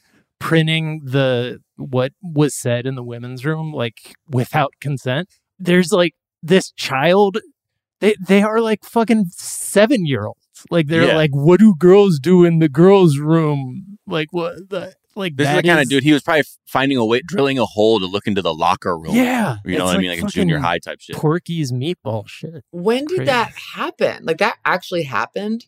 printing 0.41 1.03
the 1.05 1.61
what 1.77 2.13
was 2.21 2.55
said 2.55 2.87
in 2.87 2.97
the 2.97 3.03
women's 3.03 3.45
room 3.45 3.73
like 3.73 4.15
without 4.29 4.73
consent. 4.81 5.29
There's 5.59 5.93
like 5.93 6.15
this 6.43 6.73
child 6.73 7.39
they 8.01 8.17
they 8.21 8.43
are 8.43 8.61
like 8.61 8.85
fucking 8.85 9.27
7 9.31 10.05
year 10.05 10.27
olds 10.27 10.44
like 10.71 10.87
they're 10.89 11.07
Yeah. 11.09 11.17
like 11.17 11.31
what 11.33 11.61
do 11.61 11.75
girls 11.77 12.19
do 12.19 12.45
in 12.45 12.59
the 12.59 12.69
girls 12.69 13.19
room 13.19 13.99
like 14.07 14.29
what 14.33 14.69
the 14.71 14.95
like 15.17 15.37
This 15.37 15.47
is 15.47 15.55
the 15.57 15.63
that 15.63 15.65
kind 15.69 15.81
of 15.81 15.89
dude. 15.89 16.03
He 16.03 16.13
was 16.13 16.23
probably 16.23 16.43
finding 16.67 16.99
a 16.99 17.05
way, 17.05 17.21
drilling 17.25 17.59
a 17.59 17.65
hole 17.65 18.01
to 18.01 18.07
look 18.07 18.27
into 18.27 18.43
the 18.43 18.53
locker 18.55 18.99
room. 18.99 19.15
yeah 19.15 19.57
you 19.65 19.79
know 19.79 19.85
it's 19.85 19.93
what 19.93 19.97
I 19.97 20.01
mean, 20.01 20.11
like 20.11 20.23
a 20.23 20.27
junior 20.27 20.59
high 20.59 20.79
type 20.79 21.01
shit. 21.01 21.17
porky's 21.17 21.71
meatball 21.73 22.27
shit 22.29 22.65
When 22.73 23.05
did 23.07 23.17
Crazy. 23.19 23.25
that 23.27 23.53
happen? 23.75 24.25
Like 24.25 24.39
that 24.39 24.57
actually 24.65 25.05
happened? 25.05 25.67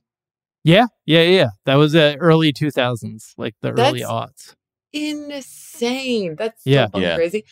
yeah 0.64 0.86
yeah 1.04 1.22
yeah 1.22 1.48
that 1.64 1.76
was 1.76 1.94
uh, 1.94 2.16
early 2.18 2.52
2000s 2.52 3.34
like 3.38 3.54
the 3.62 3.70
early 3.70 4.00
That's- 4.00 4.10
aughts 4.10 4.54
insane. 4.92 6.36
That's 6.36 6.64
so 6.64 6.70
Yeah. 6.70 6.86
fucking 6.86 7.02
Yeah. 7.02 7.16
crazy. 7.16 7.44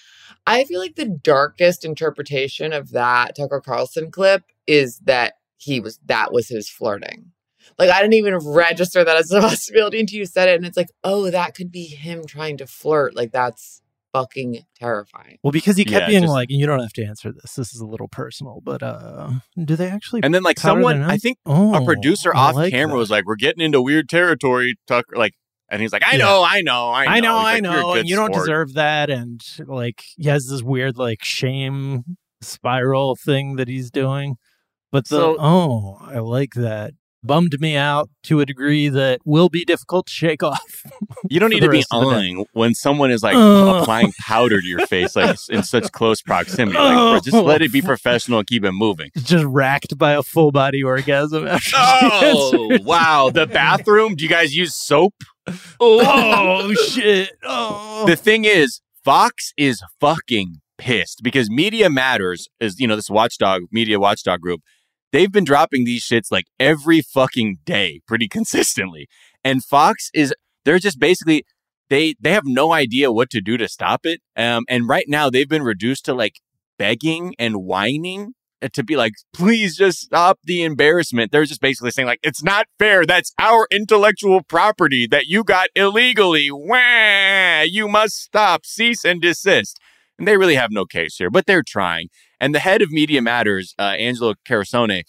I 0.46 0.64
feel 0.64 0.80
like 0.80 0.96
the 0.96 1.06
darkest 1.22 1.84
interpretation 1.84 2.72
of 2.72 2.90
that 2.92 3.36
Tucker 3.36 3.60
Carlson 3.60 4.10
clip 4.10 4.42
is 4.66 4.98
that 5.00 5.34
he 5.58 5.78
was 5.80 5.98
that 6.06 6.32
was 6.32 6.48
his 6.48 6.68
flirting. 6.68 7.32
Like 7.78 7.90
I 7.90 8.00
didn't 8.00 8.14
even 8.14 8.36
register 8.38 9.04
that 9.04 9.16
as 9.16 9.30
a 9.32 9.40
possibility 9.42 10.00
until 10.00 10.18
you 10.18 10.26
said 10.26 10.48
it, 10.48 10.56
and 10.56 10.66
it's 10.66 10.76
like, 10.76 10.90
oh, 11.02 11.30
that 11.30 11.54
could 11.54 11.70
be 11.72 11.84
him 11.86 12.24
trying 12.26 12.56
to 12.58 12.66
flirt. 12.66 13.14
Like 13.16 13.32
that's 13.32 13.80
fucking 14.12 14.60
terrifying. 14.78 15.38
Well, 15.42 15.50
because 15.50 15.76
he 15.76 15.84
kept 15.84 16.02
Yeah, 16.02 16.06
being 16.08 16.22
just- 16.22 16.32
like, 16.32 16.48
"You 16.50 16.66
don't 16.66 16.78
have 16.80 16.92
to 16.92 17.04
answer 17.04 17.32
this. 17.32 17.54
This 17.54 17.74
is 17.74 17.80
a 17.80 17.86
little 17.86 18.06
personal." 18.08 18.60
But 18.62 18.82
uh 18.82 19.30
do 19.64 19.74
they 19.76 19.88
actually? 19.88 20.20
And 20.22 20.32
then 20.32 20.42
like 20.44 20.58
someone, 20.60 21.02
I 21.02 21.16
think 21.16 21.38
Oh, 21.46 21.74
a 21.74 21.84
producer 21.84 22.34
I 22.34 22.38
off 22.38 22.54
like 22.54 22.72
camera 22.72 22.92
that. 22.94 22.98
was 22.98 23.10
like, 23.10 23.24
"We're 23.26 23.34
getting 23.36 23.64
into 23.64 23.82
weird 23.82 24.08
territory, 24.08 24.76
Tucker." 24.86 25.16
Like, 25.16 25.34
and 25.68 25.82
he's 25.82 25.92
like, 25.92 26.04
"I 26.04 26.12
Yeah. 26.12 26.18
know, 26.18 26.44
I 26.46 26.60
know, 26.60 26.92
I 26.92 27.04
know, 27.06 27.08
I 27.10 27.20
know, 27.20 27.38
He's 27.40 27.46
I 27.46 27.52
"You're 27.56 27.62
know, 27.82 27.94
and 27.94 28.08
you 28.08 28.14
don't 28.16 28.32
sport." 28.32 28.44
deserve 28.46 28.74
that. 28.74 29.10
And 29.10 29.40
like, 29.66 30.04
he 30.16 30.28
has 30.28 30.46
this 30.46 30.62
weird 30.62 30.96
like 30.96 31.24
shame 31.24 32.16
spiral 32.40 33.16
thing 33.16 33.56
that 33.56 33.66
he's 33.66 33.90
doing. 33.90 34.36
But 34.92 35.08
the 35.08 35.16
So- 35.16 35.36
oh, 35.40 35.98
I 36.02 36.20
like 36.20 36.54
that. 36.54 36.92
Bummed 37.24 37.58
me 37.58 37.74
out 37.74 38.10
to 38.24 38.40
a 38.40 38.46
degree 38.46 38.88
that 38.88 39.20
will 39.24 39.48
be 39.48 39.64
difficult 39.64 40.06
to 40.06 40.12
shake 40.12 40.42
off. 40.42 40.82
You 41.30 41.40
don't 41.40 41.48
need 41.48 41.60
to 41.60 41.70
be 41.70 41.78
rest 41.78 41.88
of 41.90 42.04
the 42.04 42.10
day. 42.10 42.16
eyeing 42.16 42.44
when 42.52 42.74
someone 42.74 43.10
is 43.10 43.22
like 43.22 43.34
Ugh. 43.34 43.80
applying 43.80 44.12
powder 44.20 44.60
to 44.60 44.66
your 44.66 44.86
face, 44.86 45.16
like 45.16 45.38
in 45.48 45.62
such 45.62 45.90
close 45.90 46.20
proximity. 46.20 46.76
Like, 46.76 46.94
bro, 46.94 47.20
just 47.20 47.44
let 47.44 47.62
it 47.62 47.72
be 47.72 47.80
oh. 47.80 47.86
professional 47.86 48.40
and 48.40 48.46
keep 48.46 48.62
it 48.62 48.72
moving. 48.72 49.10
Just 49.16 49.44
racked 49.46 49.96
by 49.96 50.12
a 50.12 50.22
full 50.22 50.52
body 50.52 50.82
orgasm 50.82 51.48
Oh 51.72 52.78
wow! 52.82 53.30
The 53.30 53.46
bathroom. 53.46 54.16
Do 54.16 54.24
you 54.24 54.30
guys 54.30 54.54
use 54.54 54.76
soap? 54.76 55.14
oh 55.80 56.74
shit! 56.74 57.32
Oh, 57.42 58.04
The 58.06 58.16
thing 58.16 58.44
is, 58.44 58.82
Fox 59.02 59.52
is 59.56 59.82
fucking 60.00 60.60
pissed 60.78 61.20
because 61.22 61.50
Media 61.50 61.88
Matters 61.88 62.48
is, 62.60 62.78
you 62.78 62.86
know, 62.86 62.96
this 62.96 63.10
watchdog, 63.10 63.62
media 63.70 63.98
watchdog 63.98 64.40
group. 64.40 64.60
They've 65.14 65.30
been 65.30 65.44
dropping 65.44 65.84
these 65.84 66.02
shits 66.02 66.32
like 66.32 66.46
every 66.58 67.00
fucking 67.00 67.58
day 67.64 68.00
pretty 68.04 68.26
consistently. 68.26 69.06
And 69.44 69.62
Fox 69.62 70.10
is, 70.12 70.34
they're 70.64 70.80
just 70.80 70.98
basically, 70.98 71.44
they, 71.88 72.16
they 72.20 72.32
have 72.32 72.42
no 72.44 72.72
idea 72.72 73.12
what 73.12 73.30
to 73.30 73.40
do 73.40 73.56
to 73.56 73.68
stop 73.68 74.06
it. 74.06 74.22
Um, 74.36 74.64
and 74.68 74.88
right 74.88 75.04
now 75.06 75.30
they've 75.30 75.48
been 75.48 75.62
reduced 75.62 76.04
to 76.06 76.14
like 76.14 76.40
begging 76.80 77.36
and 77.38 77.62
whining 77.62 78.32
uh, 78.60 78.70
to 78.72 78.82
be 78.82 78.96
like, 78.96 79.12
please 79.32 79.76
just 79.76 80.00
stop 80.00 80.40
the 80.42 80.64
embarrassment. 80.64 81.30
They're 81.30 81.44
just 81.44 81.60
basically 81.60 81.92
saying 81.92 82.08
like, 82.08 82.18
it's 82.24 82.42
not 82.42 82.66
fair. 82.80 83.06
That's 83.06 83.32
our 83.38 83.68
intellectual 83.70 84.42
property 84.42 85.06
that 85.12 85.26
you 85.26 85.44
got 85.44 85.68
illegally. 85.76 86.50
Wah! 86.50 87.60
You 87.60 87.86
must 87.86 88.20
stop, 88.20 88.66
cease 88.66 89.04
and 89.04 89.22
desist. 89.22 89.78
And 90.18 90.26
they 90.26 90.36
really 90.36 90.56
have 90.56 90.70
no 90.72 90.86
case 90.86 91.18
here, 91.18 91.30
but 91.30 91.46
they're 91.46 91.62
trying. 91.64 92.08
And 92.44 92.54
the 92.54 92.58
head 92.58 92.82
of 92.82 92.92
Media 92.92 93.22
Matters, 93.22 93.74
uh, 93.78 93.94
Angelo 93.98 94.34
Carusone, 94.46 95.04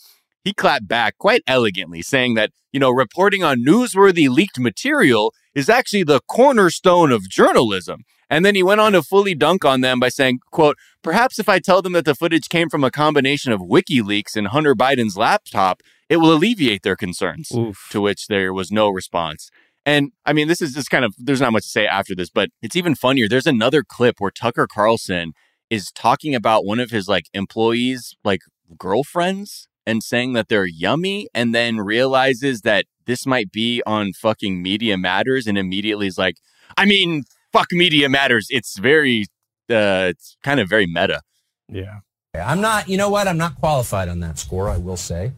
he 0.45 0.53
clapped 0.53 0.87
back 0.87 1.17
quite 1.17 1.43
elegantly, 1.45 2.01
saying 2.01 2.35
that, 2.35 2.51
you 2.71 2.79
know, 2.79 2.91
reporting 2.91 3.43
on 3.43 3.57
newsworthy 3.57 4.29
leaked 4.29 4.57
material 4.57 5.33
is 5.53 5.67
actually 5.67 6.03
the 6.03 6.21
cornerstone 6.29 7.11
of 7.11 7.27
journalism. 7.27 8.05
And 8.29 8.45
then 8.45 8.55
he 8.55 8.63
went 8.63 8.79
on 8.79 8.93
to 8.93 9.03
fully 9.03 9.35
dunk 9.35 9.65
on 9.65 9.81
them 9.81 9.99
by 9.99 10.07
saying, 10.07 10.39
quote, 10.49 10.77
perhaps 11.03 11.37
if 11.37 11.49
I 11.49 11.59
tell 11.59 11.81
them 11.81 11.91
that 11.91 12.05
the 12.05 12.15
footage 12.15 12.47
came 12.47 12.69
from 12.69 12.85
a 12.85 12.89
combination 12.89 13.51
of 13.51 13.59
WikiLeaks 13.59 14.37
and 14.37 14.47
Hunter 14.47 14.73
Biden's 14.73 15.17
laptop, 15.17 15.81
it 16.07 16.17
will 16.17 16.31
alleviate 16.31 16.83
their 16.83 16.95
concerns. 16.95 17.51
Oof. 17.51 17.89
To 17.91 17.99
which 17.99 18.27
there 18.27 18.53
was 18.53 18.71
no 18.71 18.87
response. 18.87 19.49
And 19.85 20.13
I 20.25 20.31
mean, 20.31 20.47
this 20.47 20.61
is 20.61 20.73
just 20.73 20.89
kind 20.89 21.03
of, 21.03 21.13
there's 21.17 21.41
not 21.41 21.51
much 21.51 21.63
to 21.63 21.69
say 21.69 21.85
after 21.85 22.15
this, 22.15 22.29
but 22.29 22.49
it's 22.61 22.77
even 22.77 22.95
funnier. 22.95 23.27
There's 23.27 23.45
another 23.45 23.83
clip 23.83 24.21
where 24.21 24.31
Tucker 24.31 24.67
Carlson 24.67 25.33
is 25.69 25.91
talking 25.91 26.35
about 26.35 26.65
one 26.65 26.79
of 26.79 26.91
his 26.91 27.07
like 27.07 27.25
employees, 27.33 28.15
like 28.23 28.41
girlfriends, 28.77 29.67
and 29.85 30.01
saying 30.03 30.33
that 30.33 30.47
they're 30.49 30.65
yummy, 30.65 31.27
and 31.33 31.53
then 31.53 31.77
realizes 31.77 32.61
that 32.61 32.85
this 33.05 33.25
might 33.25 33.51
be 33.51 33.81
on 33.85 34.13
fucking 34.13 34.61
Media 34.61 34.97
Matters, 34.97 35.45
and 35.47 35.57
immediately 35.57 36.07
is 36.07 36.17
like, 36.17 36.37
I 36.77 36.85
mean, 36.85 37.23
fuck 37.53 37.67
Media 37.71 38.09
Matters. 38.09 38.47
It's 38.49 38.77
very, 38.79 39.25
uh, 39.69 40.09
it's 40.09 40.37
kind 40.43 40.59
of 40.59 40.67
very 40.69 40.87
meta. 40.87 41.21
yeah. 41.69 41.99
I'm 42.35 42.59
not, 42.59 42.89
you 42.89 42.97
know 42.97 43.09
what? 43.09 43.29
I'm 43.29 43.37
not 43.37 43.55
qualified 43.55 44.09
on 44.09 44.19
that 44.19 44.37
score, 44.37 44.67
I 44.67 44.75
will 44.75 44.97
say. 44.97 45.31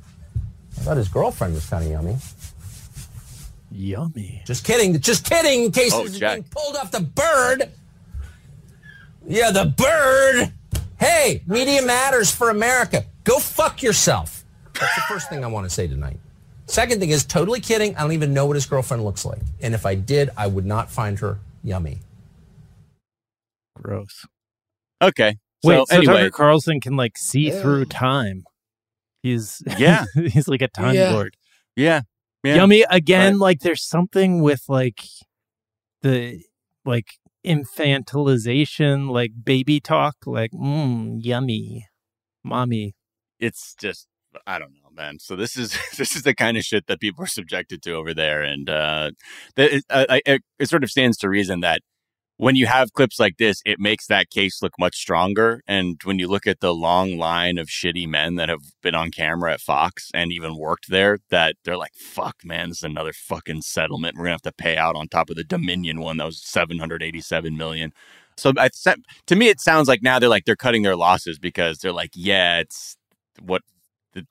I 0.78 0.80
thought 0.82 0.97
his 0.97 1.07
girlfriend 1.09 1.53
was 1.53 1.69
kind 1.69 1.86
of 1.86 1.91
yummy. 1.91 2.17
Yummy. 3.71 4.41
Just 4.47 4.63
kidding. 4.65 4.99
Just 4.99 5.23
kidding. 5.30 5.65
In 5.65 5.71
case 5.71 5.93
Oh, 5.93 6.07
this 6.07 6.17
being 6.19 6.43
pulled 6.43 6.75
off 6.75 6.89
the 6.91 7.01
bird. 7.01 7.69
Yeah, 9.28 9.51
the 9.51 9.65
bird. 9.65 10.53
Hey, 10.99 11.43
media 11.47 11.82
matters 11.82 12.32
for 12.32 12.49
America. 12.49 13.05
Go 13.23 13.39
fuck 13.39 13.84
yourself. 13.84 14.45
That's 14.73 14.95
the 14.95 15.01
first 15.01 15.30
thing 15.30 15.43
I 15.43 15.47
want 15.47 15.65
to 15.65 15.69
say 15.69 15.86
tonight. 15.88 16.17
Second 16.67 16.99
thing 16.99 17.09
is 17.09 17.25
totally 17.25 17.59
kidding. 17.59 17.95
I 17.95 18.01
don't 18.01 18.13
even 18.13 18.34
know 18.34 18.45
what 18.45 18.55
his 18.55 18.65
girlfriend 18.65 19.03
looks 19.03 19.25
like. 19.25 19.41
And 19.61 19.73
if 19.73 19.86
I 19.86 19.95
did, 19.95 20.30
I 20.38 20.47
would 20.47 20.65
not 20.65 20.89
find 20.89 21.19
her 21.19 21.39
yummy. 21.63 21.99
Gross. 23.75 24.25
Okay. 25.01 25.38
Wait, 25.63 25.75
so, 25.75 25.86
so 25.89 25.95
anyway, 25.97 26.13
Tucker 26.23 26.30
Carlson 26.32 26.80
can 26.80 26.95
like 26.95 27.17
see 27.17 27.51
through 27.51 27.86
time. 27.86 28.43
He's 29.23 29.61
Yeah. 29.78 30.05
he's 30.15 30.47
like 30.47 30.61
a 30.61 30.67
time 30.67 30.95
Yeah. 30.95 31.11
lord. 31.13 31.36
yeah. 31.75 32.01
yeah. 32.43 32.55
Yummy 32.55 32.86
again. 32.89 33.39
Like 33.39 33.59
there's 33.59 33.84
something 33.84 34.41
with 34.41 34.63
like 34.67 35.03
the 36.01 36.41
like 36.86 37.07
infantilization, 37.48 39.10
like 39.10 39.32
baby 39.43 39.80
talk, 39.80 40.16
like 40.26 40.52
mm, 40.52 41.18
yummy, 41.20 41.88
mommy. 42.43 42.95
it's 43.39 43.76
just 43.80 44.08
I 44.45 44.60
don't 44.60 44.74
know, 44.74 44.89
man. 44.93 45.20
So 45.20 45.36
this 45.36 45.58
is 45.58 45.78
this 45.98 46.16
is 46.16 46.24
the 46.24 46.36
kind 46.36 46.58
of 46.58 46.64
shit 46.64 46.88
that 46.88 47.00
people 47.00 47.24
are 47.24 47.28
subjected 47.28 47.82
to 47.84 47.93
over 47.93 48.14
there, 48.14 48.43
and 48.43 48.70
uh, 48.70 49.12
it, 49.56 49.84
uh, 49.89 50.20
it, 50.26 50.43
it 50.60 50.70
sort 50.70 50.84
of 50.84 50.89
stands 50.89 51.18
to 51.18 51.30
reason 51.30 51.62
that 51.62 51.82
when 52.38 52.55
you 52.55 52.67
have 52.67 52.93
clips 52.93 53.19
like 53.19 53.38
this, 53.38 53.61
it 53.65 53.79
makes 53.79 54.05
that 54.07 54.29
case 54.29 54.61
look 54.61 54.73
much 54.79 54.95
stronger. 54.95 55.61
And 55.67 55.99
when 56.03 56.19
you 56.19 56.27
look 56.27 56.45
at 56.45 56.59
the 56.59 56.73
long 56.73 57.17
line 57.17 57.57
of 57.57 57.67
shitty 57.67 58.07
men 58.07 58.35
that 58.35 58.47
have 58.47 58.61
been 58.83 58.93
on 58.93 59.09
camera 59.11 59.53
at 59.53 59.61
Fox 59.61 60.11
and 60.13 60.31
even 60.31 60.57
worked 60.57 60.89
there, 60.89 61.17
that 61.29 61.55
they're 61.63 61.77
like, 61.77 61.95
"Fuck, 61.95 62.35
man, 62.45 62.69
this 62.69 62.79
is 62.79 62.83
another 62.83 63.13
fucking 63.13 63.63
settlement. 63.63 64.15
We're 64.15 64.25
gonna 64.25 64.33
have 64.33 64.41
to 64.43 64.51
pay 64.51 64.77
out 64.77 64.95
on 64.95 65.07
top 65.07 65.29
of 65.31 65.35
the 65.35 65.43
Dominion 65.43 65.99
one 65.99 66.17
that 66.17 66.25
was 66.25 66.41
seven 66.43 66.77
hundred 66.77 67.01
eighty-seven 67.01 67.57
million. 67.57 67.91
So 68.38 68.53
I, 68.57 68.69
to 69.25 69.35
me, 69.35 69.49
it 69.49 69.59
sounds 69.59 69.88
like 69.88 70.03
now 70.03 70.19
they're 70.19 70.29
like 70.29 70.45
they're 70.45 70.55
cutting 70.55 70.83
their 70.83 70.95
losses 70.95 71.39
because 71.39 71.79
they're 71.79 71.91
like, 71.91 72.11
yeah, 72.13 72.59
it's 72.59 72.97
what 73.41 73.63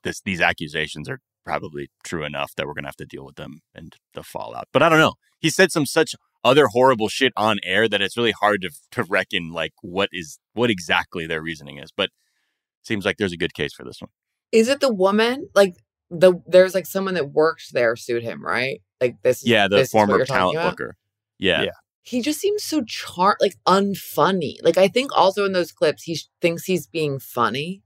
this 0.03 0.21
these 0.21 0.41
accusations 0.41 1.09
are 1.09 1.19
probably 1.45 1.89
true 2.03 2.23
enough 2.23 2.53
that 2.55 2.67
we're 2.67 2.73
gonna 2.73 2.87
have 2.87 2.95
to 2.97 3.05
deal 3.05 3.25
with 3.25 3.35
them 3.35 3.59
and 3.75 3.95
the 4.13 4.23
fallout. 4.23 4.67
But 4.71 4.81
I 4.83 4.89
don't 4.89 4.99
know. 4.99 5.15
He 5.39 5.49
said 5.49 5.71
some 5.71 5.85
such 5.85 6.15
other 6.47 6.67
horrible 6.67 7.09
shit 7.09 7.33
on 7.35 7.59
air 7.63 7.87
that 7.87 8.01
it's 8.01 8.17
really 8.17 8.31
hard 8.31 8.61
to 8.61 8.69
to 8.91 9.03
reckon 9.03 9.51
like 9.51 9.73
what 9.81 10.09
is 10.11 10.39
what 10.53 10.69
exactly 10.69 11.27
their 11.27 11.41
reasoning 11.41 11.77
is. 11.77 11.91
But 11.95 12.09
seems 12.83 13.05
like 13.05 13.17
there's 13.17 13.33
a 13.33 13.37
good 13.37 13.53
case 13.53 13.73
for 13.73 13.83
this 13.83 14.01
one. 14.01 14.09
Is 14.51 14.69
it 14.69 14.79
the 14.79 14.93
woman? 14.93 15.49
Like 15.53 15.75
the 16.09 16.33
there's 16.47 16.73
like 16.73 16.85
someone 16.85 17.15
that 17.15 17.31
worked 17.31 17.73
there 17.73 17.95
sued 17.95 18.23
him, 18.23 18.43
right? 18.43 18.81
Like 19.01 19.21
this. 19.21 19.45
Yeah, 19.45 19.67
the 19.67 19.77
this 19.77 19.91
former 19.91 20.17
you're 20.17 20.25
talent 20.25 20.57
about? 20.57 20.71
booker. 20.71 20.97
Yeah. 21.37 21.63
Yeah. 21.63 21.71
He 22.01 22.21
just 22.21 22.39
seems 22.39 22.63
so 22.63 22.83
char 22.83 23.37
like 23.41 23.55
unfunny. 23.67 24.55
Like 24.63 24.77
I 24.77 24.87
think 24.87 25.11
also 25.15 25.45
in 25.45 25.51
those 25.51 25.71
clips 25.71 26.03
he 26.03 26.15
sh- 26.15 26.29
thinks 26.41 26.63
he's 26.63 26.87
being 26.87 27.19
funny. 27.19 27.83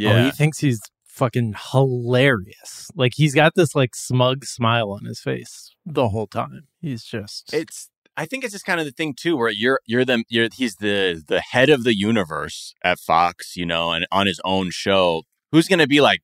Oh, 0.00 0.24
he 0.24 0.30
thinks 0.30 0.58
he's 0.58 0.80
fucking 1.16 1.54
hilarious. 1.72 2.90
Like 2.94 3.12
he's 3.16 3.34
got 3.34 3.54
this 3.56 3.74
like 3.74 3.96
smug 3.96 4.44
smile 4.44 4.90
on 4.90 5.04
his 5.04 5.20
face 5.20 5.74
the 5.84 6.10
whole 6.10 6.26
time. 6.26 6.68
He's 6.80 7.02
just 7.02 7.52
it's 7.52 7.90
I 8.16 8.24
think 8.24 8.44
it's 8.44 8.52
just 8.52 8.64
kind 8.64 8.80
of 8.80 8.86
the 8.86 8.92
thing 8.92 9.14
too, 9.14 9.36
where 9.36 9.50
you're 9.50 9.80
you're 9.86 10.04
the 10.04 10.24
you're 10.28 10.48
he's 10.52 10.76
the 10.76 11.22
the 11.26 11.40
head 11.40 11.68
of 11.68 11.84
the 11.84 11.96
universe 11.96 12.74
at 12.82 12.98
Fox, 12.98 13.56
you 13.56 13.66
know, 13.66 13.92
and 13.92 14.06
on 14.10 14.26
his 14.26 14.40
own 14.44 14.70
show. 14.70 15.22
Who's 15.52 15.68
gonna 15.68 15.86
be 15.86 16.00
like, 16.00 16.20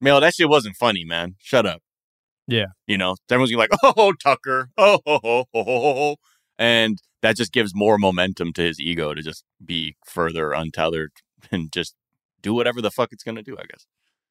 Mel, 0.00 0.20
that 0.20 0.34
shit 0.34 0.48
wasn't 0.48 0.76
funny, 0.76 1.04
man. 1.04 1.34
Shut 1.38 1.66
up. 1.66 1.82
Yeah. 2.46 2.66
You 2.86 2.98
know, 2.98 3.16
everyone's 3.30 3.50
gonna 3.50 3.66
be 3.66 3.68
like, 3.72 3.96
oh 3.96 4.12
Tucker, 4.22 4.70
oh 4.78 5.00
ho 5.04 5.20
ho 5.22 5.44
ho 5.52 5.64
ho 5.64 5.64
ho, 5.64 5.94
ho. 5.94 6.16
and 6.58 6.98
that 7.22 7.36
just 7.36 7.52
gives 7.52 7.72
more 7.74 7.98
momentum 7.98 8.52
to 8.54 8.62
his 8.62 8.80
ego 8.80 9.14
to 9.14 9.22
just 9.22 9.44
be 9.64 9.96
further 10.04 10.52
untethered 10.52 11.12
and 11.50 11.72
just 11.72 11.94
do 12.40 12.54
whatever 12.54 12.80
the 12.80 12.90
fuck 12.90 13.12
it's 13.12 13.24
gonna 13.24 13.42
do. 13.42 13.56
I 13.58 13.64
guess. 13.64 13.86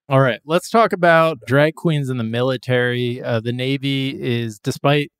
All 0.09 0.19
right, 0.19 0.41
let's 0.45 0.69
talk 0.69 0.91
about 0.91 1.39
drag 1.45 1.75
queens 1.75 2.09
in 2.09 2.17
the 2.17 2.23
military. 2.23 3.21
Uh, 3.21 3.39
the 3.39 3.53
Navy 3.53 4.09
is, 4.21 4.59
despite 4.59 5.11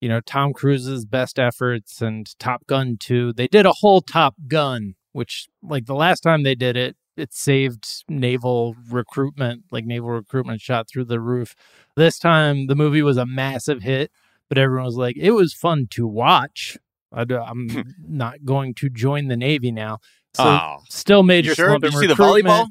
you 0.00 0.08
know 0.08 0.20
Tom 0.20 0.52
Cruise's 0.52 1.04
best 1.04 1.38
efforts 1.38 2.00
and 2.02 2.38
Top 2.38 2.66
Gun 2.66 2.96
2, 2.98 3.32
they 3.34 3.48
did 3.48 3.66
a 3.66 3.72
whole 3.72 4.00
Top 4.00 4.34
Gun, 4.46 4.94
which 5.12 5.48
like 5.62 5.86
the 5.86 5.94
last 5.94 6.20
time 6.20 6.42
they 6.42 6.54
did 6.54 6.76
it, 6.76 6.96
it 7.16 7.32
saved 7.32 8.04
naval 8.08 8.76
recruitment, 8.90 9.64
like 9.70 9.84
naval 9.84 10.10
recruitment 10.10 10.60
shot 10.60 10.88
through 10.88 11.06
the 11.06 11.20
roof. 11.20 11.54
This 11.96 12.18
time 12.18 12.66
the 12.66 12.76
movie 12.76 13.02
was 13.02 13.16
a 13.16 13.26
massive 13.26 13.82
hit, 13.82 14.10
but 14.48 14.58
everyone 14.58 14.86
was 14.86 14.96
like, 14.96 15.16
it 15.16 15.32
was 15.32 15.54
fun 15.54 15.86
to 15.92 16.06
watch. 16.06 16.76
I, 17.12 17.22
am 17.22 17.68
hmm. 17.70 17.80
not 18.06 18.44
going 18.44 18.74
to 18.74 18.90
join 18.90 19.28
the 19.28 19.36
Navy 19.36 19.70
now. 19.70 19.98
So 20.34 20.44
Oh. 20.44 20.78
still 20.88 21.22
major 21.22 21.50
You 21.50 21.54
sure? 21.54 21.78
Did 21.78 21.94
you 21.94 22.00
see 22.00 22.06
the 22.06 22.14
volleyball? 22.14 22.68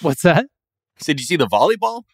What's 0.00 0.22
that? 0.22 0.46
So, 0.98 1.12
did 1.12 1.20
you 1.20 1.26
see 1.26 1.36
the 1.36 1.46
volleyball? 1.46 2.04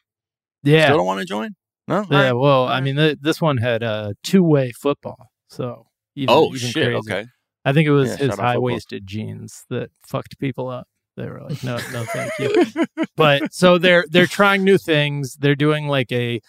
Yeah. 0.64 0.86
Still 0.86 0.98
don't 0.98 1.06
want 1.06 1.20
to 1.20 1.26
join? 1.26 1.54
No. 1.88 2.04
Yeah, 2.10 2.22
right. 2.26 2.32
well, 2.32 2.66
I 2.66 2.80
mean, 2.80 2.96
th- 2.96 3.18
this 3.20 3.40
one 3.40 3.56
had 3.58 3.82
uh, 3.82 4.12
two-way 4.22 4.72
football, 4.72 5.30
so 5.48 5.86
even, 6.14 6.34
Oh, 6.34 6.46
even 6.54 6.58
shit, 6.58 6.84
crazy. 6.92 6.96
okay. 7.12 7.26
I 7.64 7.72
think 7.72 7.86
it 7.86 7.92
was 7.92 8.10
Yeah, 8.10 8.16
his 8.16 8.18
shout 8.18 8.30
out 8.30 8.36
football. 8.36 8.46
high-waisted 8.52 9.06
jeans 9.06 9.64
that 9.70 9.90
fucked 10.06 10.38
people 10.38 10.68
up. 10.68 10.86
They 11.16 11.26
were 11.28 11.42
like, 11.42 11.62
"No, 11.62 11.76
no, 11.92 12.04
thank 12.04 12.32
you." 12.38 12.64
but 13.16 13.52
so 13.52 13.76
they're 13.78 14.04
they're 14.08 14.26
trying 14.26 14.64
new 14.64 14.78
things. 14.78 15.36
They're 15.38 15.54
doing 15.54 15.86
like 15.86 16.10
a 16.10 16.40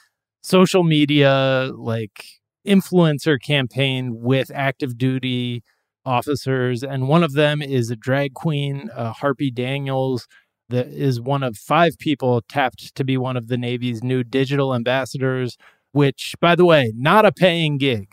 social 0.42 0.84
media 0.84 1.70
like 1.76 2.24
influencer 2.66 3.38
campaign 3.42 4.22
with 4.22 4.50
active 4.56 4.98
duty 4.98 5.64
officers, 6.06 6.84
and 6.84 7.08
one 7.08 7.24
of 7.24 7.34
them 7.34 7.62
is 7.62 7.90
a 7.90 7.96
drag 7.96 8.34
queen, 8.34 8.90
uh, 8.96 9.12
Harpy 9.14 9.52
Daniels, 9.52 10.28
that 10.74 10.88
is 10.88 11.22
one 11.22 11.44
of 11.44 11.56
five 11.58 11.98
people 12.00 12.42
tapped 12.50 12.94
to 12.96 13.04
be 13.04 13.16
one 13.18 13.38
of 13.38 13.48
the 13.48 13.58
Navy's 13.58 14.04
new 14.04 14.24
digital 14.24 14.74
ambassadors. 14.76 15.58
Which, 15.94 16.34
by 16.42 16.56
the 16.56 16.66
way, 16.66 16.92
not 16.96 17.24
a 17.26 17.32
paying 17.32 17.78
gig. 17.78 18.08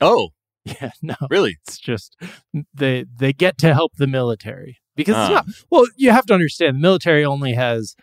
Oh, 0.00 0.30
Yeah, 0.64 0.90
no, 1.00 1.14
really? 1.30 1.56
it's 1.64 1.78
just 1.78 2.16
they 2.74 3.04
they 3.16 3.32
get 3.32 3.56
to 3.58 3.72
help 3.72 3.92
the 3.96 4.06
military 4.06 4.78
because 4.96 5.14
it's 5.16 5.30
Ah. 5.30 5.32
not. 5.34 5.46
Well, 5.70 5.86
you 5.96 6.10
have 6.10 6.26
to 6.26 6.34
understand 6.34 6.76
the 6.76 6.80
military 6.80 7.24
only 7.24 7.52
has 7.54 7.94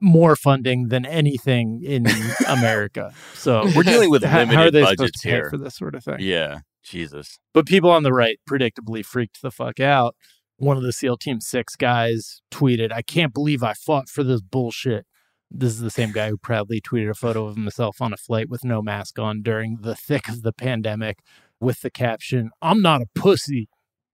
more 0.00 0.36
funding 0.36 0.88
than 0.88 1.06
anything 1.06 1.82
in 1.82 2.06
America. 2.48 3.12
So 3.34 3.64
We're 3.74 3.82
dealing 3.84 4.10
with 4.10 4.22
how, 4.32 4.40
limited 4.40 4.54
how 4.56 4.62
are 4.64 4.70
they 4.70 4.82
budgets 4.82 5.22
here. 5.22 5.48
for 5.50 5.56
this 5.56 5.76
sort 5.76 5.94
of 5.94 6.04
thing? 6.04 6.16
Yeah. 6.20 6.58
Jesus. 6.82 7.38
But 7.54 7.64
people 7.66 7.88
on 7.90 8.02
the 8.02 8.12
right 8.12 8.38
predictably 8.48 9.02
freaked 9.04 9.40
the 9.40 9.50
fuck 9.50 9.80
out. 9.80 10.14
One 10.58 10.76
of 10.76 10.82
the 10.82 10.92
SEAL 10.92 11.16
Team 11.18 11.40
Six 11.40 11.74
guys 11.76 12.40
tweeted, 12.50 12.92
"I 12.92 13.02
can't 13.02 13.34
believe 13.34 13.62
I 13.62 13.74
fought 13.74 14.08
for 14.08 14.22
this 14.22 14.40
bullshit." 14.40 15.06
This 15.50 15.72
is 15.72 15.80
the 15.80 15.90
same 15.90 16.10
guy 16.12 16.28
who 16.30 16.36
proudly 16.38 16.80
tweeted 16.80 17.10
a 17.10 17.14
photo 17.14 17.46
of 17.46 17.56
himself 17.56 18.00
on 18.00 18.12
a 18.12 18.16
flight 18.16 18.48
with 18.48 18.64
no 18.64 18.82
mask 18.82 19.18
on 19.18 19.42
during 19.42 19.78
the 19.82 19.94
thick 19.94 20.28
of 20.28 20.42
the 20.42 20.52
pandemic, 20.52 21.18
with 21.60 21.80
the 21.80 21.90
caption, 21.90 22.50
"I'm 22.62 22.80
not 22.82 23.02
a 23.02 23.06
pussy." 23.14 23.68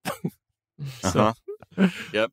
Uh-huh. 1.04 1.34
yep. 2.12 2.30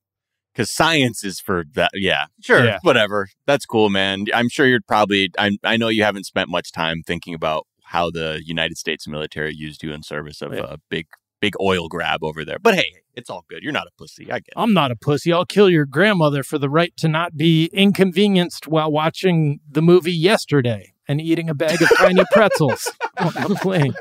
Because 0.53 0.71
science 0.71 1.23
is 1.23 1.39
for 1.39 1.65
that. 1.73 1.91
Yeah. 1.93 2.25
Sure. 2.41 2.63
Yeah. 2.65 2.79
Whatever. 2.81 3.27
That's 3.45 3.65
cool, 3.65 3.89
man. 3.89 4.25
I'm 4.33 4.49
sure 4.49 4.65
you're 4.65 4.79
probably, 4.87 5.29
I'm, 5.37 5.57
I 5.63 5.77
know 5.77 5.89
you 5.89 6.03
haven't 6.03 6.25
spent 6.25 6.49
much 6.49 6.71
time 6.71 7.03
thinking 7.05 7.33
about 7.33 7.67
how 7.83 8.09
the 8.09 8.41
United 8.45 8.77
States 8.77 9.07
military 9.07 9.53
used 9.53 9.83
you 9.83 9.91
in 9.93 10.01
service 10.01 10.41
of 10.41 10.53
Yeah. 10.53 10.61
a 10.61 10.77
big, 10.89 11.07
big 11.39 11.53
oil 11.59 11.87
grab 11.87 12.23
over 12.23 12.43
there. 12.43 12.59
But 12.59 12.75
hey, 12.75 12.91
it's 13.13 13.29
all 13.29 13.45
good. 13.49 13.63
You're 13.63 13.73
not 13.73 13.87
a 13.87 13.91
pussy. 13.97 14.25
I 14.31 14.39
get 14.39 14.49
it. 14.49 14.53
I'm 14.55 14.73
not 14.73 14.91
a 14.91 14.95
pussy. 14.95 15.33
I'll 15.33 15.45
kill 15.45 15.69
your 15.69 15.85
grandmother 15.85 16.43
for 16.43 16.57
the 16.57 16.69
right 16.69 16.95
to 16.97 17.07
not 17.07 17.35
be 17.35 17.65
inconvenienced 17.73 18.67
while 18.67 18.91
watching 18.91 19.59
the 19.69 19.81
movie 19.81 20.13
yesterday 20.13 20.93
and 21.07 21.21
eating 21.21 21.49
a 21.49 21.55
bag 21.55 21.81
of 21.81 21.89
tiny 21.97 22.23
pretzels 22.31 22.91
on 23.17 23.33
the 23.33 23.55
plane. 23.55 23.93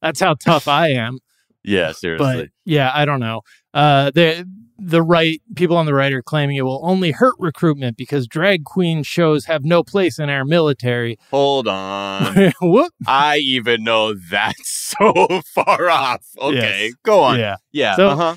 That's 0.00 0.20
how 0.20 0.34
tough 0.34 0.68
I 0.68 0.88
am. 0.88 1.18
Yeah. 1.62 1.92
Seriously. 1.92 2.36
But 2.36 2.48
yeah, 2.64 2.90
I 2.94 3.04
don't 3.04 3.20
know. 3.20 3.42
Uh, 3.74 4.10
the 4.14 4.48
the 4.78 5.02
right 5.02 5.40
people 5.54 5.76
on 5.76 5.86
the 5.86 5.94
right 5.94 6.12
are 6.12 6.22
claiming 6.22 6.56
it 6.56 6.62
will 6.62 6.80
only 6.84 7.12
hurt 7.12 7.34
recruitment 7.38 7.96
because 7.96 8.26
drag 8.26 8.64
queen 8.64 9.02
shows 9.02 9.46
have 9.46 9.64
no 9.64 9.82
place 9.82 10.18
in 10.18 10.28
our 10.28 10.44
military. 10.44 11.18
Hold 11.30 11.66
on. 11.68 12.52
Whoop. 12.60 12.92
I 13.06 13.38
even 13.38 13.84
know 13.84 14.14
that's 14.14 14.68
so 14.98 15.40
far 15.54 15.88
off. 15.88 16.22
Okay. 16.38 16.86
Yes. 16.86 16.94
Go 17.04 17.22
on. 17.22 17.38
Yeah. 17.38 17.56
Yeah. 17.72 17.96
So- 17.96 18.08
uh 18.08 18.16
huh. 18.16 18.36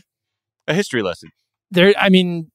A 0.67 0.73
history 0.75 1.01
lesson. 1.01 1.29
there 1.71 1.95
i 1.99 2.09
mean 2.09 2.51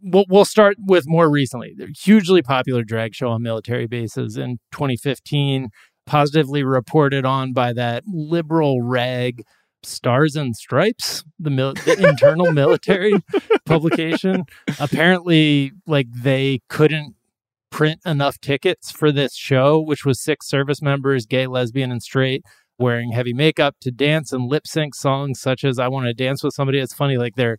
we'll, 0.00 0.24
we'll 0.28 0.44
start 0.44 0.76
with 0.86 1.04
more 1.08 1.28
recently 1.28 1.74
They're 1.76 1.88
hugely 2.00 2.40
popular 2.40 2.84
drag 2.84 3.16
show 3.16 3.30
on 3.30 3.42
military 3.42 3.88
bases 3.88 4.36
in 4.36 4.58
2015 4.70 5.70
positively 6.06 6.62
reported 6.62 7.24
on 7.26 7.52
by 7.52 7.72
that 7.72 8.04
liberal 8.06 8.80
rag 8.80 9.42
stars 9.82 10.36
and 10.36 10.56
stripes 10.56 11.24
the, 11.38 11.50
mil- 11.50 11.74
the 11.74 12.08
internal 12.08 12.52
military 12.52 13.14
publication 13.64 14.44
apparently 14.80 15.72
like 15.86 16.06
they 16.12 16.60
couldn't 16.68 17.14
print 17.70 18.00
enough 18.04 18.40
tickets 18.40 18.90
for 18.90 19.12
this 19.12 19.36
show 19.36 19.78
which 19.78 20.04
was 20.04 20.20
six 20.20 20.48
service 20.48 20.82
members 20.82 21.26
gay 21.26 21.46
lesbian 21.46 21.92
and 21.92 22.02
straight 22.02 22.44
wearing 22.78 23.12
heavy 23.12 23.32
makeup 23.34 23.76
to 23.80 23.90
dance 23.90 24.32
and 24.32 24.48
lip 24.48 24.66
sync 24.66 24.94
songs 24.94 25.40
such 25.40 25.64
as 25.64 25.78
I 25.78 25.88
Want 25.88 26.06
to 26.06 26.14
Dance 26.14 26.42
with 26.42 26.54
Somebody. 26.54 26.78
It's 26.78 26.94
funny, 26.94 27.18
like 27.18 27.34
they're 27.34 27.58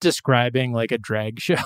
describing 0.00 0.72
like 0.72 0.92
a 0.92 0.98
drag 0.98 1.40
show. 1.40 1.56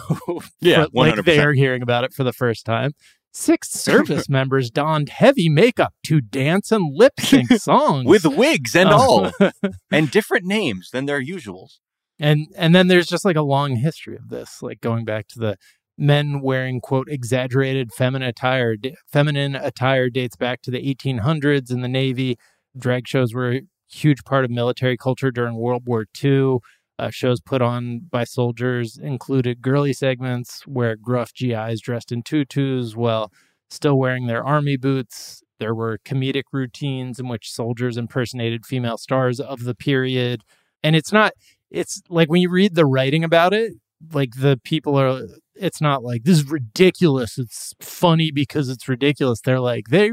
Yeah, 0.60 0.86
but, 0.92 0.94
like 0.94 1.14
100%. 1.14 1.24
they're 1.24 1.54
hearing 1.54 1.82
about 1.82 2.04
it 2.04 2.12
for 2.12 2.24
the 2.24 2.32
first 2.32 2.64
time. 2.64 2.92
Six 3.32 3.70
service 3.70 4.28
members 4.38 4.70
donned 4.70 5.08
heavy 5.08 5.48
makeup 5.48 5.94
to 6.06 6.20
dance 6.20 6.72
and 6.72 6.92
lip 6.94 7.12
sync 7.20 7.50
songs 7.60 8.06
With 8.06 8.24
wigs 8.26 8.74
and 8.74 8.90
Oh. 8.92 9.30
all, 9.40 9.50
and 9.90 10.10
different 10.10 10.44
names 10.46 10.90
than 10.92 11.06
their 11.06 11.22
usuals. 11.22 11.78
and 12.18 12.46
and 12.56 12.74
then 12.74 12.88
there's 12.88 13.06
just 13.06 13.24
like 13.24 13.36
a 13.36 13.42
long 13.42 13.76
history 13.76 14.16
of 14.16 14.28
this 14.28 14.62
like 14.62 14.80
going 14.80 15.04
back 15.04 15.28
to 15.28 15.38
the 15.38 15.56
men 15.96 16.40
wearing 16.40 16.80
quote 16.80 17.08
exaggerated 17.10 17.92
feminine 17.92 18.28
attire 18.28 18.74
feminine 19.12 19.54
attire 19.54 20.08
dates 20.10 20.36
back 20.36 20.60
to 20.62 20.70
the 20.70 20.82
1800s 20.94 21.70
in 21.70 21.82
the 21.82 21.88
navy 21.88 22.36
drag 22.76 23.06
shows 23.06 23.32
were 23.34 23.52
a 23.52 23.60
huge 23.88 24.22
part 24.24 24.44
of 24.44 24.50
military 24.50 24.96
culture 24.96 25.30
during 25.30 25.56
world 25.56 25.82
war 25.86 26.06
ii 26.24 26.56
uh, 27.00 27.10
shows 27.10 27.40
put 27.40 27.62
on 27.62 28.00
by 28.10 28.24
soldiers 28.24 28.98
included 28.98 29.62
girly 29.62 29.92
segments 29.92 30.66
where 30.66 30.96
gruff 30.96 31.32
gis 31.34 31.80
dressed 31.80 32.12
in 32.12 32.22
tutus 32.22 32.94
while 32.94 33.32
still 33.70 33.98
wearing 33.98 34.26
their 34.26 34.44
army 34.44 34.76
boots. 34.76 35.42
There 35.58 35.74
were 35.74 35.98
comedic 36.04 36.44
routines 36.52 37.18
in 37.18 37.28
which 37.28 37.52
soldiers 37.52 37.96
impersonated 37.96 38.66
female 38.66 38.98
stars 38.98 39.40
of 39.40 39.64
the 39.64 39.74
period. 39.74 40.42
And 40.82 40.94
it's 40.94 41.12
not 41.12 41.32
it's 41.70 42.02
like 42.08 42.28
when 42.28 42.42
you 42.42 42.50
read 42.50 42.74
the 42.74 42.86
writing 42.86 43.24
about 43.24 43.54
it 43.54 43.74
like 44.12 44.34
the 44.36 44.60
people 44.64 44.96
are 44.96 45.22
it's 45.54 45.80
not 45.80 46.02
like 46.02 46.24
this 46.24 46.38
is 46.38 46.50
ridiculous. 46.50 47.38
It's 47.38 47.74
funny 47.80 48.30
because 48.30 48.68
it's 48.68 48.88
ridiculous. 48.88 49.40
They're 49.40 49.60
like 49.60 49.88
they 49.88 50.12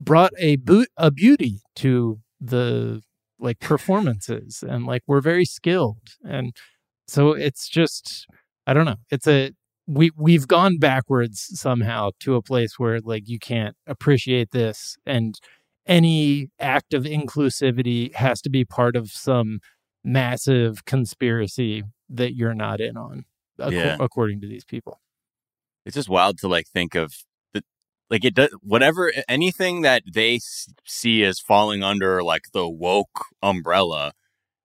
brought 0.00 0.32
a 0.38 0.56
boot 0.56 0.88
a 0.96 1.10
beauty 1.10 1.60
to 1.76 2.20
the 2.40 3.02
like 3.38 3.58
performances 3.60 4.62
and 4.66 4.86
like 4.86 5.02
we're 5.06 5.20
very 5.20 5.44
skilled 5.44 5.98
and 6.24 6.54
so 7.06 7.32
it's 7.32 7.68
just 7.68 8.26
i 8.66 8.72
don't 8.72 8.86
know 8.86 8.96
it's 9.10 9.26
a 9.26 9.52
we 9.86 10.10
we've 10.16 10.48
gone 10.48 10.78
backwards 10.78 11.46
somehow 11.60 12.10
to 12.18 12.34
a 12.34 12.42
place 12.42 12.78
where 12.78 12.98
like 13.00 13.28
you 13.28 13.38
can't 13.38 13.76
appreciate 13.86 14.50
this 14.52 14.96
and 15.06 15.38
any 15.86 16.48
act 16.58 16.92
of 16.94 17.04
inclusivity 17.04 18.12
has 18.14 18.40
to 18.40 18.50
be 18.50 18.64
part 18.64 18.96
of 18.96 19.10
some 19.10 19.60
massive 20.02 20.84
conspiracy 20.84 21.82
that 22.08 22.34
you're 22.34 22.54
not 22.54 22.80
in 22.80 22.96
on 22.96 23.24
acco- 23.60 23.72
Yeah. 23.72 23.96
according 24.00 24.40
to 24.40 24.48
these 24.48 24.64
people 24.64 25.00
It's 25.84 25.94
just 25.94 26.08
wild 26.08 26.38
to 26.38 26.48
like 26.48 26.66
think 26.66 26.94
of 26.94 27.12
like 28.10 28.24
it 28.24 28.34
does 28.34 28.50
whatever 28.62 29.12
anything 29.28 29.82
that 29.82 30.02
they 30.12 30.40
see 30.84 31.24
as 31.24 31.40
falling 31.40 31.82
under 31.82 32.22
like 32.22 32.44
the 32.52 32.68
woke 32.68 33.26
umbrella. 33.42 34.12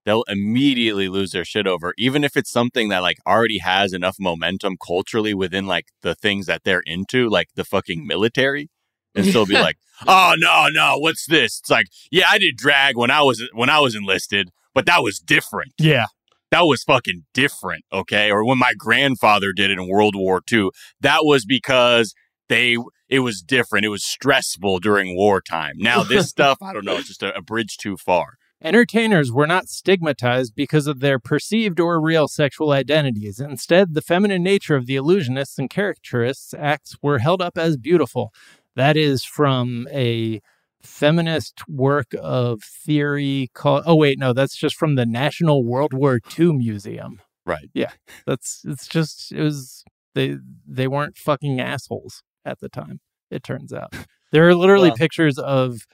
They'll 0.04 0.24
immediately 0.28 1.10
lose 1.10 1.32
their 1.32 1.46
shit 1.46 1.68
over, 1.68 1.94
even 1.96 2.24
if 2.24 2.36
it's 2.36 2.52
something 2.52 2.90
that 2.90 3.04
like 3.04 3.18
already 3.28 3.60
has 3.60 3.94
enough 3.94 4.16
momentum 4.20 4.78
culturally 4.84 5.36
within 5.36 5.68
like 5.68 5.90
the 6.02 6.16
things 6.16 6.48
that 6.48 6.64
they're 6.64 6.82
into, 6.88 7.30
like 7.30 7.50
the 7.56 7.64
fucking 7.64 8.08
military, 8.08 8.70
and 9.14 9.28
still 9.28 9.46
be 9.46 9.54
like, 9.62 9.78
"Oh 10.08 10.34
no, 10.40 10.70
no, 10.72 10.98
what's 10.98 11.28
this?" 11.28 11.60
It's 11.60 11.70
like, 11.70 11.86
"Yeah, 12.10 12.26
I 12.32 12.40
did 12.40 12.58
drag 12.58 12.98
when 12.98 13.12
I 13.12 13.22
was 13.22 13.48
when 13.54 13.70
I 13.70 13.80
was 13.80 13.94
enlisted, 13.94 14.50
but 14.74 14.88
that 14.88 15.04
was 15.04 15.20
different." 15.20 15.74
yeah 15.78 16.08
that 16.52 16.66
was 16.66 16.84
fucking 16.84 17.24
different, 17.34 17.86
okay? 17.94 18.30
Or 18.30 18.46
when 18.46 18.58
my 18.58 18.74
grandfather 18.78 19.54
did 19.54 19.72
it 19.72 19.80
in 19.80 19.88
World 19.88 20.16
War 20.18 20.42
II, 20.52 20.70
that 21.00 21.24
was 21.24 21.46
because 21.46 22.14
they 22.50 22.76
it 23.12 23.20
was 23.20 23.42
different. 23.42 23.86
It 23.86 23.90
was 23.90 24.06
stressful 24.06 24.80
during 24.80 25.16
wartime. 25.16 25.74
Now 25.76 26.02
this 26.02 26.30
stuff, 26.36 26.58
I 26.64 26.74
don't 26.74 26.86
know, 26.86 26.96
it's 26.96 27.10
just 27.10 27.22
a, 27.22 27.36
a 27.38 27.42
bridge 27.42 27.78
too 27.78 27.98
far. 27.98 28.38
Entertainers 28.64 29.32
were 29.32 29.48
not 29.48 29.68
stigmatized 29.68 30.54
because 30.56 30.88
of 30.88 31.00
their 31.00 31.20
perceived 31.20 31.80
or 31.80 32.00
real 32.00 32.28
sexual 32.28 32.72
identities. 32.72 33.40
Instead, 33.40 33.94
the 33.94 34.02
feminine 34.02 34.44
nature 34.44 34.76
of 34.76 34.86
the 34.86 34.96
illusionists 34.96 35.58
and 35.58 35.70
caricaturists' 35.70 36.54
acts 36.58 36.96
were 37.02 37.20
held 37.20 37.42
up 37.42 37.58
as 37.58 37.76
beautiful. 37.76 38.32
That 38.76 38.96
is 38.96 39.26
from 39.26 39.88
a 39.92 40.42
feminist 40.82 41.68
work 41.68 42.14
of 42.22 42.62
theory 42.62 43.50
called. 43.54 43.84
Oh, 43.88 43.96
wait, 43.96 44.20
no, 44.20 44.32
that's 44.32 44.56
just 44.56 44.76
from 44.76 44.96
the 44.96 45.08
National 45.08 45.66
World 45.66 45.92
War 45.94 46.20
II 46.40 46.54
Museum. 46.54 47.20
Right. 47.46 47.70
Yeah, 47.74 47.92
that's 48.28 48.62
it's 48.64 48.88
just 48.88 49.32
it 49.32 49.42
was 49.42 49.84
they 50.14 50.38
they 50.68 50.88
weren't 50.88 51.18
fucking 51.18 51.60
assholes 51.60 52.22
at 52.46 52.60
the 52.60 52.70
time. 52.70 53.00
It 53.30 53.44
turns 53.44 53.72
out 53.74 53.94
there 54.32 54.48
are 54.48 54.56
literally 54.56 54.90
Well- 54.90 54.98
pictures 54.98 55.38
of 55.38 55.86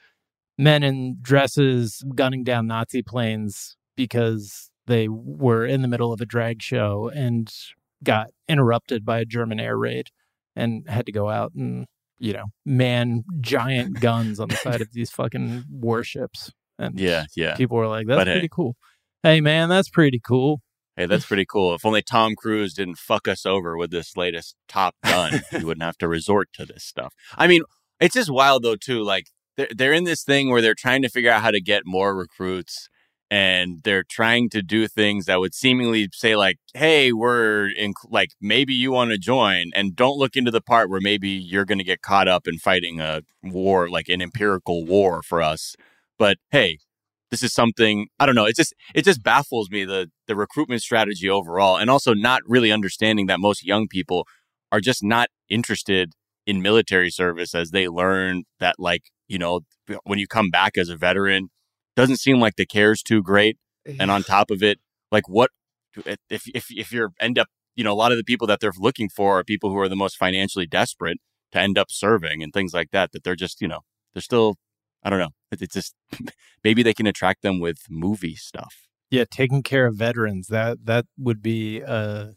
men 0.56 0.82
in 0.82 1.18
dresses 1.22 2.02
gunning 2.14 2.42
down 2.44 2.66
Nazi 2.66 3.02
planes 3.02 3.76
because 3.96 4.70
they 4.86 5.06
were 5.08 5.64
in 5.66 5.82
the 5.82 5.88
middle 5.88 6.12
of 6.12 6.20
a 6.20 6.26
drag 6.26 6.62
show 6.62 7.10
and 7.14 7.52
got 8.02 8.28
interrupted 8.48 9.04
by 9.04 9.18
a 9.20 9.24
German 9.24 9.60
air 9.60 9.76
raid 9.76 10.06
and 10.56 10.88
had 10.88 11.06
to 11.06 11.12
go 11.12 11.28
out 11.28 11.52
and, 11.54 11.86
you 12.18 12.32
know, 12.32 12.46
man 12.64 13.22
giant 13.40 14.00
guns 14.00 14.40
on 14.40 14.48
the 14.48 14.56
side 14.56 14.80
of 14.80 14.88
these 14.92 15.10
fucking 15.10 15.64
warships. 15.70 16.50
And 16.78 16.98
Yeah, 16.98 17.26
yeah. 17.36 17.54
people 17.56 17.76
were 17.76 17.86
like, 17.88 18.06
that's 18.06 18.18
But, 18.18 18.26
hey. 18.28 18.34
pretty 18.34 18.48
cool. 18.50 18.74
Hey, 19.22 19.40
man, 19.40 19.68
that's 19.68 19.90
pretty 19.90 20.20
cool. 20.24 20.60
Hey, 20.98 21.06
that's 21.06 21.26
pretty 21.26 21.46
cool. 21.46 21.76
If 21.76 21.86
only 21.86 22.02
Tom 22.02 22.34
Cruise 22.34 22.74
didn't 22.74 22.98
fuck 22.98 23.28
us 23.28 23.46
over 23.46 23.76
with 23.76 23.92
this 23.92 24.16
latest 24.16 24.56
Top 24.66 24.96
Gun, 25.04 25.42
we 25.52 25.62
wouldn't 25.62 25.84
have 25.84 25.96
to 25.98 26.08
resort 26.08 26.48
to 26.54 26.66
this 26.66 26.82
stuff. 26.82 27.14
I 27.36 27.46
mean, 27.46 27.62
it's 28.00 28.14
just 28.16 28.28
wild 28.28 28.64
though 28.64 28.74
too. 28.74 29.04
Like 29.04 29.26
they're 29.56 29.68
they're 29.72 29.92
in 29.92 30.02
this 30.02 30.24
thing 30.24 30.50
where 30.50 30.60
they're 30.60 30.74
trying 30.74 31.02
to 31.02 31.08
figure 31.08 31.30
out 31.30 31.42
how 31.42 31.52
to 31.52 31.60
get 31.60 31.82
more 31.86 32.16
recruits, 32.16 32.88
and 33.30 33.78
they're 33.84 34.02
trying 34.10 34.50
to 34.50 34.60
do 34.60 34.88
things 34.88 35.26
that 35.26 35.38
would 35.38 35.54
seemingly 35.54 36.08
say 36.12 36.34
like, 36.34 36.56
"Hey, 36.74 37.12
we're 37.12 37.68
in 37.68 37.92
like 38.08 38.30
maybe 38.40 38.74
you 38.74 38.90
want 38.90 39.12
to 39.12 39.18
join," 39.18 39.70
and 39.76 39.94
don't 39.94 40.18
look 40.18 40.34
into 40.34 40.50
the 40.50 40.60
part 40.60 40.90
where 40.90 41.00
maybe 41.00 41.28
you're 41.28 41.64
going 41.64 41.78
to 41.78 41.84
get 41.84 42.02
caught 42.02 42.26
up 42.26 42.48
in 42.48 42.58
fighting 42.58 42.98
a 43.00 43.22
war, 43.44 43.88
like 43.88 44.08
an 44.08 44.20
empirical 44.20 44.84
war 44.84 45.22
for 45.22 45.42
us. 45.42 45.76
But 46.18 46.38
hey, 46.50 46.78
this 47.30 47.42
is 47.42 47.52
something 47.52 48.08
I 48.18 48.26
don't 48.26 48.34
know. 48.34 48.46
It 48.46 48.56
just 48.56 48.74
it 48.94 49.04
just 49.04 49.22
baffles 49.22 49.70
me 49.70 49.84
the 49.84 50.10
the 50.26 50.36
recruitment 50.36 50.82
strategy 50.82 51.28
overall, 51.28 51.76
and 51.76 51.90
also 51.90 52.14
not 52.14 52.42
really 52.46 52.72
understanding 52.72 53.26
that 53.26 53.40
most 53.40 53.64
young 53.64 53.88
people 53.88 54.26
are 54.72 54.80
just 54.80 55.02
not 55.02 55.28
interested 55.48 56.12
in 56.46 56.62
military 56.62 57.10
service 57.10 57.54
as 57.54 57.70
they 57.70 57.88
learn 57.88 58.44
that 58.60 58.76
like 58.78 59.02
you 59.28 59.38
know 59.38 59.60
when 60.04 60.18
you 60.18 60.26
come 60.26 60.50
back 60.50 60.78
as 60.78 60.88
a 60.88 60.96
veteran 60.96 61.48
doesn't 61.96 62.16
seem 62.16 62.40
like 62.40 62.56
the 62.56 62.66
care's 62.66 63.02
too 63.02 63.22
great 63.22 63.58
and 64.00 64.10
on 64.10 64.22
top 64.22 64.50
of 64.50 64.62
it 64.62 64.78
like 65.12 65.28
what 65.28 65.50
if 66.30 66.42
if 66.54 66.66
if 66.70 66.92
you're 66.92 67.10
end 67.20 67.38
up 67.38 67.48
you 67.74 67.84
know 67.84 67.92
a 67.92 67.94
lot 67.94 68.12
of 68.12 68.18
the 68.18 68.24
people 68.24 68.46
that 68.46 68.60
they're 68.60 68.72
looking 68.78 69.08
for 69.08 69.38
are 69.38 69.44
people 69.44 69.70
who 69.70 69.78
are 69.78 69.88
the 69.88 69.96
most 69.96 70.16
financially 70.16 70.66
desperate 70.66 71.18
to 71.52 71.60
end 71.60 71.78
up 71.78 71.90
serving 71.90 72.42
and 72.42 72.52
things 72.52 72.72
like 72.72 72.90
that 72.92 73.12
that 73.12 73.24
they're 73.24 73.36
just 73.36 73.60
you 73.60 73.68
know 73.68 73.80
they're 74.14 74.22
still 74.22 74.56
I 75.02 75.10
don't 75.10 75.18
know 75.18 75.30
it's 75.50 75.74
just 75.74 75.94
maybe 76.64 76.82
they 76.82 76.94
can 76.94 77.06
attract 77.06 77.42
them 77.42 77.60
with 77.60 77.78
movie 77.88 78.34
stuff 78.34 78.74
Yeah, 79.10 79.24
taking 79.30 79.62
care 79.62 79.86
of 79.86 79.96
veterans 79.96 80.48
that 80.48 80.84
that 80.84 81.06
would 81.18 81.42
be 81.42 81.80
a 81.80 82.34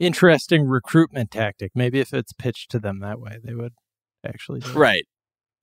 interesting 0.00 0.66
recruitment 0.66 1.30
tactic. 1.30 1.72
Maybe 1.74 2.00
if 2.00 2.12
it's 2.12 2.32
pitched 2.32 2.70
to 2.72 2.78
them 2.78 3.00
that 3.00 3.20
way, 3.20 3.38
they 3.42 3.54
would 3.54 3.74
actually 4.26 4.60
do 4.60 4.70
it. 4.70 4.76
Right. 4.76 5.06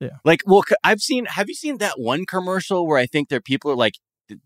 Yeah. 0.00 0.16
Like, 0.24 0.40
well, 0.46 0.62
I've 0.82 1.00
seen. 1.00 1.26
Have 1.26 1.48
you 1.48 1.54
seen 1.54 1.78
that 1.78 2.00
one 2.00 2.24
commercial 2.24 2.86
where 2.86 2.98
I 2.98 3.06
think 3.06 3.28
there 3.28 3.40
people 3.40 3.70
are 3.70 3.76
like 3.76 3.94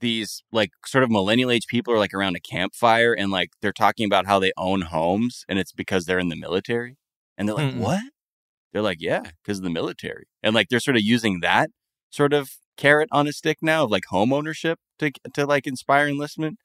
these 0.01 0.43
like 0.51 0.71
sort 0.87 1.05
of 1.05 1.11
millennial 1.11 1.51
age 1.51 1.67
people 1.69 1.93
are 1.93 1.99
like 1.99 2.15
around 2.15 2.35
a 2.37 2.41
campfire 2.41 3.13
and 3.13 3.31
like 3.31 3.51
they're 3.61 3.73
talking 3.73 4.07
about 4.07 4.27
how 4.27 4.39
they 4.39 4.53
own 4.57 4.83
homes 4.83 5.45
and 5.49 5.59
it's 5.59 5.73
because 5.73 6.07
they're 6.07 6.19
in 6.19 6.29
the 6.31 6.37
military 6.37 6.97
and 7.37 7.47
they're 7.47 7.55
like, 7.55 7.75
Mm-mm. 7.75 7.81
what? 7.81 8.03
They're 8.73 8.83
like, 8.83 8.97
yeah, 9.01 9.23
because 9.43 9.59
of 9.59 9.65
the 9.65 9.71
military 9.71 10.27
and 10.43 10.55
like 10.55 10.69
they're 10.69 10.81
sort 10.81 10.97
of 10.97 11.03
using 11.03 11.41
that 11.41 11.71
sort 12.15 12.33
of 12.33 12.53
carrot 12.77 13.09
on 13.13 13.27
a 13.27 13.33
stick 13.33 13.59
now 13.61 13.85
of 13.85 13.91
like 13.91 14.05
home 14.07 14.33
ownership 14.33 14.79
to 14.99 15.11
to 15.35 15.47
like 15.47 15.67
inspire 15.67 16.09
enlistment. 16.09 16.59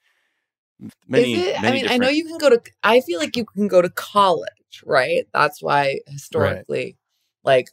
Many, 1.08 1.34
Is 1.34 1.48
it? 1.48 1.60
I 1.60 1.62
many 1.64 1.82
mean, 1.82 1.88
I 1.90 1.98
know 1.98 2.10
you 2.10 2.26
can 2.26 2.38
go 2.38 2.50
to. 2.50 2.62
I 2.84 3.02
feel 3.02 3.20
like 3.20 3.36
you 3.36 3.46
can 3.46 3.68
go 3.68 3.82
to 3.82 3.90
college, 3.90 4.84
right? 4.86 5.28
That's 5.34 5.62
why 5.62 6.00
historically, 6.08 6.98
like 7.44 7.70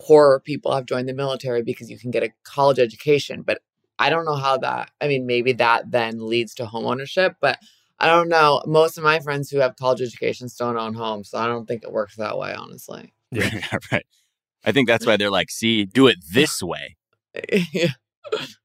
poorer 0.00 0.40
people 0.40 0.74
have 0.74 0.84
joined 0.86 1.08
the 1.08 1.14
military 1.14 1.62
because 1.62 1.90
you 1.90 1.98
can 1.98 2.10
get 2.10 2.24
a 2.24 2.30
college 2.44 2.78
education. 2.78 3.42
But 3.42 3.60
I 3.98 4.10
don't 4.10 4.24
know 4.24 4.34
how 4.34 4.58
that. 4.58 4.90
I 5.00 5.08
mean, 5.08 5.26
maybe 5.26 5.52
that 5.54 5.90
then 5.90 6.26
leads 6.28 6.54
to 6.56 6.66
home 6.66 6.86
ownership, 6.86 7.36
but 7.40 7.58
I 8.00 8.06
don't 8.06 8.28
know. 8.28 8.62
Most 8.66 8.98
of 8.98 9.04
my 9.04 9.20
friends 9.20 9.48
who 9.48 9.58
have 9.58 9.76
college 9.76 10.02
educations 10.02 10.56
don't 10.56 10.76
own 10.76 10.94
homes, 10.94 11.30
so 11.30 11.38
I 11.38 11.46
don't 11.46 11.66
think 11.66 11.84
it 11.84 11.92
works 11.92 12.16
that 12.16 12.36
way. 12.36 12.52
Honestly, 12.52 13.14
Yeah, 13.30 13.48
right. 13.92 14.04
I 14.64 14.72
think 14.72 14.88
that's 14.88 15.06
why 15.06 15.16
they're 15.16 15.30
like, 15.30 15.50
see, 15.50 15.84
do 15.84 16.08
it 16.08 16.16
this 16.32 16.62
way. 16.62 16.96
Yeah. 17.72 17.88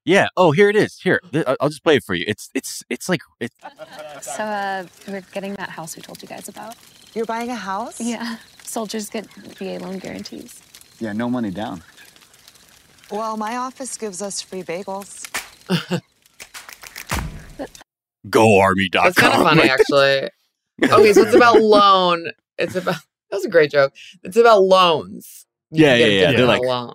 Yeah. 0.06 0.28
Oh, 0.38 0.52
here 0.52 0.70
it 0.70 0.78
is. 0.78 0.98
Here, 1.00 1.20
I'll 1.34 1.58
I'll 1.60 1.70
just 1.70 1.84
play 1.84 1.98
it 1.98 2.04
for 2.04 2.14
you. 2.14 2.24
It's 2.28 2.50
it's 2.54 2.84
it's 2.90 3.10
like 3.10 3.22
it's 3.42 3.56
So 4.22 4.44
uh, 4.44 4.86
we're 5.08 5.22
getting 5.34 5.56
that 5.56 5.70
house 5.70 5.98
we 5.98 6.02
told 6.02 6.22
you 6.22 6.28
guys 6.28 6.48
about. 6.48 6.76
You're 7.14 7.26
buying 7.26 7.50
a 7.50 7.56
house? 7.56 8.00
Yeah. 8.00 8.38
Soldiers 8.64 9.10
get 9.10 9.26
VA 9.34 9.80
loan 9.80 9.98
guarantees. 9.98 10.62
Yeah, 11.00 11.12
no 11.12 11.30
money 11.30 11.52
down. 11.52 11.84
Well, 13.12 13.36
my 13.36 13.58
office 13.58 13.98
gives 13.98 14.22
us 14.22 14.42
free 14.42 14.64
bagels. 14.64 15.28
goarmy.com. 18.30 19.04
That's 19.04 19.18
kind 19.18 19.34
of 19.34 19.42
funny, 19.42 19.70
actually. 19.70 20.30
Okay, 20.84 21.14
so 21.14 21.24
it's 21.24 21.36
about 21.36 21.60
loan. 21.60 22.32
It's 22.58 22.76
about 22.76 22.96
that 23.30 23.38
was 23.38 23.46
a 23.46 23.50
great 23.50 23.72
joke. 23.72 23.94
It's 24.24 24.38
about 24.38 24.62
loans. 24.62 25.46
You 25.72 25.86
Yeah, 25.86 25.96
yeah, 25.96 26.06
yeah. 26.06 26.32
They're 26.32 26.46
like, 26.46 26.62
loan. 26.62 26.94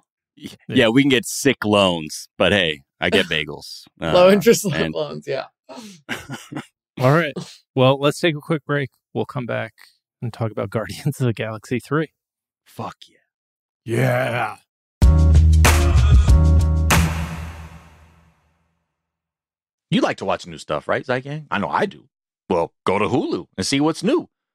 Yeah, 0.68 0.88
we 0.88 1.02
can 1.02 1.08
get 1.10 1.24
sick 1.26 1.64
loans, 1.64 2.28
but 2.38 2.52
hey, 2.52 2.82
I 3.00 3.10
get 3.10 3.26
bagels. 3.26 3.84
low 4.00 4.28
Uh, 4.28 4.32
interest 4.32 4.64
and- 4.72 4.94
loans. 4.94 5.26
Yeah. 5.26 5.46
All 7.00 7.12
right. 7.12 7.32
Well, 7.74 7.98
let's 7.98 8.20
take 8.20 8.36
a 8.36 8.40
quick 8.40 8.64
break. 8.64 8.90
We'll 9.14 9.24
come 9.26 9.46
back 9.46 9.72
and 10.20 10.32
talk 10.32 10.50
about 10.50 10.70
Guardians 10.70 11.20
of 11.20 11.26
the 11.26 11.32
Galaxy 11.32 11.80
3. 11.80 12.12
Fuck 12.64 12.96
yeah. 13.84 14.56
Yeah. 15.04 15.62
You 19.90 20.00
like 20.00 20.16
to 20.18 20.24
watch 20.24 20.46
new 20.46 20.58
stuff, 20.58 20.88
right, 20.88 21.04
Zeitgang? 21.04 21.46
I 21.50 21.58
know 21.58 21.68
I 21.68 21.86
do. 21.86 22.08
Well, 22.48 22.72
go 22.86 22.98
to 22.98 23.06
Hulu 23.06 23.46
and 23.56 23.66
see 23.66 23.80
what's 23.80 24.02
new. 24.02 24.28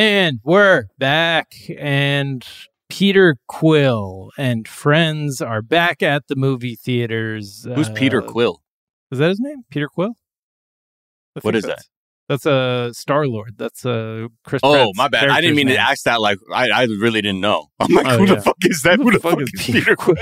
And 0.00 0.40
we're 0.44 0.88
back, 0.98 1.54
and 1.78 2.46
Peter 2.90 3.38
Quill 3.48 4.30
and 4.36 4.68
friends 4.68 5.40
are 5.40 5.62
back 5.62 6.02
at 6.02 6.28
the 6.28 6.36
movie 6.36 6.76
theaters. 6.76 7.66
Who's 7.74 7.88
Peter 7.88 8.22
Uh, 8.22 8.26
Quill? 8.26 8.62
Is 9.10 9.20
that 9.20 9.30
his 9.30 9.40
name? 9.40 9.62
Peter 9.70 9.88
Quill? 9.88 10.08
What 10.08 10.14
is 11.36 11.44
What 11.44 11.54
think 11.54 11.56
is 11.56 11.62
that's- 11.68 11.88
That's 12.28 12.44
a 12.44 12.90
Star 12.92 13.26
Lord. 13.28 13.54
That's 13.56 13.84
a 13.84 14.28
Chris. 14.44 14.60
Oh, 14.64 14.72
Pratt's 14.72 14.98
my 14.98 15.08
bad. 15.08 15.28
I 15.30 15.40
didn't 15.40 15.56
mean 15.56 15.68
to 15.68 15.78
ask 15.78 16.02
that. 16.04 16.20
Like, 16.20 16.38
I, 16.52 16.70
I 16.70 16.82
really 16.84 17.22
didn't 17.22 17.40
know. 17.40 17.68
I'm 17.80 17.92
like, 17.94 18.06
Oh, 18.06 18.18
who 18.18 18.26
yeah. 18.26 18.34
the 18.34 18.40
fuck 18.40 18.56
is 18.62 18.82
that? 18.82 18.98
Who 18.98 19.12
the 19.12 19.20
fuck, 19.20 19.40
is 19.40 19.50
Peter 19.56 19.94
Quill? 19.94 20.16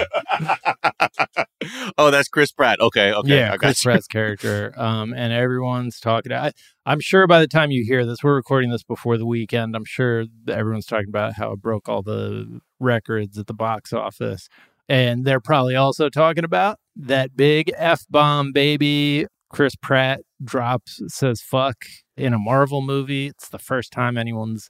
oh, 1.98 2.10
that's 2.10 2.28
Chris 2.28 2.52
Pratt. 2.52 2.80
Okay, 2.80 3.12
okay. 3.12 3.38
yeah, 3.38 3.48
I 3.48 3.56
got 3.56 3.60
Chris 3.60 3.84
you. 3.84 3.88
Pratt's 3.90 4.06
character. 4.06 4.74
Um, 4.76 5.14
and 5.14 5.32
everyone's 5.32 5.98
talking. 5.98 6.32
I, 6.32 6.52
I'm 6.84 7.00
sure 7.00 7.26
by 7.26 7.40
the 7.40 7.48
time 7.48 7.70
you 7.70 7.84
hear 7.86 8.04
this, 8.04 8.18
we're 8.22 8.34
recording 8.34 8.70
this 8.70 8.82
before 8.82 9.16
the 9.16 9.26
weekend. 9.26 9.74
I'm 9.74 9.86
sure 9.86 10.26
everyone's 10.48 10.86
talking 10.86 11.08
about 11.08 11.34
how 11.34 11.52
it 11.52 11.62
broke 11.62 11.88
all 11.88 12.02
the 12.02 12.60
records 12.80 13.38
at 13.38 13.46
the 13.46 13.54
box 13.54 13.92
office, 13.94 14.48
and 14.88 15.24
they're 15.24 15.40
probably 15.40 15.74
also 15.76 16.10
talking 16.10 16.44
about 16.44 16.78
that 16.96 17.34
big 17.36 17.72
f 17.76 18.04
bomb, 18.10 18.52
baby. 18.52 19.26
Chris 19.54 19.76
Pratt 19.76 20.22
drops 20.42 21.00
says 21.06 21.40
"fuck" 21.40 21.84
in 22.16 22.34
a 22.34 22.38
Marvel 22.40 22.82
movie. 22.82 23.28
It's 23.28 23.48
the 23.48 23.60
first 23.60 23.92
time 23.92 24.18
anyone's 24.18 24.68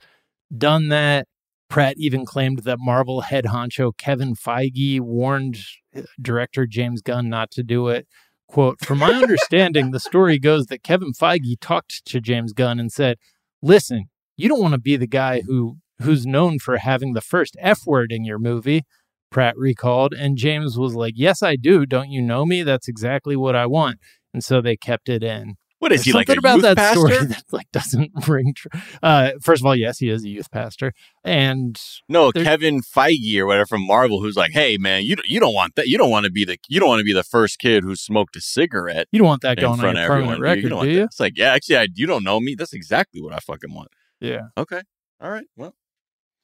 done 0.55 0.89
that. 0.89 1.27
Pratt 1.71 1.95
even 1.97 2.27
claimed 2.27 2.59
that 2.65 2.77
Marvel 2.79 3.23
head 3.23 3.47
honcho 3.47 3.97
Kevin 3.97 4.35
Feige 4.35 5.01
warned 5.01 5.57
uh, 5.97 6.03
director 6.21 6.67
James 6.67 7.01
Gunn 7.01 7.31
not 7.31 7.51
to 7.53 7.63
do 7.63 7.89
it. 7.89 8.07
Quote, 8.47 8.79
from 8.85 8.99
my 8.99 9.11
understanding, 9.11 9.91
the 9.91 9.99
story 9.99 10.39
goes 10.39 10.67
that 10.67 10.83
Kevin 10.83 11.15
Feige 11.15 11.59
talked 11.63 12.05
to 12.05 12.21
James 12.21 12.53
Gunn 12.53 12.79
and 12.79 12.93
said, 12.93 13.17
Listen, 13.63 14.11
you 14.37 14.51
don't 14.51 14.61
want 14.61 14.75
to 14.75 14.79
be 14.79 14.99
the 14.99 15.07
guy 15.07 15.41
who 15.41 15.79
who's 16.03 16.27
known 16.27 16.59
for 16.59 16.77
having 16.77 17.15
the 17.15 17.23
first 17.23 17.57
F 17.59 17.87
word 17.87 18.13
in 18.13 18.27
your 18.27 18.39
movie, 18.39 18.83
Pratt 19.31 19.57
recalled. 19.57 20.13
And 20.13 20.37
James 20.37 20.77
was 20.77 20.95
like, 20.95 21.15
Yes, 21.17 21.43
I 21.43 21.57
do. 21.57 21.87
Don't 21.87 22.11
you 22.11 22.21
know 22.21 22.45
me? 22.45 22.63
That's 22.63 22.87
exactly 22.87 23.35
what 23.35 23.57
I 23.57 23.65
want. 23.65 23.99
And 24.35 24.45
so 24.45 24.61
they 24.61 24.77
kept 24.77 25.09
it 25.09 25.23
in. 25.23 25.55
What 25.79 25.93
is 25.93 26.01
There's 26.01 26.07
he, 26.07 26.13
like 26.13 26.27
something 26.29 26.39
a 26.39 26.41
about 26.41 26.55
youth 26.57 26.63
that 26.63 26.77
pastor? 26.77 27.01
story 27.01 27.27
that 27.27 27.43
like 27.53 27.71
doesn't 27.73 28.11
ring 28.29 28.55
true. 28.57 28.71
Uh, 29.03 29.33
first 29.41 29.63
of 29.63 29.67
all, 29.67 29.77
yes, 29.77 29.99
he 29.99 30.09
is 30.09 30.25
a 30.25 30.29
youth 30.29 30.51
pastor, 30.51 30.93
and 31.23 31.79
No, 32.09 32.33
Kevin 32.33 32.81
Feige 32.81 33.39
or 33.39 33.47
whatever 33.47 33.67
from 33.67 33.87
Marvel, 33.87 34.21
who's 34.23 34.35
like, 34.37 34.53
"Hey, 34.53 34.77
man, 34.79 35.05
you 35.05 35.17
you 35.25 35.41
don't 35.41 35.53
want 35.55 35.75
that. 35.77 35.87
You 35.87 35.99
don't 35.99 36.11
want 36.11 36.25
to 36.25 36.33
be 36.33 36.45
the 36.45 36.59
you 36.69 36.81
don't 36.81 36.89
want 36.89 37.01
to 37.01 37.05
be 37.05 37.13
the 37.13 37.23
first 37.23 37.59
kid 37.59 37.85
who 37.85 37.95
smoked 37.97 38.35
a 38.37 38.41
cigarette 38.41 39.09
you 39.13 39.19
don't 39.19 39.29
want 39.29 39.43
that 39.43 39.59
going 39.59 39.73
on 39.75 39.79
front 39.79 39.97
your 39.97 40.05
of 40.05 40.09
permanent 40.09 40.31
everyone. 40.33 40.41
record, 40.41 40.57
you 40.57 40.63
do 40.63 40.69
don't 40.71 40.79
want 40.79 40.91
you? 40.91 40.97
that. 41.01 41.05
It's 41.05 41.21
like, 41.21 41.37
yeah, 41.37 41.53
actually, 41.53 41.77
I, 41.77 41.89
you 41.95 42.07
don't 42.07 42.25
know 42.25 42.41
me. 42.41 42.55
That's 42.55 42.73
exactly 42.73 43.21
what 43.21 43.35
I 43.35 43.39
fucking 43.41 43.75
want. 43.75 43.89
Yeah. 44.21 44.43
Okay, 44.57 44.81
all 45.21 45.31
right. 45.31 45.45
Well, 45.57 45.75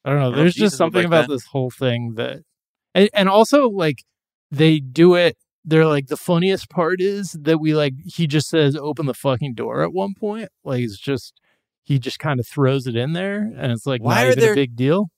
I 0.05 0.11
don't 0.11 0.19
know. 0.19 0.25
I 0.27 0.29
don't 0.29 0.37
There's 0.37 0.53
just 0.55 0.77
something 0.77 0.99
like 0.99 1.07
about 1.07 1.27
that. 1.27 1.33
this 1.33 1.45
whole 1.45 1.71
thing 1.71 2.13
that, 2.15 2.41
and, 2.93 3.09
and 3.13 3.27
also 3.27 3.69
like 3.69 4.03
they 4.51 4.79
do 4.79 5.15
it. 5.15 5.35
They're 5.63 5.85
like 5.85 6.07
the 6.07 6.17
funniest 6.17 6.69
part 6.69 6.99
is 7.01 7.33
that 7.39 7.59
we 7.59 7.75
like 7.75 7.93
he 8.05 8.25
just 8.27 8.49
says 8.49 8.75
open 8.75 9.05
the 9.05 9.13
fucking 9.13 9.53
door 9.53 9.83
at 9.83 9.93
one 9.93 10.13
point. 10.13 10.49
Like 10.63 10.81
it's 10.83 10.97
just 10.97 11.39
he 11.83 11.99
just 11.99 12.19
kind 12.19 12.39
of 12.39 12.47
throws 12.47 12.87
it 12.87 12.95
in 12.95 13.13
there, 13.13 13.39
and 13.57 13.71
it's 13.71 13.85
like 13.85 14.01
Why 14.01 14.15
not 14.15 14.23
are 14.23 14.27
even 14.31 14.39
there- 14.39 14.51
a 14.53 14.55
big 14.55 14.75
deal 14.75 15.09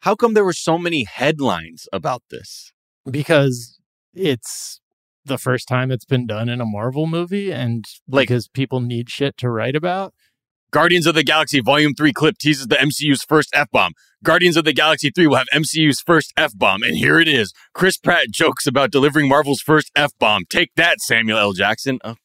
how 0.00 0.16
come 0.16 0.34
there 0.34 0.44
were 0.44 0.52
so 0.52 0.76
many 0.78 1.04
headlines 1.04 1.86
about 1.92 2.22
this? 2.30 2.72
because 3.08 3.78
it's 4.14 4.80
the 5.24 5.38
first 5.38 5.68
time 5.68 5.90
it's 5.92 6.04
been 6.04 6.26
done 6.26 6.48
in 6.48 6.60
a 6.60 6.66
Marvel 6.66 7.06
movie, 7.06 7.52
and 7.52 7.84
Like- 8.08 8.28
because 8.28 8.48
people 8.48 8.80
need 8.80 9.08
shit 9.10 9.36
to 9.38 9.48
write 9.48 9.76
about. 9.76 10.12
Guardians 10.72 11.06
of 11.06 11.14
the 11.14 11.22
Galaxy 11.22 11.60
Volume 11.60 11.94
3 11.94 12.12
clip 12.12 12.38
teases 12.38 12.66
the 12.66 12.76
MCU's 12.76 13.22
first 13.22 13.50
F 13.54 13.70
bomb. 13.70 13.92
Guardians 14.24 14.56
of 14.56 14.64
the 14.64 14.72
Galaxy 14.72 15.10
3 15.14 15.26
will 15.26 15.36
have 15.36 15.48
MCU's 15.52 16.00
first 16.00 16.32
F 16.36 16.56
bomb, 16.56 16.82
and 16.82 16.96
here 16.96 17.20
it 17.20 17.28
is. 17.28 17.52
Chris 17.74 17.98
Pratt 17.98 18.30
jokes 18.30 18.66
about 18.66 18.90
delivering 18.90 19.28
Marvel's 19.28 19.60
first 19.60 19.90
F 19.94 20.12
bomb. 20.18 20.44
Take 20.48 20.70
that, 20.76 21.00
Samuel 21.00 21.38
L. 21.38 21.52
Jackson. 21.52 21.98
Oh, 22.02 22.16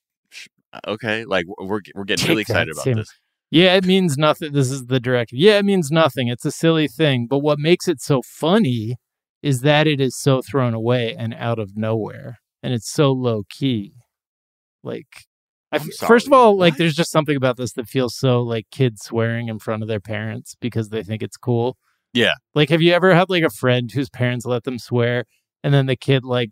uh, 0.72 0.80
okay, 0.88 1.26
like 1.26 1.46
we're 1.60 1.82
we're 1.94 2.06
getting 2.06 2.24
Take 2.24 2.30
really 2.30 2.44
that, 2.44 2.52
excited 2.52 2.74
about 2.74 2.84
Sam. 2.84 2.96
this. 2.96 3.14
Yeah, 3.50 3.76
it 3.76 3.86
means 3.86 4.18
nothing. 4.18 4.54
This 4.54 4.72
is 4.72 4.86
the 4.86 5.00
director. 5.00 5.36
Yeah, 5.36 5.58
it 5.58 5.66
means 5.66 5.92
nothing. 5.92 6.28
It's 6.28 6.46
a 6.46 6.52
silly 6.52 6.88
thing. 6.88 7.28
But 7.30 7.40
what 7.40 7.60
makes 7.60 7.88
it 7.88 8.02
so 8.02 8.22
funny 8.22 8.98
is 9.42 9.62
that 9.62 9.88
it 9.88 10.02
is 10.02 10.18
so 10.18 10.42
thrown 10.42 10.74
away 10.74 11.16
and 11.18 11.34
out 11.34 11.60
of 11.60 11.78
nowhere. 11.78 12.40
And 12.62 12.74
it's 12.74 12.92
so 12.92 13.12
low 13.12 13.44
key. 13.50 13.94
Like, 14.84 15.27
I, 15.72 15.80
first 15.80 16.28
of 16.28 16.34
all, 16.34 16.58
like, 16.58 16.78
there's 16.78 16.96
just 16.96 17.12
something 17.12 17.36
about 17.36 17.58
this 17.58 17.74
that 17.74 17.88
feels 17.88 18.16
so 18.16 18.42
like 18.42 18.68
kids 18.72 19.02
swearing 19.04 19.50
in 19.50 19.60
front 19.60 19.82
of 19.84 19.90
their 19.90 20.00
parents 20.00 20.56
because 20.62 20.90
they 20.90 21.04
think 21.04 21.22
it's 21.22 21.38
cool. 21.38 21.78
Yeah. 22.14 22.34
Like, 22.56 22.70
have 22.70 22.82
you 22.82 22.94
ever 22.94 23.14
had 23.14 23.30
like 23.30 23.44
a 23.44 23.50
friend 23.50 23.92
whose 23.92 24.10
parents 24.10 24.46
let 24.46 24.64
them 24.64 24.80
swear 24.80 25.26
and 25.64 25.74
then 25.74 25.86
the 25.88 25.96
kid 25.98 26.24
like 26.24 26.52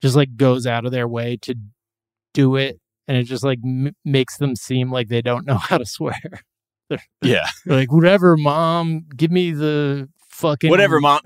just 0.00 0.14
like 0.16 0.36
goes 0.36 0.66
out 0.66 0.86
of 0.86 0.92
their 0.92 1.08
way 1.08 1.36
to 1.42 1.54
do 2.32 2.54
it 2.56 2.80
and 3.08 3.16
it 3.16 3.24
just 3.24 3.42
like 3.42 3.58
m- 3.64 3.94
makes 4.04 4.36
them 4.38 4.54
seem 4.54 4.90
like 4.92 5.08
they 5.08 5.20
don't 5.22 5.44
know 5.44 5.56
how 5.58 5.78
to 5.78 5.84
swear. 5.86 6.14
They're, 6.88 7.02
Yeah. 7.22 7.48
they're 7.66 7.78
like, 7.78 7.92
whatever, 7.92 8.36
mom, 8.36 9.06
give 9.16 9.30
me 9.32 9.50
the 9.50 10.08
fucking 10.30 10.70
Whatever, 10.70 11.00
mom. 11.00 11.20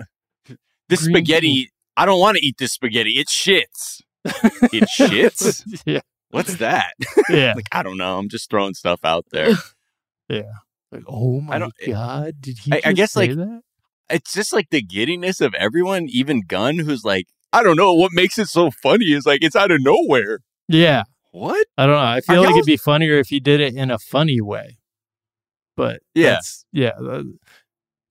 This 0.89 1.01
spaghetti, 1.05 1.71
I 1.97 2.07
don't 2.07 2.19
want 2.21 2.39
to 2.39 2.45
eat 2.45 2.57
this 2.59 2.73
spaghetti. 2.73 3.19
It 3.19 3.29
shits. 3.29 4.01
It 4.73 4.89
shits? 4.99 5.63
yeah, 5.87 6.01
What's 6.35 6.57
that? 6.67 6.95
yeah, 7.31 7.53
like, 7.57 7.69
I 7.73 7.83
don't 7.85 7.97
know. 7.97 8.19
I'm 8.19 8.29
just 8.29 8.51
throwing 8.51 8.75
stuff 8.75 9.01
out 9.05 9.25
there. 9.31 9.51
yeah. 10.29 10.53
Like, 10.91 11.05
oh 11.07 11.41
my 11.41 11.59
don't- 11.59 11.73
eh, 11.81 11.93
god, 11.93 12.35
did 12.41 12.59
he? 12.59 12.73
I- 12.73 12.83
I 12.87 12.93
guess, 12.93 13.13
say 13.13 13.29
like, 13.29 13.37
that? 13.37 13.61
it's 14.11 14.33
just 14.33 14.53
like 14.53 14.71
the 14.71 14.83
giddiness 14.83 15.41
of 15.41 15.55
everyone, 15.55 16.07
even 16.09 16.43
Gunn, 16.47 16.79
who's 16.81 17.05
like, 17.05 17.27
I 17.53 17.63
don't 17.63 17.77
know. 17.77 17.95
What 17.95 18.11
makes 18.13 18.39
it 18.39 18.49
so 18.49 18.71
funny 18.71 19.13
is 19.13 19.25
like 19.27 19.43
it's 19.45 19.55
out 19.57 19.71
of 19.71 19.81
nowhere. 19.83 20.41
Yeah, 20.69 21.05
What? 21.31 21.67
I 21.79 21.87
don't 21.87 21.95
know. 21.95 22.01
I 22.01 22.21
feel 22.21 22.37
Are 22.37 22.39
like 22.41 22.49
y'all- 22.51 22.57
it'd 22.59 22.67
be 22.67 22.77
funnier 22.77 23.19
if 23.19 23.29
he 23.29 23.39
did 23.41 23.61
it 23.61 23.75
in 23.77 23.91
a 23.93 23.99
funny 23.99 24.41
way, 24.41 24.79
but 25.77 26.01
Yeah. 26.15 26.41
yeah, 26.73 26.93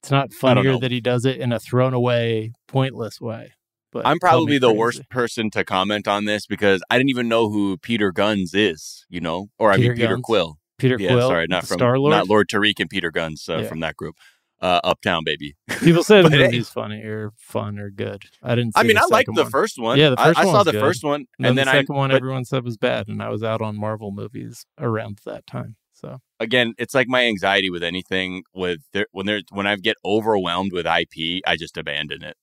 it's 0.01 0.11
not 0.11 0.32
funnier 0.34 0.78
that 0.80 0.91
he 0.91 1.01
does 1.01 1.26
it 1.26 1.38
in 1.39 1.51
a 1.51 1.59
thrown 1.59 1.93
away, 1.93 2.51
pointless 2.67 3.19
way. 3.21 3.53
But 3.94 4.06
I'm 4.08 4.20
probably 4.20 4.58
the 4.58 4.68
crazy. 4.68 4.80
worst 4.80 5.10
person 5.10 5.50
to 5.52 5.64
comment 5.64 6.08
on 6.08 6.26
this 6.26 6.46
because 6.46 6.82
I 6.89 6.98
didn't 6.98 7.10
even 7.12 7.28
know 7.30 7.50
who 7.50 7.78
Peter 7.78 8.12
Gunz 8.12 8.54
is, 8.54 9.06
you 9.10 9.22
know, 9.22 9.48
or 9.60 9.72
I 9.72 9.78
Peter 9.78 9.89
mean 9.89 9.98
Peter 9.98 10.18
Gunz? 10.18 10.22
Quill. 10.24 10.58
Peter 10.80 10.98
yeah, 11.00 11.10
Quill, 11.12 11.30
sorry, 11.30 11.48
not 11.48 11.66
from 11.68 11.78
Star-Lord? 11.78 12.12
not 12.12 12.28
Lord 12.28 12.50
Tariq 12.50 12.80
and 12.80 12.89
Peter 12.89 13.12
Gunz 13.12 13.48
uh, 13.48 13.60
Yeah. 13.62 13.68
from 13.68 13.80
that 13.82 13.96
group. 13.96 14.16
uh, 14.62 14.80
Uptown 14.84 15.24
Baby. 15.26 15.56
People 15.80 16.04
the 16.04 16.24
But, 16.24 16.32
hey, 16.34 16.46
movie's 16.46 16.70
funny 16.70 17.02
or 17.02 17.32
fun 17.38 17.78
or 17.80 17.89
good. 17.89 18.24
I 18.41 18.56
didn't. 18.56 18.74
See 18.76 18.80
I 18.80 18.84
mean, 18.84 18.98
I 18.98 19.04
liked 19.10 19.30
the 19.34 19.44
one. 19.44 19.52
first 19.52 19.78
one. 19.78 19.98
Yeah, 20.00 20.10
the 20.12 20.20
I- 20.20 20.28
first 20.28 20.39
I 20.39 20.46
one 20.46 20.54
saw 20.54 20.58
was 20.60 20.66
the 20.66 20.72
good. 20.74 20.82
first 20.82 21.04
one, 21.04 21.16
and, 21.16 21.28
and 21.39 21.46
then 21.46 21.56
then 21.58 21.66
the 21.66 21.72
I- 21.72 21.82
second 21.82 21.96
one 21.96 22.10
but- 22.10 22.16
everyone 22.16 22.46
said 22.46 22.64
was 22.64 22.78
bad, 22.78 23.08
and 23.10 23.22
I 23.22 23.30
was 23.30 23.44
out 23.44 23.62
on 23.62 23.78
Marvel 23.78 24.12
movies 24.12 24.66
around 24.80 25.20
that 25.26 25.46
time. 25.46 25.76
So 25.94 26.20
again, 26.39 26.74
it's 26.78 26.94
like 26.94 27.08
my 27.08 27.24
anxiety 27.26 27.70
with 27.70 27.84
anything. 27.84 28.44
With 28.54 28.80
there, 28.94 29.06
when 29.12 29.26
there 29.26 29.41
when 29.52 29.68
I 29.68 29.76
get 29.76 29.96
overwhelmed 30.06 30.72
with 30.74 30.86
IP, 30.86 31.41
I 31.46 31.56
just 31.58 31.78
abandon 31.78 32.24
it. 32.24 32.36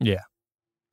yeah, 0.00 0.22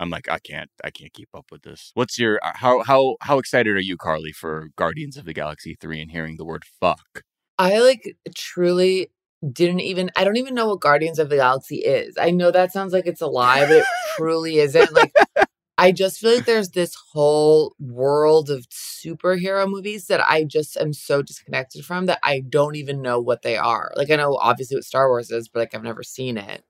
I'm 0.03 0.09
like, 0.09 0.29
I 0.29 0.39
can't, 0.39 0.69
I 0.83 0.91
can't 0.91 1.13
keep 1.13 1.29
up 1.33 1.45
with 1.51 1.63
this. 1.63 1.91
What's 1.95 2.19
your 2.19 2.39
uh, 2.43 2.51
how 2.55 2.83
how 2.83 3.15
how 3.21 3.39
excited 3.39 3.75
are 3.75 3.81
you, 3.81 3.97
Karley, 3.97 4.31
for 4.35 4.69
Guardians 4.75 5.17
of 5.17 5.25
the 5.25 5.33
Galaxy 5.33 5.75
three 5.79 6.01
and 6.01 6.11
hearing 6.11 6.37
the 6.37 6.45
word 6.45 6.63
fuck? 6.79 7.23
I 7.57 7.79
like 7.79 8.17
truly 8.35 9.11
didn't 9.51 9.81
even 9.81 10.11
I 10.15 10.23
don't 10.23 10.37
even 10.37 10.55
know 10.55 10.67
what 10.67 10.81
Guardians 10.81 11.19
of 11.19 11.29
the 11.29 11.37
Galaxy 11.37 11.77
is. 11.77 12.15
I 12.19 12.31
know 12.31 12.51
that 12.51 12.71
sounds 12.71 12.93
like 12.93 13.07
it's 13.07 13.21
a 13.21 13.27
lie, 13.27 13.61
but 13.65 13.77
it 13.77 13.85
truly 14.17 14.57
isn't. 14.59 14.93
Like 14.93 15.13
I 15.77 15.91
just 15.91 16.19
feel 16.19 16.35
like 16.35 16.45
there's 16.45 16.69
this 16.69 16.95
whole 17.13 17.75
world 17.79 18.49
of 18.49 18.67
superhero 18.69 19.67
movies 19.67 20.07
that 20.07 20.21
I 20.21 20.43
just 20.43 20.77
am 20.77 20.93
so 20.93 21.21
disconnected 21.21 21.83
from 21.85 22.05
that 22.05 22.19
I 22.23 22.41
don't 22.47 22.75
even 22.75 23.01
know 23.01 23.19
what 23.19 23.41
they 23.41 23.57
are. 23.57 23.91
Like 23.95 24.11
I 24.11 24.15
know 24.17 24.35
obviously 24.35 24.77
what 24.77 24.83
Star 24.83 25.09
Wars 25.09 25.31
is, 25.31 25.49
but 25.49 25.59
like 25.61 25.75
I've 25.75 25.83
never 25.83 26.03
seen 26.03 26.37
it. 26.37 26.63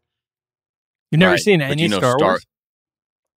you've 1.12 1.20
never 1.20 1.34
Right, 1.34 1.42
seen 1.42 1.62
any 1.62 1.84
you 1.84 1.90
know 1.90 1.98
Star, 1.98 2.18
Star- 2.18 2.30
Wars. 2.30 2.46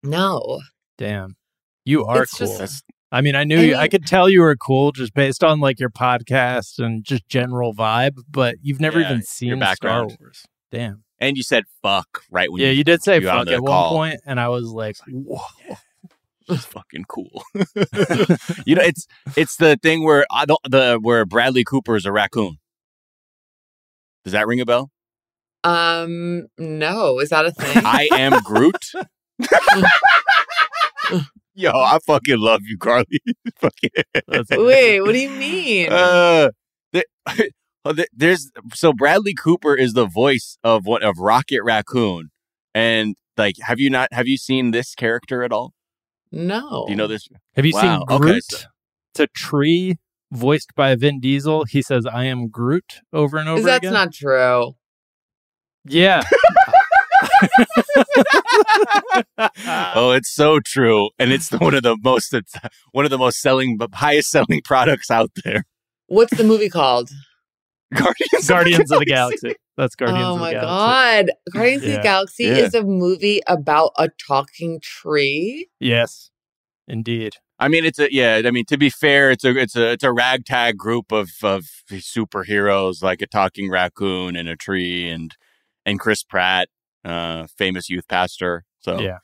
No. 0.06 0.60
Damn, 0.98 1.36
you 1.84 2.04
are 2.06 2.22
It's 2.22 2.38
cool. 2.38 2.58
just- 2.58 2.84
I 3.12 3.20
mean, 3.20 3.36
I 3.36 3.44
knew 3.44 3.58
I 3.58 3.62
you. 3.62 3.76
I 3.76 3.88
could 3.88 4.04
tell 4.04 4.28
you 4.28 4.40
were 4.40 4.56
cool 4.56 4.90
just 4.92 5.14
based 5.14 5.44
on 5.44 5.60
like 5.60 5.78
your 5.78 5.90
podcast 5.90 6.78
and 6.84 7.04
just 7.04 7.28
general 7.28 7.72
vibe, 7.72 8.18
but 8.28 8.56
you've 8.62 8.80
never 8.80 8.98
Yeah, 9.00 9.10
even 9.10 9.22
seen 9.22 9.50
Star 9.50 9.58
background. 9.60 10.16
Wars. 10.20 10.44
Damn. 10.72 11.04
And 11.20 11.36
you 11.36 11.42
said 11.44 11.64
fuck 11.82 12.22
right 12.30 12.50
when 12.50 12.60
yeah, 12.62 12.70
you 12.70 12.82
did 12.84 13.02
say 13.02 13.14
you 13.20 13.26
fuck 13.26 13.48
at 13.48 13.58
call. 13.60 13.94
one 13.96 14.10
point, 14.10 14.20
and 14.26 14.40
I 14.40 14.48
was 14.48 14.66
like, 14.70 14.96
"Whoa." 15.08 15.40
It's 16.48 16.64
fucking 16.66 17.04
cool. 17.08 17.42
you 18.66 18.74
know, 18.74 18.82
it's 18.82 19.06
it's 19.36 19.56
the 19.56 19.78
thing 19.82 20.02
where 20.04 20.26
I 20.30 20.44
don't 20.44 20.60
the 20.68 20.98
where 21.00 21.24
Bradley 21.24 21.64
Cooper 21.64 21.94
is 21.96 22.04
a 22.06 22.12
raccoon. 22.12 22.58
Does 24.24 24.32
that 24.32 24.46
ring 24.46 24.60
a 24.60 24.66
bell? 24.66 24.90
Um 25.64 26.48
no, 26.58 27.20
is 27.20 27.30
that 27.30 27.46
a 27.46 27.52
thing? 27.52 27.82
I 27.84 28.08
am 28.12 28.40
Groot. 28.42 28.92
Yo, 31.58 31.70
I 31.70 31.98
fucking 32.06 32.38
love 32.38 32.62
you, 32.64 32.76
Karley. 32.76 33.18
Wait, 34.50 35.00
what 35.00 35.12
do 35.12 35.18
you 35.18 35.30
mean? 35.30 35.90
Uh, 35.90 36.50
the- 36.92 37.06
oh, 37.84 37.94
there's 38.14 38.50
so 38.74 38.92
Bradley 38.92 39.32
Cooper 39.34 39.74
is 39.74 39.94
the 39.94 40.04
voice 40.06 40.58
of 40.62 40.84
what 40.84 41.02
of 41.02 41.18
Rocket 41.18 41.62
Raccoon, 41.62 42.28
and 42.74 43.16
like, 43.38 43.54
have 43.62 43.80
you 43.80 43.88
not 43.88 44.12
have 44.12 44.26
you 44.28 44.36
seen 44.36 44.70
this 44.72 44.94
character 44.94 45.42
at 45.42 45.52
all? 45.52 45.72
no. 46.32 46.84
Do 46.86 46.92
you 46.92 46.96
know 46.96 47.06
this? 47.06 47.26
Have 47.54 47.64
you 47.64 47.72
Wow, 47.74 47.80
seen 47.80 48.02
okay, 48.10 48.18
Groot? 48.18 48.44
so- 48.44 48.58
It's 49.12 49.20
a 49.20 49.26
tree 49.28 49.96
voiced 50.32 50.74
by 50.74 50.94
Vin 50.96 51.20
Diesel. 51.20 51.64
He 51.64 51.80
says, 51.80 52.04
"I 52.04 52.24
am 52.24 52.48
Groot" 52.48 53.00
over 53.14 53.38
and 53.38 53.48
over 53.48 53.62
That's 53.62 53.78
again. 53.78 53.92
not 53.94 54.12
true. 54.12 54.74
yeah. 55.86 56.22
oh, 59.94 60.12
it's 60.12 60.32
so 60.32 60.60
true, 60.60 61.10
and 61.18 61.32
it's 61.32 61.50
one 61.50 61.74
of 61.74 61.82
the 61.82 61.96
most 62.02 62.34
one 62.92 63.04
of 63.04 63.10
the 63.10 63.18
most 63.18 63.40
selling, 63.40 63.78
highest 63.92 64.30
selling 64.30 64.60
products 64.64 65.10
out 65.10 65.30
there. 65.44 65.64
What's 66.06 66.36
the 66.36 66.44
movie 66.44 66.68
called? 66.68 67.10
Guardians, 67.94 68.48
Guardians 68.48 68.90
of 68.90 69.00
the 69.00 69.06
Galaxy. 69.06 69.54
That's 69.76 69.94
Guardians 69.94 70.24
oh 70.24 70.34
of 70.34 70.38
the 70.38 70.44
oh, 70.44 70.44
my 70.44 70.52
Galaxy. 70.52 70.66
god. 70.66 71.30
Guardians 71.52 71.84
of 71.84 71.92
the 71.92 72.02
Galaxy 72.02 72.44
Yeah. 72.44 72.56
is 72.56 72.74
a 72.74 72.82
movie 72.82 73.40
about 73.46 73.92
a 73.98 74.08
talking 74.08 74.80
tree. 74.82 75.68
Yes, 75.78 76.30
indeed. 76.88 77.34
I 77.58 77.68
mean, 77.68 77.84
it's 77.84 77.98
a 77.98 78.12
yeah. 78.12 78.42
I 78.44 78.50
mean, 78.50 78.64
to 78.66 78.76
be 78.76 78.90
fair, 78.90 79.30
it's 79.30 79.44
a 79.44 79.56
it's 79.56 79.76
a 79.76 79.92
it's 79.92 80.04
a 80.04 80.12
ragtag 80.12 80.76
group 80.76 81.12
of 81.12 81.30
of 81.42 81.64
superheroes, 81.90 83.02
like 83.02 83.22
a 83.22 83.26
talking 83.26 83.70
raccoon 83.70 84.36
and 84.36 84.48
a 84.48 84.56
tree, 84.56 85.08
and 85.08 85.34
and 85.86 86.00
Chris 86.00 86.22
Pratt, 86.22 86.68
uh, 87.06 87.46
famous 87.56 87.88
youth 87.88 88.08
pastor. 88.08 88.64
So 88.80 89.00
Yeah. 89.00 89.18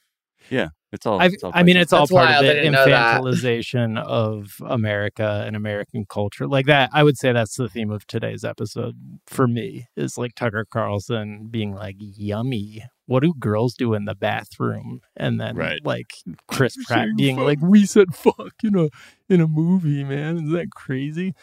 yeah, 0.51 0.69
it's 0.93 1.07
all. 1.07 1.21
I've, 1.21 1.35
it's 1.35 1.43
all 1.45 1.53
I 1.55 1.63
mean, 1.63 1.77
it's 1.77 1.93
all 1.93 2.01
That's 2.01 2.13
part 2.13 2.31
of 2.31 2.37
I 2.37 2.43
the 2.43 2.55
didn't 2.55 2.73
know 2.73 2.85
that. 2.87 3.21
infantilization 3.21 3.99
of 4.03 4.57
America 4.67 5.45
and 5.47 5.57
American 5.57 6.05
culture. 6.09 6.47
Like 6.47 6.67
that, 6.67 6.91
I 6.93 7.03
would 7.03 7.17
say 7.19 7.33
that's 7.33 7.57
the 7.57 7.69
theme 7.69 7.91
of 7.91 8.07
today's 8.07 8.45
episode 8.45 8.97
for 9.27 9.47
me. 9.49 9.87
Is 9.97 10.19
like 10.19 10.35
Tucker 10.35 10.65
Carlson 10.71 11.49
being 11.51 11.73
like, 11.75 11.97
"Yummy, 11.99 12.85
what 13.07 13.21
do 13.23 13.35
girls 13.39 13.75
do 13.75 13.95
in 13.95 14.05
the 14.05 14.15
bathroom?" 14.15 15.01
And 15.17 15.41
then 15.41 15.57
Right. 15.57 15.81
like 15.85 16.13
Chris 16.49 16.77
Pratt 16.87 17.09
being 17.17 17.37
fuck. 17.37 17.45
like, 17.47 17.59
"We 17.63 17.87
said 17.87 18.15
fuck 18.15 18.53
you 18.63 18.71
know, 18.71 18.89
in 19.29 19.41
a 19.41 19.47
movie, 19.49 20.05
man. 20.05 20.39
Is 20.47 20.51
that 20.53 20.71
crazy?" 20.75 21.35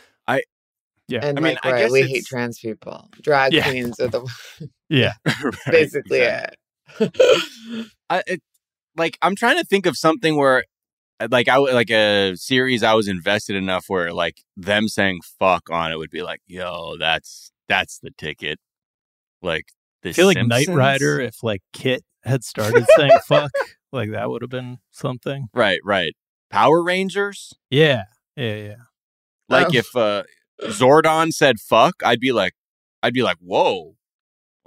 Yeah, 1.10 1.26
And 1.26 1.38
I 1.38 1.42
mean, 1.42 1.54
like, 1.56 1.66
I 1.66 1.72
right, 1.72 1.80
guess 1.84 1.92
we 1.92 2.00
it's- 2.02 2.12
hate 2.16 2.26
trans 2.26 2.60
people. 2.60 3.10
Drag 3.22 3.52
Yeah. 3.54 3.64
queens 3.70 4.00
are 4.00 4.08
the 4.08 4.28
yeah. 4.90 5.14
Basically 5.70 6.20
it. 6.20 6.56
I 8.10 8.24
it, 8.28 8.42
like 8.96 9.18
I'm 9.22 9.36
trying 9.36 9.58
to 9.58 9.64
think 9.64 9.86
of 9.86 9.98
something 9.98 10.36
where 10.38 10.64
like 11.30 11.48
I 11.48 11.58
like 11.58 11.90
a 11.90 12.36
series 12.36 12.84
I 12.84 12.94
was 12.94 13.08
invested 13.08 13.56
enough 13.56 13.86
where 13.88 14.14
like 14.14 14.38
them 14.56 14.88
saying 14.88 15.20
fuck 15.40 15.70
on 15.70 15.92
it 15.92 15.98
would 15.98 16.10
be 16.12 16.22
like, 16.22 16.42
yo, 16.48 16.96
that's 16.98 17.52
that's 17.68 18.00
the 18.00 18.12
ticket. 18.18 18.60
Like 19.42 19.66
the 20.04 20.10
I 20.10 20.14
feel 20.14 20.28
like 20.28 20.46
Knight 20.46 20.68
Rider, 20.68 21.20
if 21.20 21.44
like 21.44 21.62
KITT 21.74 22.02
had 22.24 22.44
started 22.44 22.86
saying 22.96 23.12
fuck, 23.28 23.52
like 23.92 24.12
that 24.12 24.30
would 24.30 24.42
have 24.42 24.52
been 24.52 24.78
something. 24.92 25.48
Right, 25.54 25.80
right. 25.84 26.14
Power 26.50 26.84
Rangers? 26.84 27.54
Yeah, 27.70 28.04
yeah, 28.36 28.56
yeah. 28.56 28.76
Like 29.48 29.68
Oh. 29.68 29.78
if 29.78 29.96
uh 29.96 30.24
Zordon 30.64 31.32
said 31.32 31.60
fuck, 31.60 31.96
I'd 32.04 32.20
be 32.20 32.32
like 32.32 32.54
I'd 33.02 33.14
be 33.14 33.24
like, 33.24 33.38
whoa, 33.40 33.96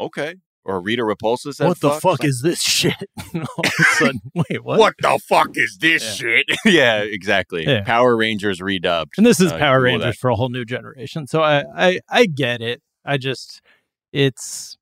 okay. 0.00 0.36
Or 0.64 0.80
Rita 0.80 1.02
Repulsa 1.02 1.52
said 1.52 1.66
what 1.66 1.80
the 1.80 1.90
fuck. 1.90 2.02
fuck 2.20 2.24
is 2.24 2.40
this 2.42 2.62
shit? 2.62 2.94
All 3.34 3.40
of 3.40 3.70
a 3.80 3.82
sudden, 3.96 4.20
wait, 4.34 4.62
what? 4.62 4.78
what 4.78 4.94
the 5.00 5.18
fuck 5.28 5.50
is 5.56 5.78
this 5.80 6.02
Yeah. 6.04 6.10
shit? 6.12 6.46
yeah, 6.64 6.98
exactly. 7.00 7.64
Yeah. 7.66 7.82
Power 7.82 8.16
Rangers 8.16 8.60
redubbed. 8.60 9.10
And 9.18 9.26
this 9.26 9.40
is 9.40 9.50
Uh, 9.50 9.58
Power 9.58 9.80
Google 9.80 9.98
that. 9.98 10.04
Rangers 10.04 10.18
for 10.20 10.30
a 10.30 10.36
whole 10.36 10.50
new 10.50 10.64
generation. 10.64 11.26
So 11.26 11.42
I, 11.42 11.64
I, 11.76 12.00
I 12.08 12.26
get 12.26 12.60
it. 12.62 12.80
I 13.04 13.16
just, 13.16 13.60
it's, 14.12 14.78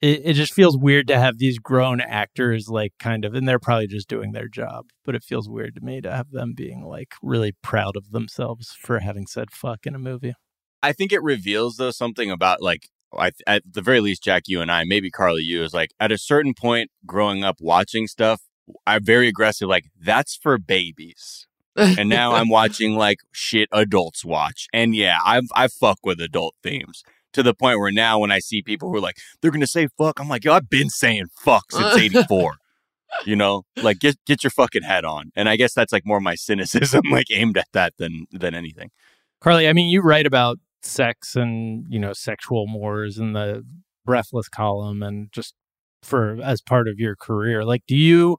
it, 0.00 0.22
it 0.24 0.32
just 0.34 0.52
feels 0.52 0.76
weird 0.76 1.08
to 1.08 1.18
have 1.18 1.38
these 1.38 1.58
grown 1.58 2.00
actors 2.00 2.68
like 2.68 2.92
kind 2.98 3.24
of, 3.24 3.34
and 3.34 3.48
they're 3.48 3.58
probably 3.58 3.86
just 3.86 4.08
doing 4.08 4.32
their 4.32 4.48
job. 4.48 4.86
But 5.04 5.14
it 5.14 5.24
feels 5.24 5.48
weird 5.48 5.74
to 5.76 5.80
me 5.80 6.00
to 6.00 6.12
have 6.12 6.30
them 6.30 6.54
being 6.54 6.84
like 6.84 7.14
really 7.22 7.52
proud 7.62 7.96
of 7.96 8.10
themselves 8.10 8.72
for 8.78 9.00
having 9.00 9.26
said 9.26 9.50
fuck 9.50 9.86
in 9.86 9.94
a 9.94 9.98
movie. 9.98 10.34
I 10.82 10.92
think 10.92 11.12
it 11.12 11.22
reveals 11.22 11.76
though 11.76 11.90
something 11.90 12.30
about 12.30 12.62
like 12.62 12.88
I, 13.16 13.30
at 13.46 13.62
the 13.70 13.82
very 13.82 14.00
least, 14.00 14.22
Jack, 14.22 14.44
you 14.46 14.60
and 14.60 14.70
I, 14.70 14.84
maybe 14.84 15.10
Karley, 15.10 15.42
you 15.42 15.62
is 15.62 15.72
like 15.72 15.92
at 15.98 16.12
a 16.12 16.18
certain 16.18 16.54
point 16.54 16.90
growing 17.06 17.44
up 17.44 17.56
watching 17.60 18.06
stuff. 18.06 18.42
I'm 18.86 19.04
very 19.04 19.28
aggressive, 19.28 19.68
like 19.68 19.86
that's 19.98 20.36
for 20.36 20.58
babies. 20.58 21.46
and 21.76 22.08
now 22.08 22.32
I'm 22.34 22.48
watching 22.48 22.96
like 22.96 23.18
shit 23.32 23.68
adults 23.72 24.24
watch, 24.24 24.66
and 24.72 24.94
yeah, 24.94 25.18
I've 25.24 25.48
I 25.54 25.68
fuck 25.68 25.98
with 26.02 26.20
adult 26.20 26.56
themes 26.62 27.02
to 27.36 27.42
the 27.42 27.54
point 27.54 27.78
where 27.78 27.92
now 27.92 28.18
when 28.18 28.32
I 28.32 28.38
see 28.38 28.62
people 28.62 28.88
who 28.88 28.96
are 28.96 29.00
like 29.00 29.18
they're 29.40 29.50
gonna 29.50 29.66
say 29.66 29.88
fuck, 29.98 30.18
I'm 30.18 30.28
like, 30.28 30.44
yo, 30.44 30.54
I've 30.54 30.70
been 30.70 30.90
saying 30.90 31.26
fuck 31.38 31.70
since 31.70 31.84
uh. 31.84 31.98
'84. 32.00 32.54
you 33.24 33.36
know, 33.36 33.62
like 33.76 33.98
get 33.98 34.16
get 34.26 34.42
your 34.42 34.50
fucking 34.50 34.82
head 34.82 35.04
on. 35.04 35.30
And 35.36 35.48
I 35.48 35.56
guess 35.56 35.74
that's 35.74 35.92
like 35.92 36.06
more 36.06 36.20
my 36.20 36.34
cynicism, 36.34 37.02
like 37.10 37.26
aimed 37.30 37.58
at 37.58 37.68
that 37.72 37.92
than 37.98 38.26
than 38.32 38.54
anything. 38.54 38.90
Karley, 39.42 39.68
I 39.68 39.74
mean, 39.74 39.90
you 39.90 40.00
write 40.00 40.26
about 40.26 40.58
sex 40.82 41.36
and 41.36 41.84
you 41.90 41.98
know 41.98 42.12
sexual 42.12 42.66
mores 42.66 43.18
in 43.18 43.34
the 43.34 43.64
Breathless 44.06 44.48
column, 44.48 45.02
and 45.02 45.30
just 45.32 45.54
for 46.02 46.38
as 46.42 46.62
part 46.62 46.88
of 46.88 46.98
your 46.98 47.16
career. 47.16 47.64
Like, 47.64 47.82
do 47.86 47.96
you 47.96 48.38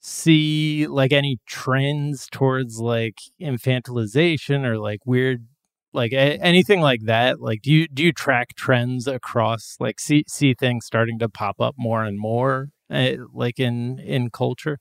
see 0.00 0.86
like 0.86 1.12
any 1.12 1.38
trends 1.46 2.26
towards 2.30 2.78
like 2.78 3.18
infantilization 3.40 4.64
or 4.64 4.78
like 4.78 5.00
weird, 5.04 5.46
like 5.92 6.12
a- 6.12 6.38
anything 6.40 6.80
like 6.80 7.00
that? 7.04 7.40
Like, 7.40 7.62
do 7.62 7.72
you 7.72 7.88
do 7.88 8.02
you 8.04 8.12
track 8.12 8.54
trends 8.56 9.06
across 9.06 9.76
like 9.80 9.98
see 10.00 10.24
see 10.28 10.54
things 10.54 10.86
starting 10.86 11.18
to 11.18 11.28
pop 11.28 11.60
up 11.60 11.74
more 11.78 12.04
and 12.04 12.18
more, 12.18 12.68
uh, 12.90 13.12
like 13.32 13.58
in 13.58 13.98
in 13.98 14.30
culture? 14.30 14.78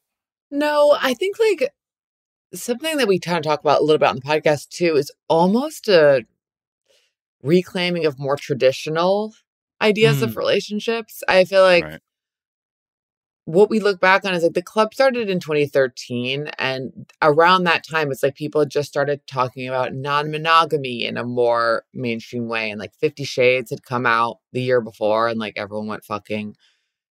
No, 0.52 0.98
I 1.00 1.14
think 1.14 1.38
like 1.40 1.70
something 2.54 2.98
that 2.98 3.08
we 3.08 3.20
kind 3.20 3.38
of 3.38 3.44
talk 3.44 3.60
about 3.60 3.82
a 3.82 3.84
little 3.84 4.00
bit 4.00 4.10
on 4.10 4.16
the 4.16 4.22
podcast 4.22 4.70
too 4.70 4.96
is 4.96 5.12
almost 5.28 5.88
a 5.88 6.26
reclaiming 7.42 8.06
of 8.06 8.20
more 8.20 8.36
traditional 8.36 9.34
ideas 9.82 10.22
of 10.22 10.32
Mm. 10.32 10.38
relationships. 10.38 11.24
I 11.28 11.46
feel 11.46 11.62
like 11.62 11.86
Right. 11.86 12.00
What 13.50 13.72
we 13.72 13.80
look 13.80 14.00
back 14.00 14.26
on 14.26 14.36
is 14.36 14.44
like 14.44 14.54
the 14.54 14.62
club 14.62 14.94
started 14.94 15.28
in 15.28 15.40
2013 15.40 16.52
and 16.60 17.12
around 17.20 17.64
that 17.64 17.84
time 17.84 18.12
it's 18.12 18.22
like 18.22 18.36
people 18.36 18.62
had 18.62 18.70
just 18.70 18.88
started 18.88 19.26
talking 19.26 19.68
about 19.68 19.92
non-monogamy 19.92 21.04
in 21.04 21.18
a 21.18 21.24
more 21.24 21.84
mainstream 21.92 22.48
way 22.48 22.70
and 22.70 22.80
like 22.80 22.94
50 22.94 23.24
shades 23.24 23.72
had 23.72 23.82
come 23.82 24.06
out 24.06 24.38
the 24.54 24.62
year 24.62 24.82
before 24.82 25.28
and 25.28 25.40
like 25.40 25.56
everyone 25.58 25.88
went 25.88 26.06
fucking 26.06 26.56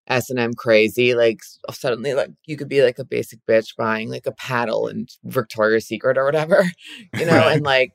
s&m 0.06 0.54
crazy 0.54 1.12
like 1.12 1.40
suddenly 1.72 2.14
like 2.14 2.30
you 2.46 2.56
could 2.56 2.68
be 2.68 2.84
like 2.84 3.00
a 3.00 3.04
basic 3.04 3.40
bitch 3.44 3.74
buying 3.76 4.08
like 4.08 4.26
a 4.26 4.32
paddle 4.32 4.86
and 4.86 5.16
victoria's 5.24 5.88
secret 5.88 6.16
or 6.16 6.24
whatever 6.24 6.62
you 7.18 7.26
know 7.26 7.48
and 7.48 7.64
like 7.64 7.94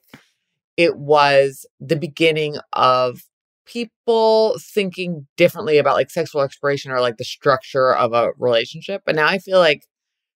it 0.75 0.97
was 0.97 1.65
the 1.79 1.95
beginning 1.95 2.57
of 2.73 3.21
people 3.65 4.55
thinking 4.59 5.27
differently 5.37 5.77
about 5.77 5.95
like 5.95 6.09
sexual 6.09 6.41
exploration 6.41 6.91
or 6.91 6.99
like 6.99 7.17
the 7.17 7.23
structure 7.23 7.93
of 7.95 8.13
a 8.13 8.31
relationship. 8.37 9.03
But 9.05 9.15
now 9.15 9.27
I 9.27 9.37
feel 9.37 9.59
like 9.59 9.85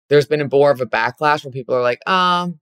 there's 0.09 0.28
been 0.28 0.41
a 0.41 0.47
more 0.49 0.71
of 0.71 0.82
a 0.82 0.86
backlash 0.86 1.43
where 1.43 1.51
people 1.51 1.75
are 1.75 1.82
like, 1.82 2.07
um, 2.07 2.59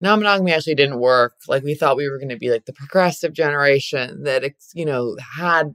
non 0.00 0.18
monogamy 0.18 0.52
actually 0.52 0.74
didn't 0.74 1.00
work. 1.00 1.34
Like 1.48 1.62
we 1.62 1.74
thought 1.74 1.96
we 1.96 2.08
were 2.08 2.18
going 2.18 2.28
to 2.28 2.36
be 2.36 2.50
like 2.50 2.66
the 2.66 2.72
progressive 2.72 3.32
generation 3.32 4.24
that, 4.24 4.44
you 4.74 4.84
know, 4.84 5.16
had 5.36 5.74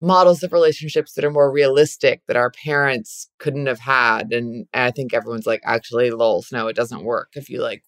models 0.00 0.42
of 0.42 0.52
relationships 0.52 1.14
that 1.14 1.24
are 1.24 1.30
more 1.30 1.50
realistic 1.50 2.22
that 2.28 2.36
our 2.36 2.50
parents 2.50 3.30
couldn't 3.38 3.66
have 3.66 3.80
had. 3.80 4.32
And, 4.32 4.66
and 4.72 4.84
I 4.84 4.90
think 4.90 5.12
everyone's 5.12 5.46
like, 5.46 5.60
actually, 5.64 6.10
lols, 6.10 6.48
no, 6.52 6.68
it 6.68 6.76
doesn't 6.76 7.04
work 7.04 7.30
if 7.34 7.50
you 7.50 7.60
like 7.60 7.82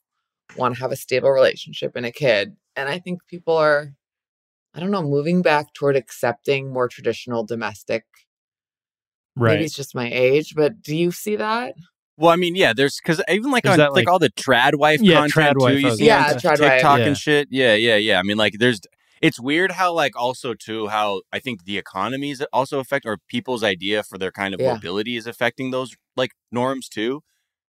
want 0.57 0.75
to 0.75 0.81
have 0.81 0.93
a 0.93 0.97
stable 0.97 1.31
relationship 1.31 1.93
and 1.95 2.05
a 2.05 2.11
kid. 2.11 2.57
And 2.77 2.89
I 2.89 2.99
think 2.99 3.21
people 3.29 3.57
are 3.57 3.95
I 4.75 4.81
don't 4.81 4.91
know, 4.91 5.03
moving 5.03 5.43
back 5.43 5.73
toward 5.75 5.97
accepting 5.97 6.73
more 6.73 6.89
traditional 6.89 7.45
domestic. 7.45 8.05
Right. 9.37 9.53
Maybe 9.55 9.65
it's 9.65 9.75
just 9.75 9.95
my 9.95 10.11
age, 10.11 10.55
but 10.55 10.83
do 10.83 10.97
you 10.97 11.11
see 11.13 11.37
that? 11.37 11.75
Well, 12.17 12.31
I 12.31 12.37
mean, 12.37 12.55
yeah, 12.55 12.73
there's 12.75 13.01
because 13.03 13.23
even 13.29 13.51
like 13.51 13.65
Is 13.65 13.73
on 13.73 13.79
like, 13.79 13.91
like- 13.93 14.09
all 14.09 14.19
the 14.19 14.31
trad 14.31 14.75
wife 14.77 15.01
Yeah, 15.03 15.21
content 15.21 15.57
trad 15.57 15.61
wife, 15.61 15.81
too. 15.81 15.87
I 15.87 15.91
You 15.91 15.97
see 15.97 16.07
Yeah, 16.07 16.19
on 16.29 16.35
trad 16.35 16.45
wife. 16.45 16.59
TikTok 16.59 16.99
Yeah. 16.99 17.07
and 17.07 17.17
shit. 17.17 17.49
Yeah, 17.51 17.75
yeah, 17.75 17.97
yeah. 17.97 18.19
I 18.19 18.23
mean, 18.23 18.37
like 18.37 18.55
there's 18.59 18.81
it's 19.23 19.41
weird 19.41 19.73
how 19.73 19.93
like 19.93 20.17
also 20.17 20.55
too 20.55 20.89
how 20.89 21.23
I 21.33 21.39
think 21.41 21.65
the 21.65 21.79
economies 21.79 22.43
also 22.53 22.79
affect 22.79 23.07
or 23.07 23.19
people's 23.29 23.63
idea 23.65 24.03
for 24.03 24.19
their 24.19 24.31
kind 24.33 24.55
of 24.55 24.61
Yeah. 24.61 24.75
mobility 24.75 25.17
is 25.17 25.27
affecting 25.27 25.71
those 25.71 25.95
like 26.17 26.33
norms 26.53 26.89
too, 26.89 27.23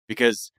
because 0.06 0.52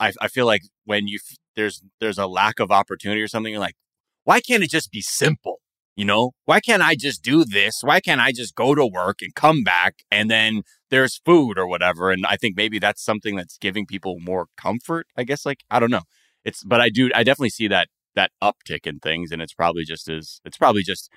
I 0.00 0.12
I 0.20 0.28
feel 0.28 0.46
like 0.46 0.62
when 0.84 1.06
you 1.06 1.20
f- 1.24 1.36
there's 1.56 1.82
there's 2.00 2.18
a 2.18 2.26
lack 2.26 2.58
of 2.58 2.70
opportunity 2.72 3.20
or 3.22 3.28
something, 3.28 3.52
you're 3.52 3.60
like, 3.60 3.76
why 4.24 4.40
can't 4.40 4.62
it 4.64 4.70
just 4.70 4.90
be 4.90 5.02
simple? 5.02 5.60
You 6.00 6.06
know, 6.06 6.30
why 6.46 6.60
can't 6.60 6.80
I 6.82 6.94
just 6.94 7.22
do 7.22 7.44
this? 7.44 7.82
Why 7.82 8.00
can't 8.00 8.22
I 8.22 8.32
just 8.32 8.54
go 8.54 8.74
to 8.74 8.86
work 8.86 9.18
and 9.20 9.34
come 9.34 9.62
back 9.62 9.96
and 10.10 10.30
then 10.30 10.62
there's 10.88 11.20
food 11.26 11.58
or 11.58 11.66
whatever? 11.66 12.10
And 12.10 12.24
I 12.24 12.36
think 12.36 12.56
maybe 12.56 12.78
that's 12.78 13.04
something 13.04 13.36
that's 13.36 13.58
giving 13.58 13.84
people 13.84 14.16
more 14.18 14.46
comfort. 14.56 15.08
I 15.14 15.24
guess, 15.24 15.44
like 15.44 15.62
I 15.70 15.78
don't 15.78 15.90
know. 15.90 16.04
It's, 16.42 16.64
but 16.64 16.80
I 16.80 16.88
do, 16.88 17.10
I 17.14 17.22
definitely 17.22 17.50
see 17.50 17.68
that 17.68 17.88
that 18.14 18.30
uptick 18.42 18.86
in 18.86 19.00
things, 19.00 19.30
and 19.30 19.42
it's 19.42 19.52
probably 19.52 19.84
just 19.84 20.08
as 20.08 20.40
it's 20.42 20.56
probably 20.56 20.82
just 20.82 21.10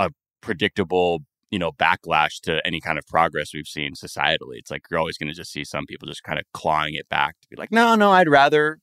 a 0.00 0.10
predictable, 0.40 1.20
you 1.52 1.60
know, 1.60 1.70
backlash 1.70 2.40
to 2.42 2.60
any 2.66 2.80
kind 2.80 2.98
of 2.98 3.06
progress 3.06 3.54
we've 3.54 3.68
seen 3.68 3.92
societally. 3.92 4.58
It's 4.58 4.72
like 4.72 4.82
you're 4.90 4.98
always 4.98 5.18
going 5.18 5.28
to 5.28 5.36
just 5.36 5.52
see 5.52 5.62
some 5.62 5.86
people 5.86 6.08
just 6.08 6.24
kind 6.24 6.40
of 6.40 6.46
clawing 6.52 6.94
it 6.94 7.08
back 7.08 7.36
to 7.42 7.48
be 7.48 7.54
like, 7.54 7.70
no, 7.70 7.94
no, 7.94 8.10
I'd 8.10 8.28
rather 8.28 8.80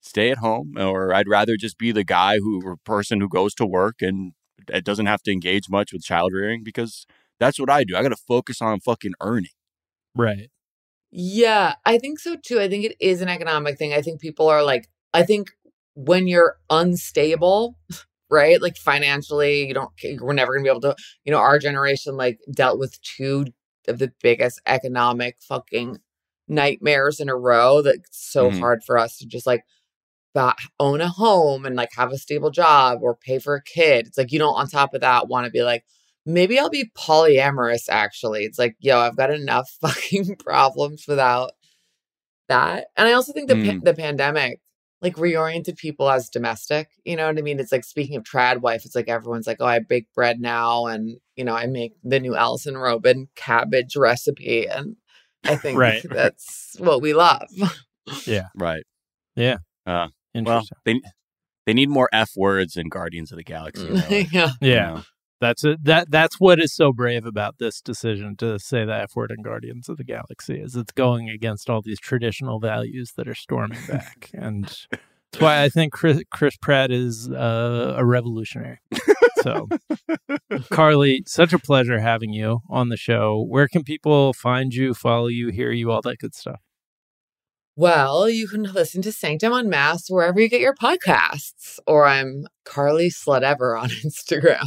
stay 0.00 0.32
at 0.32 0.38
home 0.38 0.74
or 0.76 1.14
I'd 1.14 1.28
rather 1.28 1.56
just 1.56 1.78
be 1.78 1.92
the 1.92 2.02
guy 2.02 2.38
who 2.38 2.60
or 2.64 2.76
person 2.84 3.20
who 3.20 3.28
goes 3.28 3.54
to 3.54 3.64
work 3.66 3.96
and 4.00 4.32
it 4.68 4.84
doesn't 4.84 5.06
have 5.06 5.22
to 5.22 5.32
engage 5.32 5.68
much 5.68 5.92
with 5.92 6.02
child 6.02 6.32
rearing 6.32 6.62
because 6.64 7.06
that's 7.38 7.58
what 7.58 7.70
I 7.70 7.84
do. 7.84 7.96
I 7.96 8.02
got 8.02 8.08
to 8.10 8.16
focus 8.16 8.60
on 8.60 8.80
fucking 8.80 9.12
earning. 9.20 9.50
Right. 10.14 10.50
Yeah, 11.10 11.74
I 11.84 11.98
think 11.98 12.18
so 12.20 12.36
too. 12.36 12.60
I 12.60 12.68
think 12.68 12.84
it 12.84 12.96
is 13.00 13.20
an 13.20 13.28
economic 13.28 13.78
thing. 13.78 13.92
I 13.92 14.02
think 14.02 14.20
people 14.20 14.48
are 14.48 14.62
like, 14.62 14.88
I 15.12 15.22
think 15.24 15.50
when 15.94 16.28
you're 16.28 16.56
unstable, 16.70 17.76
right? 18.30 18.60
Like 18.62 18.76
financially, 18.76 19.66
you 19.66 19.74
don't, 19.74 19.90
we're 20.20 20.32
never 20.34 20.52
going 20.52 20.64
to 20.64 20.68
be 20.68 20.70
able 20.70 20.80
to, 20.82 20.96
you 21.24 21.32
know, 21.32 21.38
our 21.38 21.58
generation 21.58 22.16
like 22.16 22.38
dealt 22.54 22.78
with 22.78 23.00
two 23.02 23.46
of 23.88 23.98
the 23.98 24.12
biggest 24.22 24.60
economic 24.66 25.36
fucking 25.40 25.98
nightmares 26.46 27.18
in 27.20 27.28
a 27.28 27.36
row 27.36 27.82
that's 27.82 28.08
so 28.32 28.50
Mhm. 28.50 28.58
hard 28.60 28.82
for 28.84 28.98
us 28.98 29.16
to 29.18 29.26
just 29.26 29.46
like 29.46 29.62
ba- 30.34 30.54
own 30.78 31.00
a 31.00 31.08
home 31.08 31.64
and 31.66 31.76
like 31.76 31.90
have 31.96 32.12
a 32.12 32.18
stable 32.18 32.50
job 32.50 32.98
or 33.02 33.16
pay 33.16 33.38
for 33.38 33.54
a 33.54 33.62
kid. 33.62 34.06
It's 34.06 34.18
like 34.18 34.32
you 34.32 34.38
don't 34.38 34.54
on 34.54 34.68
top 34.68 34.94
of 34.94 35.00
that 35.02 35.28
want 35.28 35.44
to 35.46 35.50
be 35.50 35.62
like 35.62 35.84
maybe 36.26 36.58
I'll 36.58 36.70
be 36.70 36.90
polyamorous 36.96 37.88
actually. 37.88 38.44
It's 38.44 38.58
like 38.58 38.76
yo, 38.80 38.98
I've 38.98 39.16
got 39.16 39.30
enough 39.30 39.68
fucking 39.80 40.36
problems 40.36 41.04
without 41.08 41.52
that. 42.48 42.86
And 42.96 43.08
I 43.08 43.12
also 43.12 43.32
think 43.32 43.48
the 43.48 43.54
pa- 43.56 43.60
Mm. 43.78 43.84
the 43.84 43.94
pandemic 43.94 44.60
like 45.02 45.16
reoriented 45.16 45.78
people 45.78 46.10
as 46.10 46.28
domestic. 46.28 46.88
You 47.04 47.16
know 47.16 47.26
what 47.26 47.38
I 47.38 47.40
mean? 47.42 47.58
It's 47.58 47.72
like 47.72 47.84
speaking 47.84 48.16
of 48.16 48.24
trad 48.24 48.58
wife, 48.60 48.84
it's 48.84 48.94
like 48.94 49.08
everyone's 49.08 49.46
like, 49.46 49.56
"Oh, 49.60 49.64
I 49.66 49.78
bake 49.78 50.06
bread 50.14 50.40
now 50.40 50.84
and, 50.86 51.16
you 51.36 51.44
know, 51.44 51.54
I 51.54 51.66
make 51.68 51.94
the 52.04 52.20
new 52.20 52.36
Alison 52.36 52.76
Roman 52.76 53.28
cabbage 53.34 53.96
recipe." 53.96 54.68
And 54.68 54.96
I 55.44 55.56
think 55.56 55.78
Right. 55.78 56.04
that's 56.08 56.76
what 56.78 57.00
we 57.00 57.14
love. 57.14 57.48
Yeah. 58.26 58.48
Right. 58.54 58.84
Yeah. 59.36 59.58
Uh, 59.86 60.08
well, 60.34 60.64
they 60.84 61.00
they 61.66 61.72
need 61.74 61.88
more 61.88 62.08
F 62.12 62.30
words 62.36 62.76
in 62.76 62.88
Guardians 62.88 63.30
of 63.32 63.38
the 63.38 63.44
Galaxy. 63.44 63.84
you 63.84 63.90
know, 63.94 64.02
yeah. 64.08 64.24
you 64.60 64.70
Yeah. 64.70 64.86
know. 64.94 65.02
That's 65.40 65.64
it. 65.64 65.82
That 65.84 66.10
that's 66.10 66.38
what 66.38 66.60
is 66.60 66.74
so 66.74 66.92
brave 66.92 67.24
about 67.24 67.56
this 67.58 67.80
decision 67.80 68.36
to 68.36 68.58
say 68.58 68.84
the 68.84 68.94
F 68.94 69.16
word 69.16 69.30
in 69.30 69.42
Guardians 69.42 69.88
of 69.88 69.96
the 69.96 70.04
Galaxy 70.04 70.60
is 70.60 70.76
it's 70.76 70.92
going 70.92 71.30
against 71.30 71.70
all 71.70 71.80
these 71.80 71.98
traditional 71.98 72.60
values 72.60 73.12
that 73.16 73.26
are 73.26 73.34
storming 73.34 73.78
back, 73.88 74.28
and 74.34 74.64
that's 74.64 75.40
why 75.42 75.62
I 75.62 75.70
think 75.70 75.94
Chris, 75.94 76.20
Chris 76.30 76.56
Pratt 76.58 76.90
is 76.90 77.30
uh, 77.30 77.94
a 77.96 78.04
revolutionary. 78.04 78.80
So, 79.42 79.68
Karley, 80.70 81.26
such 81.26 81.52
a 81.54 81.58
pleasure 81.58 82.00
having 82.00 82.34
you 82.34 82.60
on 82.68 82.90
the 82.90 82.96
show. 82.98 83.42
Where 83.48 83.68
can 83.68 83.82
people 83.82 84.32
find 84.34 84.74
you, 84.74 84.92
follow 84.92 85.28
you, 85.28 85.48
hear 85.48 85.70
you, 85.72 85.90
all 85.90 86.02
that 86.02 86.18
good 86.18 86.34
stuff? 86.34 86.60
Well, 87.76 88.28
you 88.28 88.48
can 88.48 88.64
listen 88.64 89.00
to 89.02 89.12
Sanctum 89.12 89.52
Unmasked 89.52 90.08
wherever 90.08 90.40
you 90.40 90.48
get 90.48 90.60
your 90.60 90.74
podcasts, 90.74 91.78
or 91.86 92.04
I'm 92.04 92.46
Karley 92.64 93.10
Slutever 93.12 93.80
on 93.80 93.88
Instagram. 94.04 94.66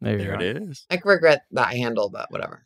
There, 0.00 0.18
There 0.18 0.34
it 0.34 0.42
is. 0.42 0.86
I 0.90 1.00
regret 1.04 1.42
that 1.50 1.74
handle, 1.74 2.10
but 2.10 2.30
whatever. 2.30 2.64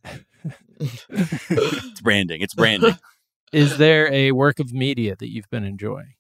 It's 0.79 2.01
branding. 2.01 2.41
It's 2.41 2.55
branding. 2.55 2.97
Is 3.53 3.79
there 3.79 4.13
a 4.13 4.33
work 4.33 4.61
of 4.61 4.73
media 4.73 5.17
that 5.19 5.31
you've 5.31 5.49
been 5.51 5.65
enjoying? 5.65 6.15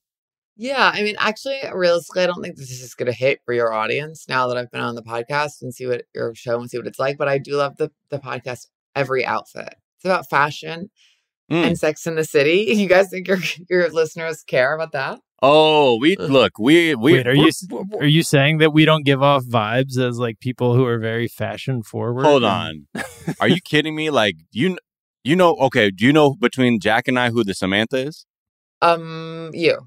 Yeah, 0.56 0.90
I 0.92 1.02
mean, 1.02 1.14
actually, 1.18 1.60
realistically, 1.72 2.22
I 2.24 2.26
don't 2.26 2.42
think 2.42 2.56
this 2.56 2.70
is 2.70 2.94
going 2.94 3.06
to 3.06 3.16
hit 3.16 3.40
for 3.44 3.52
your 3.52 3.72
audience 3.72 4.26
now 4.28 4.48
that 4.48 4.56
I've 4.56 4.70
been 4.70 4.80
on 4.80 4.94
the 4.94 5.02
podcast 5.02 5.62
and 5.62 5.72
see 5.72 5.86
what 5.86 6.06
your 6.14 6.34
show 6.34 6.58
and 6.58 6.68
see 6.68 6.78
what 6.78 6.86
it's 6.86 6.98
like. 6.98 7.18
But 7.18 7.28
I 7.28 7.38
do 7.38 7.52
love 7.56 7.76
the 7.76 7.92
the 8.10 8.18
podcast. 8.18 8.66
Every 8.96 9.24
outfit. 9.24 9.76
It's 9.96 10.04
about 10.04 10.28
fashion 10.28 10.90
Mm. 11.50 11.66
and 11.68 11.78
Sex 11.78 12.06
in 12.06 12.14
the 12.16 12.24
City. 12.24 12.66
You 12.76 12.88
guys 12.88 13.08
think 13.10 13.26
your 13.28 13.38
your 13.70 13.88
listeners 13.90 14.42
care 14.44 14.74
about 14.74 14.92
that? 14.92 15.20
Oh, 15.40 15.98
we 16.00 16.16
look. 16.16 16.58
We 16.58 16.94
we 16.94 17.14
Wait, 17.14 17.26
are 17.26 17.34
you 17.34 17.50
we're- 17.70 18.00
are 18.00 18.06
you 18.06 18.22
saying 18.22 18.58
that 18.58 18.72
we 18.72 18.84
don't 18.84 19.04
give 19.04 19.22
off 19.22 19.44
vibes 19.44 19.96
as 19.98 20.18
like 20.18 20.40
people 20.40 20.74
who 20.74 20.84
are 20.84 20.98
very 20.98 21.28
fashion 21.28 21.82
forward? 21.82 22.24
Hold 22.24 22.42
and- 22.44 22.86
on. 22.94 23.04
Are 23.40 23.48
you 23.48 23.60
kidding 23.60 23.94
me? 23.94 24.10
Like 24.10 24.34
you, 24.50 24.76
you 25.24 25.36
know? 25.36 25.54
Okay. 25.56 25.90
Do 25.90 26.04
you 26.04 26.12
know 26.12 26.34
between 26.34 26.80
Jack 26.80 27.06
and 27.08 27.18
I 27.18 27.30
who 27.30 27.44
the 27.44 27.54
Samantha 27.54 27.98
is? 27.98 28.26
Um, 28.82 29.50
you. 29.54 29.78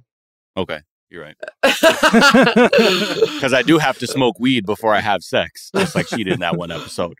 Okay, 0.57 0.80
you're 1.09 1.24
right. 1.24 1.36
Because 3.41 3.53
I 3.53 3.62
do 3.64 3.78
have 3.78 3.97
to 3.99 4.07
smoke 4.07 4.39
weed 4.39 4.66
before 4.66 4.93
I 4.93 5.01
have 5.01 5.24
sex, 5.24 5.70
just 5.76 5.95
like 5.95 6.07
she 6.07 6.24
did 6.24 6.34
in 6.34 6.39
that 6.41 6.55
one 6.57 6.72
episode. 6.72 7.16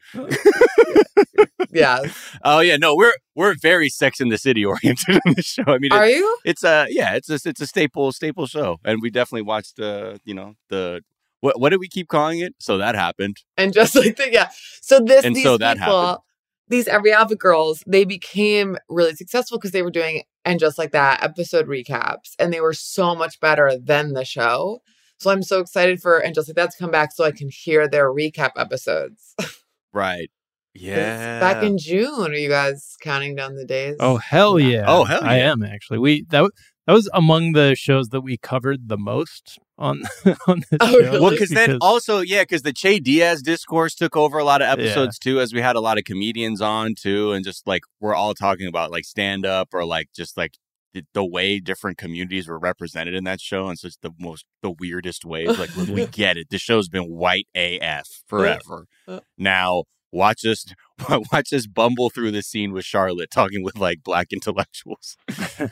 Yeah. 1.72 2.00
Oh 2.44 2.60
yeah, 2.60 2.78
no, 2.78 2.96
we're 2.96 3.14
we're 3.36 3.56
very 3.62 3.90
Sex 3.90 4.20
in 4.20 4.30
the 4.30 4.38
City 4.38 4.66
oriented 4.66 5.20
on 5.26 5.34
this 5.36 5.46
show. 5.46 5.64
I 5.68 5.78
mean, 5.78 5.92
Are 5.92 6.06
it- 6.06 6.16
you? 6.18 6.38
It's 6.46 6.64
a 6.64 6.88
yeah, 6.90 7.16
it's 7.16 7.30
a 7.30 7.36
it's 7.50 7.62
a 7.62 7.68
staple 7.68 8.12
staple 8.12 8.48
show, 8.48 8.78
and 8.84 9.00
we 9.02 9.10
definitely 9.10 9.44
watched 9.44 9.80
uh 9.80 10.18
you 10.26 10.34
know 10.34 10.56
the 10.70 11.02
what 11.42 11.60
what 11.60 11.70
did 11.70 11.80
we 11.80 11.88
keep 11.88 12.08
calling 12.08 12.40
it? 12.40 12.56
So 12.60 12.78
that 12.78 12.96
happened. 12.96 13.38
and 13.58 13.74
just 13.74 13.96
like 14.04 14.16
that, 14.18 14.32
yeah. 14.32 14.50
So 14.82 15.00
this, 15.00 15.24
And 15.26 15.36
these 15.36 15.44
so 15.44 15.58
that 15.58 15.78
people, 15.78 16.02
happened. 16.02 16.24
these 16.70 16.88
every 16.88 17.14
outfit 17.14 17.40
girls, 17.40 17.84
they 17.88 18.06
became 18.06 18.78
really 18.90 19.14
successful 19.16 19.58
because 19.58 19.72
they 19.72 19.82
were 19.84 19.92
doing 19.92 20.24
and 20.46 20.60
just 20.60 20.78
like 20.80 20.92
that 20.92 21.22
episode 21.24 21.68
recaps, 21.68 22.34
and 22.40 22.52
they 22.52 22.62
were 22.62 22.74
so 22.74 23.14
much 23.16 23.40
better 23.40 23.78
than 23.78 24.14
the 24.14 24.26
show. 24.26 24.82
So 25.20 25.30
I'm 25.30 25.44
so 25.44 25.60
excited 25.60 26.02
for 26.02 26.18
and 26.18 26.34
just 26.34 26.48
like 26.50 26.56
that 26.56 26.72
to 26.72 26.78
come 26.80 26.90
back 26.90 27.12
so 27.12 27.24
I 27.24 27.32
can 27.32 27.50
hear 27.52 27.88
their 27.88 28.10
recap 28.12 28.52
episodes. 28.58 29.36
Right. 29.94 30.32
'Cause 30.74 30.84
Yeah. 30.84 31.40
back 31.40 31.64
in 31.64 31.78
June, 31.78 32.32
are 32.32 32.36
you 32.36 32.50
guys 32.50 32.96
counting 33.02 33.36
down 33.36 33.56
the 33.56 33.66
days? 33.66 33.98
Oh 34.00 34.18
hell 34.18 34.60
yeah! 34.60 34.86
Oh, 34.88 35.04
hell 35.04 35.20
I 35.24 35.38
am 35.40 35.64
actually. 35.64 36.00
We 36.00 36.22
that 36.30 36.38
w- 36.38 36.52
That 36.88 36.94
was 36.94 37.10
among 37.14 37.52
the 37.52 37.76
shows 37.76 38.10
that 38.10 38.22
we 38.22 38.38
covered 38.38 38.88
the 38.90 38.98
most 38.98 39.60
on 39.78 40.02
on 40.48 40.62
this 40.72 40.80
Oh, 40.82 41.00
show. 41.02 41.22
Well, 41.22 41.30
because 41.32 41.50
then 41.50 41.78
also, 41.82 42.22
yeah, 42.22 42.42
because 42.44 42.64
the 42.64 42.74
Che 42.74 43.00
Diaz 43.00 43.42
discourse 43.44 43.94
took 43.96 44.16
over 44.18 44.40
a 44.40 44.44
lot 44.44 44.62
of 44.64 44.68
episodes 44.68 45.20
too, 45.20 45.40
as 45.40 45.54
we 45.54 45.62
had 45.62 45.76
a 45.76 45.80
lot 45.82 45.98
of 46.00 46.06
comedians 46.06 46.60
on 46.62 46.96
too, 46.96 47.34
and 47.34 47.44
just 47.46 47.68
like 47.68 47.84
we're 48.00 48.16
all 48.16 48.34
talking 48.34 48.68
about 48.68 48.92
like 48.92 49.04
stand 49.06 49.46
up 49.46 49.70
or 49.74 49.86
like 49.86 50.08
just 50.16 50.38
like 50.38 50.56
the, 50.94 51.04
the 51.14 51.24
way 51.26 51.60
different 51.60 51.98
communities 51.98 52.48
were 52.48 52.60
represented 52.60 53.14
in 53.14 53.24
that 53.26 53.40
show 53.40 53.70
in 53.70 53.76
such 53.78 53.94
the 54.02 54.12
most 54.20 54.46
the 54.64 54.72
weirdest 54.72 55.24
ways. 55.24 55.58
Like 55.60 55.74
we 55.76 56.06
get 56.12 56.36
it. 56.38 56.48
The 56.50 56.58
show's 56.58 56.90
been 56.90 57.04
white 57.06 57.48
AF 57.56 57.82
uh, 57.82 58.02
forever. 58.28 58.86
Uh. 59.08 59.20
Now 59.38 59.84
watch 60.12 60.46
us 60.46 60.66
watch 61.32 61.52
us 61.54 61.68
bumble 61.68 62.10
through 62.10 62.32
the 62.32 62.42
scene 62.42 62.72
with 62.74 62.86
Charlotte 62.86 63.32
talking 63.32 63.64
with 63.64 63.78
like 63.78 64.04
black 64.04 64.28
intellectuals. 64.34 65.18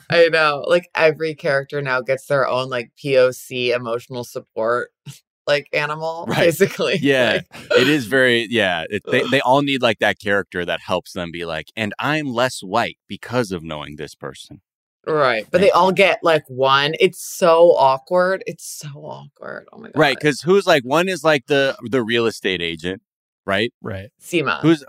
I 0.10 0.30
know. 0.30 0.64
Like 0.68 0.90
every 0.96 1.36
character 1.36 1.82
now 1.82 2.02
gets 2.02 2.26
their 2.28 2.48
own 2.48 2.70
like 2.70 2.92
POC 3.04 3.76
emotional 3.76 4.24
support 4.24 4.92
like 5.48 5.68
animal, 5.74 6.26
Right. 6.28 6.38
basically. 6.46 6.98
Yeah, 7.02 7.40
Like, 7.54 7.72
it 7.80 7.88
is 7.88 8.06
very 8.06 8.48
yeah. 8.50 8.86
It, 8.90 9.02
they 9.10 9.24
they 9.30 9.42
all 9.42 9.62
need 9.64 9.82
like 9.82 10.00
that 10.00 10.20
character 10.20 10.64
that 10.66 10.80
helps 10.82 11.14
them 11.14 11.32
be 11.32 11.46
like, 11.46 11.68
and 11.76 11.94
I'm 12.00 12.28
less 12.28 12.62
white 12.62 12.98
because 13.08 13.52
of 13.52 13.64
knowing 13.64 13.96
this 13.96 14.14
person. 14.16 14.62
right. 15.08 15.48
But 15.50 15.62
they 15.62 15.72
all 15.72 15.92
get 15.92 16.20
like 16.22 16.44
one. 16.48 16.94
It's 17.00 17.24
so 17.24 17.72
awkward. 17.76 18.44
It's 18.46 18.64
so 18.66 18.90
awkward. 18.90 19.66
Oh 19.74 19.80
my 19.80 19.88
god. 19.90 20.00
Right, 20.00 20.16
because 20.20 20.42
who's 20.42 20.68
like 20.68 20.84
one 20.84 21.10
is 21.10 21.24
like 21.24 21.48
the 21.48 21.76
the 21.90 22.04
real 22.04 22.28
estate 22.28 22.62
agent, 22.62 23.02
right? 23.50 23.74
Right. 23.82 24.10
Seema. 24.22 24.62
Who's 24.62 24.84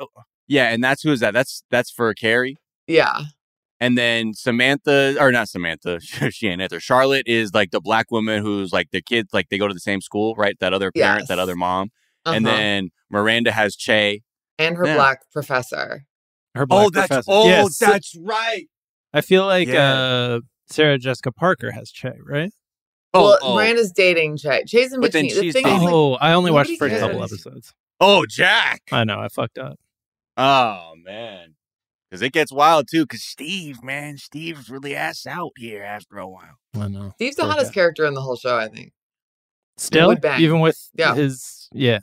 yeah, 0.46 0.68
and 0.72 0.82
that's 0.84 1.02
who's 1.02 1.20
that? 1.20 1.32
That's 1.34 1.62
that's 1.70 1.90
for 1.90 2.12
Carrie. 2.14 2.56
yeah. 2.86 3.20
And 3.82 3.96
then 3.96 4.34
Samantha, 4.34 5.16
or 5.18 5.32
not 5.32 5.48
Samantha, 5.48 6.00
she 6.30 6.48
ain't 6.48 6.60
it. 6.60 6.82
Charlotte 6.82 7.26
is 7.26 7.54
like 7.54 7.70
the 7.70 7.80
black 7.80 8.10
woman 8.10 8.42
who's 8.42 8.74
like 8.74 8.90
the 8.90 9.00
kids, 9.00 9.30
like 9.32 9.48
they 9.48 9.56
go 9.56 9.66
to 9.68 9.72
the 9.72 9.80
same 9.80 10.02
school, 10.02 10.34
right? 10.36 10.54
That 10.60 10.74
other 10.74 10.92
parent, 10.92 11.28
that 11.28 11.38
other 11.38 11.56
mom. 11.56 11.88
And 12.26 12.46
Uh-huh. 12.46 12.56
then 12.56 12.90
Miranda 13.10 13.52
has 13.52 13.74
Che. 13.76 14.20
And 14.58 14.76
her 14.76 14.84
Yeah. 14.86 14.96
black 14.96 15.20
professor. 15.32 16.04
Her 16.54 16.66
black 16.66 16.86
Oh, 16.86 16.90
that's 16.90 17.08
professor. 17.08 17.30
oh, 17.32 17.46
Yes. 17.48 17.78
that's 17.78 18.14
right. 18.20 18.66
I 19.14 19.22
feel 19.22 19.46
like 19.46 19.68
Yeah. 19.68 19.92
uh, 19.94 20.40
Sarah 20.68 20.98
Jessica 20.98 21.32
Parker 21.32 21.70
has 21.70 21.90
Che, 21.90 22.12
right? 22.22 22.52
Oh, 23.12 23.24
well, 23.24 23.38
oh. 23.42 23.54
Miranda's 23.56 23.90
dating 23.92 24.36
Che. 24.36 24.64
Che's 24.66 24.92
in 24.92 25.00
But 25.00 25.12
then 25.12 25.24
between. 25.24 25.38
The 25.38 25.42
she's 25.46 25.52
thing 25.52 25.66
is, 25.66 25.72
dating- 25.72 25.84
like, 25.84 25.92
Oh, 25.94 26.14
I 26.14 26.32
only 26.32 26.50
watched 26.50 26.68
the 26.68 26.74
nobody 26.74 26.94
first 26.94 27.00
couple 27.00 27.24
episodes. 27.24 27.74
Oh, 28.00 28.24
Jack. 28.28 28.82
I 28.92 29.04
know, 29.04 29.18
I 29.20 29.28
fucked 29.28 29.58
up. 29.58 29.78
Oh 30.36 30.94
man, 31.04 31.54
because 32.08 32.22
it 32.22 32.32
gets 32.32 32.50
wild 32.52 32.86
too. 32.90 33.02
Because 33.04 33.22
Steve, 33.22 33.82
man, 33.82 34.16
Steve's 34.16 34.70
really 34.70 34.94
ass 34.94 35.26
out 35.26 35.50
here 35.56 35.82
after 35.82 36.18
a 36.18 36.26
while. 36.28 36.56
I 36.74 36.88
know. 36.88 37.10
Steve's 37.16 37.36
the 37.36 37.44
hottest 37.44 37.72
guy. 37.72 37.74
character 37.74 38.06
in 38.06 38.14
the 38.14 38.22
whole 38.22 38.36
show, 38.36 38.56
I 38.56 38.68
think. 38.68 38.92
Still, 39.76 40.08
would 40.08 40.24
even 40.38 40.60
with 40.60 40.78
Yeah. 40.94 41.14
his 41.14 41.68
yeah 41.72 41.98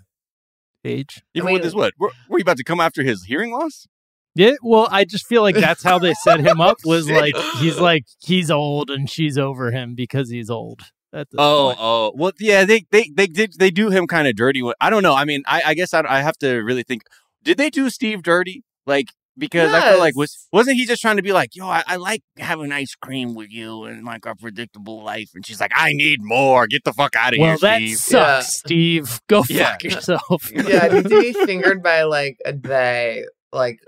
age. 0.84 1.24
Even 1.34 1.50
I 1.50 1.54
with 1.54 1.64
his 1.64 1.74
what? 1.74 1.94
Were, 1.98 2.12
were 2.30 2.38
you 2.38 2.44
about 2.44 2.58
to 2.58 2.64
come 2.64 2.80
after 2.80 3.02
his 3.02 3.24
hearing 3.24 3.52
loss? 3.52 3.88
Yeah, 4.36 4.52
well, 4.62 4.88
I 4.92 5.04
just 5.04 5.26
feel 5.26 5.42
like 5.42 5.56
that's 5.56 5.82
how 5.84 5.98
they 5.98 6.14
set 6.14 6.42
him 6.42 6.62
up. 6.62 6.78
Was 6.86 7.10
like 7.10 7.36
he's 7.60 7.80
like 7.80 8.06
he's 8.20 8.52
old 8.52 8.92
and 8.92 9.10
she's 9.10 9.38
over 9.38 9.72
him 9.72 9.96
because 9.96 10.30
he's 10.30 10.50
old. 10.52 10.82
At 11.14 11.30
this 11.32 11.38
Oh, 11.40 11.68
point. 11.68 11.78
oh, 11.82 12.12
well, 12.16 12.32
yeah, 12.40 12.66
they 12.66 12.86
they 12.92 13.10
they 13.16 13.28
did 13.28 13.54
they 13.60 13.72
do 13.72 13.90
him 13.90 14.08
kind 14.08 14.28
of 14.28 14.36
dirty. 14.36 14.62
I 14.82 14.90
don't 14.90 15.04
know. 15.04 15.16
I 15.16 15.26
mean, 15.26 15.44
I, 15.48 15.62
I 15.68 15.74
guess 15.74 15.94
I, 15.94 16.04
I 16.08 16.22
have 16.22 16.38
to 16.40 16.56
really 16.58 16.84
think. 16.84 17.04
Did 17.44 17.58
they 17.58 17.70
do 17.70 17.90
Steve 17.90 18.24
dirty? 18.24 18.64
Like 18.86 19.08
because 19.38 19.72
I 19.72 19.92
feel 19.92 20.00
like 20.00 20.16
was 20.16 20.48
wasn't 20.52 20.78
he 20.78 20.86
just 20.86 21.02
trying 21.02 21.18
to 21.18 21.22
be 21.24 21.32
like, 21.32 21.56
yo, 21.56 21.68
I, 21.68 21.84
I 21.88 21.96
like 21.98 22.24
having 22.40 22.72
ice 22.72 22.96
cream 22.96 23.36
with 23.36 23.52
you 23.52 23.84
and 23.86 24.04
like 24.04 24.26
our 24.26 24.36
predictable 24.36 25.04
life, 25.04 25.30
and 25.36 25.46
she's 25.46 25.62
like, 25.62 25.72
I 25.76 25.94
need 25.94 26.22
more. 26.22 26.68
Get 26.68 26.84
the 26.84 26.92
fuck 26.94 27.16
out 27.16 27.34
of 27.34 27.40
well, 27.40 27.50
here, 27.52 27.58
Well, 27.62 27.72
that 27.72 27.78
Steve. 27.78 27.98
sucks, 27.98 28.16
Yeah. 28.18 28.40
Steve. 28.42 29.22
Go 29.28 29.44
Yeah. 29.50 29.72
fuck 29.72 29.84
yourself. 29.84 30.52
Yeah, 30.54 30.80
I 30.84 30.88
need 30.90 31.04
to 31.04 31.22
be 31.22 31.34
fingered 31.46 31.82
by 31.84 32.04
like 32.04 32.38
a 32.46 32.52
they, 32.54 33.26
like 33.54 33.80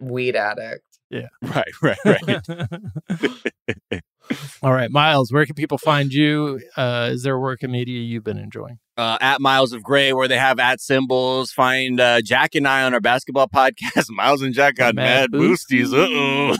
weed 0.00 0.34
addict. 0.36 0.84
Right, 1.42 1.64
right, 1.82 1.98
right. 2.04 4.02
All 4.62 4.72
right, 4.74 4.90
Miles, 4.90 5.32
where 5.32 5.46
can 5.46 5.54
people 5.54 5.78
find 5.78 6.12
you? 6.12 6.60
Uh, 6.76 7.08
is 7.12 7.22
there 7.22 7.34
a 7.34 7.40
work 7.40 7.62
of 7.62 7.70
media 7.70 8.00
you've 8.00 8.24
been 8.24 8.38
enjoying? 8.38 8.78
uh, 8.98 9.16
at 9.20 9.40
Miles 9.40 9.72
of 9.72 9.82
Gray, 9.82 10.12
where 10.12 10.26
they 10.28 10.36
have 10.36 10.58
at 10.58 10.80
symbols. 10.80 11.52
Find 11.52 12.00
uh, 12.00 12.20
Jack 12.20 12.56
and 12.56 12.66
I 12.66 12.82
on 12.82 12.92
our 12.92 13.00
basketball 13.00 13.46
podcast. 13.46 14.10
Miles 14.10 14.42
and 14.42 14.52
Jack 14.52 14.74
got 14.74 14.96
Mad 14.96 15.30
mad, 15.30 15.40
boosties. 15.40 15.94
Uh 15.94 16.08
oh. 16.10 16.56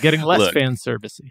Getting 0.00 0.22
less 0.22 0.40
Look. 0.40 0.54
fan 0.54 0.74
servicey. 0.76 1.30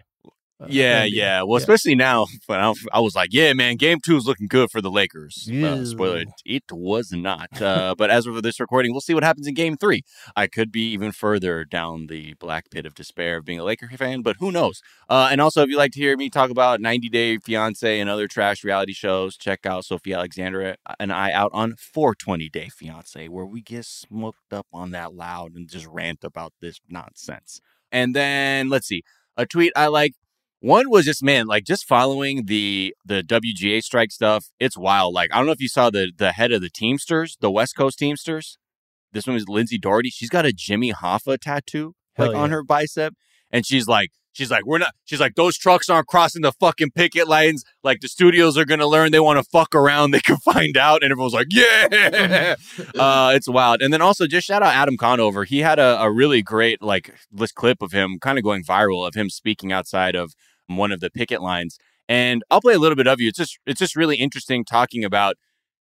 Uh, 0.60 0.66
Yeah, 0.68 1.02
the- 1.02 1.14
yeah. 1.14 1.42
Well, 1.42 1.56
especially 1.56 1.94
now, 1.94 2.26
I, 2.48 2.74
I 2.92 3.00
was 3.00 3.14
like, 3.14 3.28
yeah, 3.32 3.52
man, 3.52 3.76
game 3.76 3.98
two 4.04 4.16
is 4.16 4.26
looking 4.26 4.48
good 4.48 4.70
for 4.70 4.80
the 4.80 4.90
Lakers. 4.90 5.48
Uh, 5.48 5.84
spoiler, 5.84 6.24
it 6.44 6.64
was 6.72 7.12
not. 7.12 7.62
Uh, 7.62 7.94
but 7.96 8.10
as 8.10 8.26
of 8.26 8.42
this 8.42 8.58
recording, 8.58 8.90
we'll 8.92 9.00
see 9.00 9.14
what 9.14 9.22
happens 9.22 9.46
in 9.46 9.54
game 9.54 9.76
three. 9.76 10.02
I 10.34 10.46
could 10.48 10.72
be 10.72 10.90
even 10.92 11.12
further 11.12 11.64
down 11.64 12.06
the 12.08 12.34
black 12.34 12.70
pit 12.70 12.86
of 12.86 12.94
despair 12.94 13.36
of 13.36 13.44
being 13.44 13.60
a 13.60 13.64
Laker 13.64 13.88
fan, 13.88 14.22
but 14.22 14.36
who 14.40 14.50
knows? 14.50 14.80
Uh, 15.08 15.28
and 15.30 15.40
also, 15.40 15.62
if 15.62 15.68
you'd 15.68 15.76
like 15.78 15.92
to 15.92 16.00
hear 16.00 16.16
me 16.16 16.28
talk 16.28 16.50
about 16.50 16.80
90 16.80 17.08
Day 17.08 17.38
Fiance 17.38 18.00
and 18.00 18.10
other 18.10 18.26
trash 18.26 18.64
reality 18.64 18.92
shows, 18.92 19.36
check 19.36 19.64
out 19.64 19.84
Sophie 19.84 20.12
Alexandra 20.14 20.76
and 20.98 21.12
I 21.12 21.30
out 21.32 21.50
on 21.54 21.74
420 21.76 22.48
Day 22.48 22.68
Fiance, 22.68 23.28
where 23.28 23.46
we 23.46 23.62
get 23.62 23.84
smoked 23.84 24.52
up 24.52 24.66
on 24.72 24.90
that 24.90 25.14
loud 25.14 25.54
and 25.54 25.68
just 25.68 25.86
rant 25.86 26.24
about 26.24 26.52
this 26.60 26.80
nonsense. 26.88 27.60
And 27.92 28.14
then, 28.14 28.68
let's 28.68 28.88
see, 28.88 29.02
a 29.36 29.46
tweet 29.46 29.72
I 29.76 29.86
like 29.86 30.14
one 30.60 30.90
was 30.90 31.04
just 31.04 31.22
man, 31.22 31.46
like 31.46 31.64
just 31.64 31.86
following 31.86 32.46
the 32.46 32.94
the 33.04 33.22
WGA 33.22 33.82
strike 33.82 34.10
stuff. 34.10 34.46
It's 34.58 34.76
wild. 34.76 35.14
Like 35.14 35.30
I 35.32 35.36
don't 35.38 35.46
know 35.46 35.52
if 35.52 35.60
you 35.60 35.68
saw 35.68 35.90
the 35.90 36.12
the 36.16 36.32
head 36.32 36.52
of 36.52 36.60
the 36.60 36.70
Teamsters, 36.70 37.36
the 37.40 37.50
West 37.50 37.76
Coast 37.76 37.98
Teamsters. 37.98 38.58
This 39.12 39.26
one 39.26 39.36
is 39.36 39.48
Lindsay 39.48 39.78
Dougherty. 39.78 40.10
She's 40.10 40.28
got 40.28 40.44
a 40.44 40.52
Jimmy 40.52 40.92
Hoffa 40.92 41.38
tattoo 41.38 41.94
like 42.18 42.32
Hell 42.32 42.36
on 42.36 42.50
her 42.50 42.62
bicep, 42.62 43.14
and 43.50 43.64
she's 43.64 43.86
like, 43.86 44.10
she's 44.32 44.50
like, 44.50 44.64
we're 44.66 44.78
not. 44.78 44.94
She's 45.04 45.20
like, 45.20 45.34
those 45.34 45.56
trucks 45.56 45.88
aren't 45.88 46.06
crossing 46.06 46.42
the 46.42 46.52
fucking 46.52 46.92
picket 46.92 47.28
lines. 47.28 47.64
Like 47.82 48.00
the 48.00 48.08
studios 48.08 48.56
are 48.56 48.64
gonna 48.64 48.86
learn 48.86 49.12
they 49.12 49.20
want 49.20 49.38
to 49.38 49.44
fuck 49.44 49.74
around. 49.74 50.12
They 50.12 50.20
can 50.20 50.36
find 50.52 50.76
out, 50.76 51.02
and 51.02 51.10
everyone's 51.10 51.34
like, 51.34 51.48
yeah. 51.50 52.54
uh, 52.98 53.32
it's 53.34 53.48
wild. 53.48 53.82
And 53.82 53.92
then 53.92 54.00
also 54.00 54.26
just 54.26 54.46
shout 54.46 54.62
out 54.62 54.74
Adam 54.74 54.96
Conover. 54.96 55.44
He 55.44 55.60
had 55.60 55.78
a, 55.78 56.00
a 56.00 56.10
really 56.10 56.42
great 56.42 56.82
like 56.82 57.14
this 57.30 57.52
clip 57.52 57.82
of 57.82 57.92
him 57.92 58.18
kind 58.20 58.38
of 58.38 58.44
going 58.44 58.64
viral 58.64 59.06
of 59.06 59.14
him 59.14 59.30
speaking 59.30 59.72
outside 59.72 60.14
of 60.14 60.34
one 60.68 60.92
of 60.92 61.00
the 61.00 61.10
picket 61.10 61.42
lines. 61.42 61.78
And 62.08 62.42
I'll 62.50 62.60
play 62.60 62.74
a 62.74 62.78
little 62.78 62.96
bit 62.96 63.06
of 63.06 63.20
you. 63.20 63.28
It's 63.28 63.38
just 63.38 63.58
it's 63.66 63.80
just 63.80 63.96
really 63.96 64.16
interesting 64.16 64.64
talking 64.64 65.04
about 65.04 65.36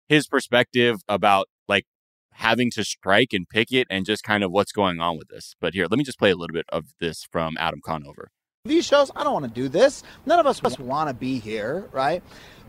his 0.07 0.27
perspective 0.27 0.97
about 1.07 1.47
like 1.67 1.85
having 2.31 2.71
to 2.71 2.83
strike 2.83 3.31
and 3.31 3.47
picket 3.47 3.87
and 3.89 4.05
just 4.05 4.23
kind 4.23 4.43
of 4.43 4.51
what's 4.51 4.71
going 4.71 4.99
on 4.99 5.17
with 5.17 5.29
this. 5.29 5.55
But 5.61 5.73
here, 5.73 5.85
let 5.89 5.97
me 5.97 6.03
just 6.03 6.19
play 6.19 6.31
a 6.31 6.35
little 6.35 6.53
bit 6.53 6.65
of 6.69 6.93
this 6.99 7.25
from 7.31 7.55
Adam 7.59 7.79
Conover. 7.85 8.29
these 8.65 8.85
shows, 8.85 9.11
I 9.15 9.23
don't 9.23 9.33
want 9.33 9.45
to 9.45 9.51
do 9.51 9.69
this. 9.69 10.03
None 10.25 10.39
of 10.39 10.47
us 10.47 10.61
want 10.79 11.09
to 11.09 11.13
be 11.13 11.39
here, 11.39 11.87
right? 11.91 12.21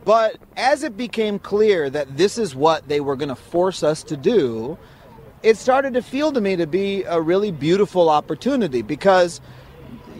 But 0.04 0.36
as 0.56 0.82
it 0.82 0.96
became 0.96 1.38
clear 1.38 1.90
that 1.90 2.16
this 2.16 2.38
is 2.38 2.54
what 2.54 2.88
they 2.88 3.00
were 3.00 3.16
going 3.16 3.28
to 3.28 3.34
force 3.34 3.82
us 3.82 4.02
to 4.04 4.16
do, 4.16 4.78
it 5.42 5.56
started 5.56 5.94
to 5.94 6.02
feel 6.02 6.32
to 6.32 6.40
me 6.40 6.56
to 6.56 6.66
be 6.66 7.02
a 7.04 7.20
really 7.20 7.50
beautiful 7.50 8.08
opportunity 8.08 8.82
because 8.82 9.40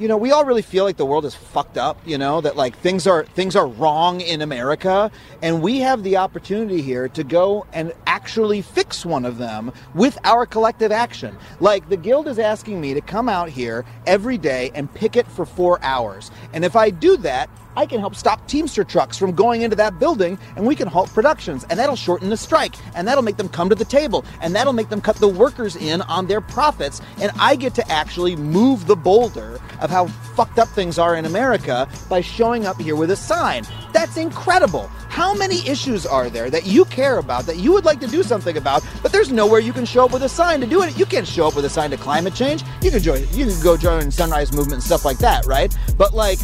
you 0.01 0.09
know, 0.09 0.17
we 0.17 0.33
all 0.33 0.47
really 0.47 0.63
feel 0.63 0.85
like 0.85 0.97
the 0.97 1.05
world 1.05 1.27
is 1.27 1.35
fucked 1.35 1.77
up, 1.77 1.99
you 2.07 2.17
know, 2.17 2.41
that 2.41 2.57
like 2.57 2.75
things 2.79 3.07
are 3.07 3.25
things 3.25 3.55
are 3.55 3.67
wrong 3.67 4.23
in 4.23 4.41
America 4.41 5.11
and 5.43 5.61
we 5.61 5.81
have 5.81 6.03
the 6.03 6.17
opportunity 6.17 6.81
here 6.81 7.07
to 7.11 7.23
go 7.23 7.67
and 7.75 7.93
actually 8.07 8.63
fix 8.63 9.05
one 9.05 9.27
of 9.27 9.37
them 9.37 9.71
with 9.95 10.17
our 10.25 10.47
collective 10.47 10.91
action. 10.91 11.37
Like 11.61 11.87
the 11.91 11.99
guild 11.99 12.29
is 12.29 12.39
asking 12.39 12.81
me 12.81 12.95
to 12.95 13.03
come 13.03 13.29
out 13.29 13.51
here 13.51 13.85
every 14.07 14.39
day 14.39 14.71
and 14.75 14.93
picket 14.95 15.27
for 15.27 15.45
4 15.45 15.83
hours. 15.83 16.31
And 16.55 16.65
if 16.65 16.77
I 16.77 16.89
do 16.89 17.19
that, 17.19 17.51
I 17.77 17.87
can 17.87 18.01
help 18.01 18.15
stop 18.15 18.47
Teamster 18.47 18.85
trucks 18.85 19.17
from 19.17 19.33
going 19.33 19.63
into 19.63 19.77
that 19.77 19.99
building 19.99 20.39
and 20.57 20.67
we 20.67 20.75
can 20.75 20.89
halt 20.89 21.13
productions 21.13 21.65
and 21.71 21.79
that'll 21.79 21.97
shorten 21.97 22.29
the 22.29 22.37
strike 22.37 22.75
and 22.95 23.07
that'll 23.07 23.23
make 23.23 23.37
them 23.37 23.49
come 23.49 23.69
to 23.69 23.75
the 23.75 23.85
table 23.85 24.25
and 24.41 24.55
that'll 24.55 24.73
make 24.73 24.89
them 24.89 25.01
cut 25.01 25.17
the 25.17 25.29
workers 25.29 25.77
in 25.77 26.03
on 26.03 26.27
their 26.27 26.41
profits 26.41 27.01
and 27.21 27.31
I 27.39 27.57
get 27.57 27.75
to 27.75 27.91
actually 27.91 28.37
move 28.37 28.87
the 28.87 28.97
boulder 28.97 29.61
of 29.81 29.91
how 29.91 30.07
fucked 30.07 30.59
up 30.59 30.69
things 30.69 30.99
are 30.99 31.17
in 31.17 31.27
America 31.27 31.89
by 32.09 32.21
showing 32.21 32.67
up 32.67 32.81
here 32.81 32.97
with 32.97 33.11
a 33.11 33.17
sign. 33.17 33.65
That's 33.93 34.17
incredible. 34.17 34.89
How 35.09 35.35
many 35.35 35.67
issues 35.69 36.07
are 36.07 36.31
there 36.31 36.51
that 36.51 36.67
you 36.67 36.85
care 36.87 37.19
about 37.19 37.45
that 37.47 37.57
you 37.57 37.73
would 37.73 37.85
like 37.85 38.01
to 38.01 38.07
do 38.07 38.23
something 38.23 38.57
about, 38.57 38.85
but 39.03 39.13
there's 39.13 39.33
nowhere 39.33 39.61
you 39.61 39.73
can 39.73 39.85
show 39.85 40.05
up 40.05 40.13
with 40.13 40.23
a 40.23 40.29
sign 40.29 40.61
to 40.61 40.67
do 40.67 40.83
it? 40.83 40.99
You 40.99 41.05
can't 41.05 41.27
show 41.27 41.49
up 41.49 41.57
with 41.57 41.65
a 41.65 41.69
sign 41.69 41.91
to 41.91 41.97
climate 41.97 42.35
change. 42.35 42.63
You 42.83 42.91
can 42.91 43.03
join 43.03 43.21
you 43.33 43.47
can 43.47 43.63
go 43.63 43.77
join 43.77 44.11
Sunrise 44.11 44.53
Movement 44.53 44.75
and 44.75 44.83
stuff 44.83 45.05
like 45.05 45.19
that, 45.19 45.47
right? 45.47 45.77
But 45.99 46.15
like 46.15 46.39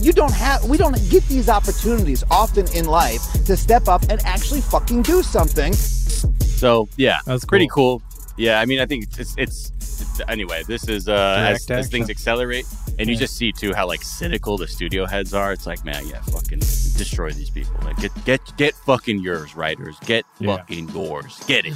you 0.00 0.12
don't 0.12 0.32
have 0.32 0.64
we 0.64 0.76
don't 0.78 0.96
get 1.10 1.24
these 1.28 1.48
opportunities 1.48 2.22
often 2.30 2.66
in 2.74 2.84
life 2.86 3.20
to 3.44 3.56
step 3.56 3.88
up 3.88 4.02
and 4.08 4.20
actually 4.24 4.60
fucking 4.60 5.02
do 5.02 5.22
something 5.22 5.72
So 5.72 6.88
yeah, 6.96 7.18
That's 7.26 7.44
pretty 7.44 7.68
cool. 7.68 8.02
Yeah, 8.36 8.60
I 8.60 8.64
mean, 8.64 8.80
I 8.80 8.86
think 8.86 9.04
it's 9.18 9.34
it's, 9.36 9.36
it's 9.36 10.20
anyway, 10.28 10.62
this 10.66 10.88
is 10.88 11.08
uh, 11.08 11.44
as, 11.50 11.70
as 11.70 11.88
things 11.88 12.08
accelerate, 12.08 12.64
and 12.98 13.08
you 13.08 13.16
just 13.16 13.36
see 13.36 13.52
too 13.52 13.74
how 13.74 13.86
like 13.86 14.02
cynical 14.02 14.56
the 14.56 14.66
studio 14.66 15.04
heads 15.04 15.34
are. 15.34 15.52
It's 15.52 15.66
like, 15.66 15.84
man, 15.84 16.06
yeah, 16.08 16.22
fucking 16.22 16.60
destroy 16.60 17.32
these 17.32 17.50
people. 17.50 17.74
Like, 17.84 17.98
get 17.98 18.12
get 18.24 18.40
get 18.56 18.74
fucking 18.86 19.18
yours, 19.20 19.54
writers. 19.56 19.96
Get 20.06 20.24
Yeah. 20.38 20.56
fucking 20.56 20.88
yours. 20.90 21.38
Get 21.46 21.66
it. 21.66 21.74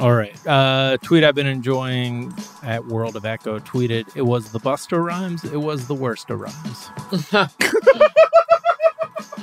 All 0.00 0.14
right. 0.14 0.34
Uh, 0.46 0.96
tweet 1.02 1.24
I've 1.24 1.34
been 1.34 1.46
enjoying 1.46 2.32
at 2.62 2.86
World 2.86 3.16
of 3.16 3.26
Echo 3.26 3.58
tweeted, 3.58 4.16
it 4.16 4.22
was 4.22 4.50
the 4.52 4.58
Busta 4.58 5.02
Rhymes, 5.02 5.44
it 5.44 5.58
was 5.58 5.88
the 5.88 5.94
worst 5.94 6.30
of 6.30 6.40
rhymes. 6.40 6.88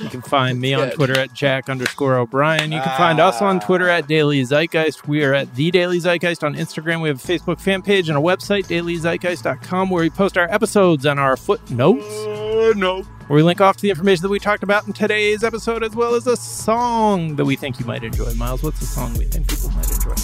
you 0.02 0.10
can 0.10 0.24
find 0.24 0.60
me 0.60 0.74
on 0.74 0.90
Twitter 0.92 1.20
at 1.20 1.34
Jack 1.34 1.70
underscore 1.70 2.18
O'Brien. 2.18 2.72
You 2.72 2.82
can 2.82 2.98
find 2.98 3.20
us 3.20 3.42
on 3.42 3.60
Twitter 3.60 3.88
at 3.88 4.08
Daily 4.08 4.42
Zeitgeist. 4.42 5.08
We 5.08 5.24
are 5.24 5.34
at 5.34 5.54
The 5.56 5.70
Daily 5.70 6.00
Zeitgeist 6.00 6.44
on 6.44 6.56
Instagram. 6.56 7.02
We 7.02 7.10
have 7.10 7.24
a 7.24 7.28
Facebook 7.28 7.60
fan 7.60 7.84
page 7.84 8.10
and 8.10 8.18
a 8.18 8.22
website, 8.22 8.66
dailyzeitgeist.com, 8.66 9.90
where 9.92 10.02
we 10.02 10.10
post 10.10 10.38
our 10.38 10.52
episodes 10.52 11.06
and 11.06 11.20
our 11.20 11.38
footnotes. 11.38 12.47
No. 12.58 13.04
Where 13.28 13.36
we 13.36 13.44
link 13.44 13.62
off 13.62 13.76
to 13.78 13.82
the 13.82 13.90
information 13.90 14.24
that 14.24 14.30
we 14.30 14.40
talked 14.40 14.64
about 14.64 14.88
in 14.88 14.94
today's 14.94 15.44
episode, 15.44 15.84
as 15.84 15.96
well 15.96 16.16
as 16.16 16.26
a 16.26 16.36
song 16.36 17.36
that 17.36 17.46
we 17.46 17.56
think 17.56 17.80
you 17.80 17.86
might 17.86 18.04
enjoy. 18.04 18.34
Miles, 18.34 18.64
what's 18.64 18.80
the 18.80 18.86
song 18.86 19.14
we 19.14 19.26
think 19.26 19.48
people 19.48 19.70
might 19.72 19.90
enjoy? 19.92 20.16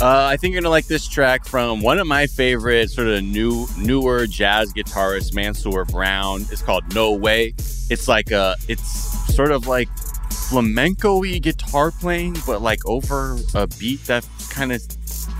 Uh, 0.00 0.26
I 0.26 0.36
think 0.36 0.52
you're 0.52 0.62
gonna 0.62 0.70
like 0.70 0.86
this 0.86 1.08
track 1.08 1.44
from 1.44 1.80
one 1.80 1.98
of 1.98 2.06
my 2.06 2.26
favorite 2.26 2.90
sort 2.90 3.08
of 3.08 3.24
new 3.24 3.66
newer 3.76 4.26
jazz 4.26 4.72
guitarists, 4.72 5.34
Mansur 5.34 5.84
Brown. 5.84 6.42
It's 6.52 6.62
called 6.62 6.94
No 6.94 7.12
Way. 7.12 7.54
It's 7.90 8.06
like 8.06 8.30
a 8.30 8.54
it's 8.68 9.34
sort 9.34 9.50
of 9.50 9.66
like 9.66 9.88
flamenco-y 10.30 11.38
guitar 11.38 11.90
playing, 11.90 12.36
but 12.46 12.62
like 12.62 12.84
over 12.86 13.38
a 13.54 13.66
beat 13.66 14.04
that 14.04 14.26
kind 14.50 14.72
of 14.72 14.82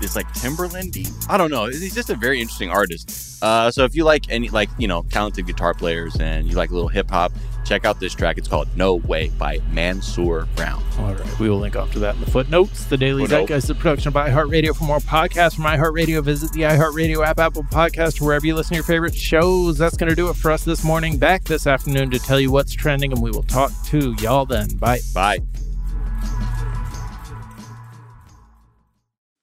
is 0.03 0.15
like 0.15 0.27
Timberlandy. 0.33 1.11
I 1.29 1.37
don't 1.37 1.51
know. 1.51 1.65
He's 1.65 1.95
just 1.95 2.09
a 2.09 2.15
very 2.15 2.41
interesting 2.41 2.69
artist. 2.69 3.41
Uh, 3.43 3.69
so 3.71 3.83
if 3.83 3.95
you 3.95 4.03
like 4.03 4.29
any 4.29 4.49
like 4.49 4.69
you 4.77 4.87
know 4.87 5.03
talented 5.09 5.45
guitar 5.45 5.73
players 5.73 6.15
and 6.17 6.47
you 6.47 6.55
like 6.55 6.69
a 6.69 6.73
little 6.73 6.87
hip 6.89 7.09
hop, 7.09 7.31
check 7.65 7.85
out 7.85 7.99
this 7.99 8.13
track. 8.13 8.37
It's 8.37 8.47
called 8.47 8.67
No 8.77 8.95
Way 8.95 9.29
by 9.37 9.59
Mansur 9.71 10.47
Brown. 10.55 10.83
All 10.99 11.13
right, 11.13 11.39
we 11.39 11.49
will 11.49 11.57
link 11.59 11.75
off 11.75 11.91
to 11.93 11.99
that 11.99 12.15
in 12.15 12.21
the 12.21 12.31
footnotes. 12.31 12.85
The 12.85 12.97
Daily 12.97 13.23
Footnote. 13.23 13.47
Zeitgeist 13.47 13.63
is 13.65 13.69
a 13.69 13.75
production 13.75 14.09
of 14.09 14.13
iHeartRadio. 14.13 14.75
For 14.75 14.83
more 14.85 14.99
podcasts 14.99 15.55
from 15.55 15.65
iHeartRadio, 15.65 16.23
visit 16.23 16.51
the 16.53 16.61
iHeartRadio 16.61 17.25
app, 17.25 17.39
Apple 17.39 17.63
Podcast, 17.63 18.21
wherever 18.21 18.45
you 18.45 18.55
listen 18.55 18.69
to 18.69 18.75
your 18.75 18.83
favorite 18.83 19.15
shows. 19.15 19.77
That's 19.77 19.97
going 19.97 20.09
to 20.09 20.15
do 20.15 20.29
it 20.29 20.35
for 20.35 20.51
us 20.51 20.63
this 20.63 20.83
morning. 20.83 21.17
Back 21.17 21.43
this 21.43 21.67
afternoon 21.67 22.11
to 22.11 22.19
tell 22.19 22.39
you 22.39 22.51
what's 22.51 22.73
trending, 22.73 23.11
and 23.11 23.21
we 23.21 23.31
will 23.31 23.43
talk 23.43 23.71
to 23.85 24.13
y'all 24.19 24.45
then. 24.45 24.69
Bye. 24.77 24.99
Bye. 25.13 25.39